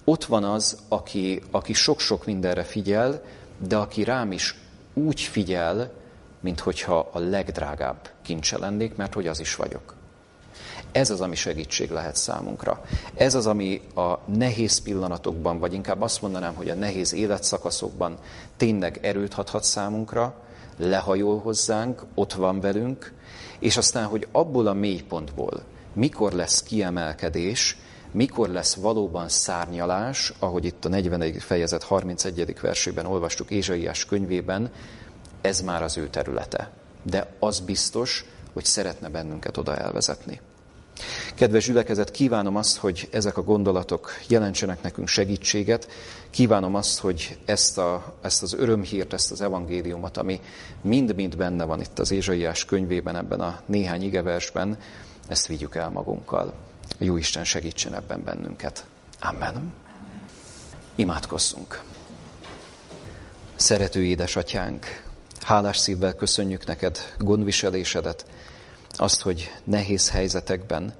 ott 0.04 0.24
van 0.24 0.44
az, 0.44 0.78
aki, 0.88 1.42
aki 1.50 1.72
sok-sok 1.72 2.24
mindenre 2.24 2.62
figyel, 2.62 3.22
de 3.68 3.76
aki 3.76 4.04
rám 4.04 4.32
is 4.32 4.54
úgy 4.94 5.20
figyel, 5.20 5.90
mint 6.40 6.60
hogyha 6.60 7.08
a 7.12 7.18
legdrágább 7.18 8.10
kincse 8.22 8.58
lennék, 8.58 8.96
mert 8.96 9.14
hogy 9.14 9.26
az 9.26 9.40
is 9.40 9.56
vagyok. 9.56 9.94
Ez 10.92 11.10
az, 11.10 11.20
ami 11.20 11.34
segítség 11.34 11.90
lehet 11.90 12.16
számunkra. 12.16 12.84
Ez 13.14 13.34
az, 13.34 13.46
ami 13.46 13.80
a 13.94 14.18
nehéz 14.24 14.82
pillanatokban, 14.82 15.58
vagy 15.58 15.72
inkább 15.72 16.02
azt 16.02 16.22
mondanám, 16.22 16.54
hogy 16.54 16.70
a 16.70 16.74
nehéz 16.74 17.12
életszakaszokban 17.12 18.18
tényleg 18.56 18.98
erőt 19.02 19.34
adhat 19.34 19.64
számunkra, 19.64 20.34
lehajol 20.76 21.38
hozzánk, 21.38 22.02
ott 22.14 22.32
van 22.32 22.60
velünk, 22.60 23.12
és 23.58 23.76
aztán, 23.76 24.04
hogy 24.04 24.26
abból 24.32 24.66
a 24.66 24.72
mélypontból 24.72 25.62
mikor 25.92 26.32
lesz 26.32 26.62
kiemelkedés, 26.62 27.76
mikor 28.12 28.48
lesz 28.48 28.74
valóban 28.74 29.28
szárnyalás, 29.28 30.32
ahogy 30.38 30.64
itt 30.64 30.84
a 30.84 30.88
40. 30.88 31.32
fejezet 31.32 31.82
31. 31.82 32.60
versében 32.60 33.06
olvastuk 33.06 33.50
Ézsaiás 33.50 34.04
könyvében, 34.04 34.70
ez 35.40 35.60
már 35.60 35.82
az 35.82 35.96
ő 35.96 36.08
területe. 36.08 36.70
De 37.02 37.32
az 37.38 37.60
biztos, 37.60 38.24
hogy 38.52 38.64
szeretne 38.64 39.08
bennünket 39.08 39.56
oda 39.56 39.76
elvezetni. 39.76 40.40
Kedves 41.34 41.66
gyülekezet, 41.66 42.10
kívánom 42.10 42.56
azt, 42.56 42.76
hogy 42.76 43.08
ezek 43.10 43.36
a 43.36 43.42
gondolatok 43.42 44.10
jelentsenek 44.28 44.82
nekünk 44.82 45.08
segítséget. 45.08 45.88
Kívánom 46.30 46.74
azt, 46.74 46.98
hogy 46.98 47.38
ezt, 47.44 47.78
a, 47.78 48.14
ezt 48.22 48.42
az 48.42 48.52
örömhírt, 48.52 49.12
ezt 49.12 49.30
az 49.30 49.40
evangéliumot, 49.40 50.16
ami 50.16 50.40
mind-mind 50.80 51.36
benne 51.36 51.64
van 51.64 51.80
itt 51.80 51.98
az 51.98 52.10
Ézsaiás 52.10 52.64
könyvében, 52.64 53.16
ebben 53.16 53.40
a 53.40 53.60
néhány 53.66 54.02
igeversben, 54.02 54.78
ezt 55.28 55.46
vigyük 55.46 55.74
el 55.74 55.90
magunkkal. 55.90 56.54
Jó 56.98 57.16
Isten 57.16 57.44
segítsen 57.44 57.94
ebben 57.94 58.24
bennünket. 58.24 58.84
Amen. 59.20 59.72
Imádkozzunk. 60.94 61.82
Szerető 63.56 64.04
édesatyánk, 64.04 65.02
hálás 65.40 65.76
szívvel 65.76 66.14
köszönjük 66.14 66.66
neked 66.66 66.98
gondviselésedet, 67.18 68.26
azt, 69.00 69.20
hogy 69.20 69.50
nehéz 69.64 70.10
helyzetekben, 70.10 70.94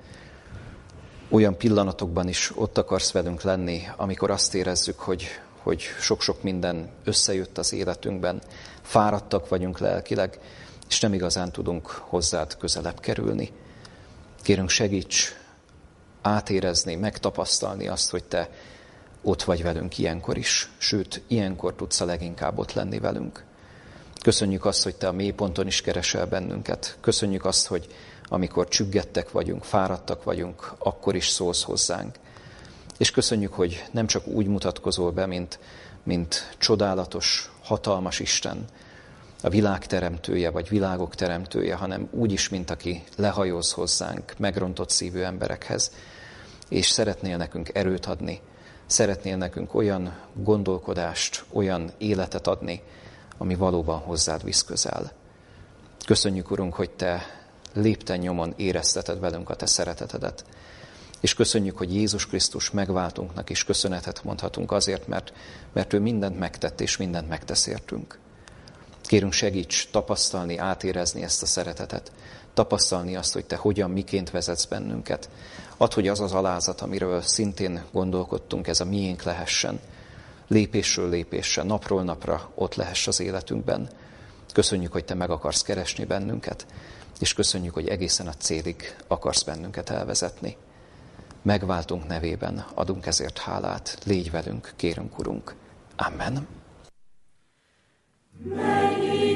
olyan 1.29 1.57
pillanatokban 1.57 2.29
is 2.29 2.53
ott 2.55 2.79
akarsz 2.79 3.13
velünk 3.13 3.43
lenni, 3.43 3.83
amikor 3.97 4.31
azt 4.31 4.55
érezzük, 4.55 4.99
hogy, 4.99 5.27
hogy 5.63 5.83
sok-sok 6.01 6.43
minden 6.43 6.91
összejött 7.05 7.59
az 7.59 7.73
életünkben, 7.73 8.43
fáradtak 8.83 9.49
vagyunk 9.49 9.79
lelkileg, 9.79 10.39
és 10.89 11.01
nem 11.01 11.15
igazán 11.15 11.53
tudunk 11.53 11.87
hozzád 11.87 12.57
közelebb 12.57 13.01
kerülni. 13.01 13.53
Kérünk 14.43 14.69
segíts 14.69 15.35
átérezni, 16.23 16.95
megtapasztalni 16.95 17.89
azt, 17.89 18.11
hogy 18.11 18.25
te 18.25 18.51
ott 19.23 19.43
vagy 19.43 19.63
velünk 19.63 19.99
ilyenkor 19.99 20.37
is, 20.37 20.71
sőt, 20.79 21.23
ilyenkor 21.27 21.75
tudsz 21.75 22.01
a 22.01 22.05
leginkább 22.05 22.59
ott 22.59 22.73
lenni 22.73 22.99
velünk. 22.99 23.45
Köszönjük 24.23 24.65
azt, 24.65 24.83
hogy 24.83 24.97
Te 24.97 25.09
a 25.09 25.13
mélyponton 25.13 25.67
is 25.67 25.81
keresel 25.81 26.27
bennünket. 26.27 26.97
Köszönjük 27.01 27.45
azt, 27.45 27.67
hogy 27.67 27.87
amikor 28.29 28.69
csüggettek 28.69 29.31
vagyunk, 29.31 29.65
fáradtak 29.65 30.25
vagyunk, 30.25 30.73
akkor 30.79 31.15
is 31.15 31.29
szólsz 31.29 31.63
hozzánk. 31.63 32.17
És 32.99 33.11
köszönjük, 33.11 33.53
hogy 33.53 33.85
nem 33.91 34.07
csak 34.07 34.27
úgy 34.27 34.47
mutatkozol 34.47 35.11
be, 35.11 35.27
mint, 35.27 35.59
mint 36.03 36.55
csodálatos, 36.59 37.53
hatalmas 37.63 38.21
Isten, 38.21 38.65
a 39.43 39.49
világ 39.49 39.87
teremtője, 39.87 40.51
vagy 40.51 40.69
világok 40.69 41.15
teremtője, 41.15 41.75
hanem 41.75 42.09
úgy 42.11 42.33
is, 42.33 42.49
mint 42.49 42.71
aki 42.71 43.03
lehajóz 43.17 43.73
hozzánk, 43.73 44.35
megrontott 44.39 44.91
szívű 44.91 45.21
emberekhez, 45.21 45.93
és 46.69 46.87
szeretnél 46.87 47.37
nekünk 47.37 47.71
erőt 47.75 48.07
adni, 48.07 48.41
szeretnél 48.87 49.37
nekünk 49.37 49.75
olyan 49.75 50.17
gondolkodást, 50.35 51.45
olyan 51.53 51.91
életet 51.99 52.47
adni, 52.47 52.83
ami 53.39 53.55
valóban 53.55 53.99
hozzád 53.99 54.45
visz 54.45 54.63
közel. 54.63 55.13
Köszönjük, 56.07 56.51
Urunk, 56.51 56.75
hogy 56.75 56.91
Te 56.91 57.23
lépten 57.73 58.19
nyomon 58.19 58.55
érezteted 58.57 59.21
velünk 59.21 59.51
a 59.51 59.57
Te 59.57 59.67
szeretetedet. 59.67 60.45
És 61.21 61.35
köszönjük, 61.35 61.77
hogy 61.77 61.95
Jézus 61.95 62.27
Krisztus 62.27 62.71
megváltunknak 62.71 63.51
is 63.51 63.65
köszönetet 63.65 64.25
mondhatunk 64.25 64.73
azért, 64.73 65.07
mert, 65.07 65.33
mert 65.73 65.93
ő 65.93 66.01
mindent 66.01 66.39
megtett 66.39 66.81
és 66.81 66.97
mindent 66.97 67.29
megtesz 67.29 67.67
értünk. 67.67 68.19
Kérünk 69.03 69.33
segíts 69.33 69.91
tapasztalni, 69.91 70.57
átérezni 70.57 71.23
ezt 71.23 71.43
a 71.43 71.47
szeretetet, 71.47 72.13
tapasztalni 72.55 73.17
azt, 73.17 73.33
hogy 73.33 73.45
Te 73.45 73.57
hogyan, 73.57 73.91
miként 73.91 74.31
vezetsz 74.31 74.65
bennünket. 74.65 75.29
Add, 75.77 75.95
hogy 75.95 76.09
az 76.09 76.21
az 76.21 76.33
alázat, 76.33 76.81
amiről 76.81 77.23
szintén 77.23 77.85
gondolkodtunk, 77.93 78.67
ez 78.67 78.81
a 78.81 78.85
miénk 78.85 79.23
lehessen, 79.23 79.81
lépésről 80.49 81.09
lépésre, 81.09 81.63
napról 81.63 82.03
napra 82.03 82.51
ott 82.55 82.75
lehess 82.75 83.07
az 83.07 83.21
életünkben. 83.21 83.89
Köszönjük, 84.53 84.93
hogy 84.93 85.05
Te 85.05 85.15
meg 85.15 85.31
akarsz 85.31 85.63
keresni 85.63 86.05
bennünket, 86.05 86.67
és 87.21 87.35
köszönjük, 87.35 87.75
hogy 87.75 87.89
egészen 87.89 88.27
a 88.27 88.35
célig 88.35 88.97
akarsz 89.07 89.43
bennünket 89.43 89.91
elvezetni. 89.91 90.57
Megváltunk 91.43 92.07
nevében 92.07 92.65
adunk 92.75 93.07
ezért 93.07 93.39
hálát, 93.39 93.99
légy 94.05 94.31
velünk, 94.31 94.73
kérünk, 94.77 95.19
Urunk. 95.19 95.55
Amen. 95.97 96.47
Mennyi. 98.43 99.28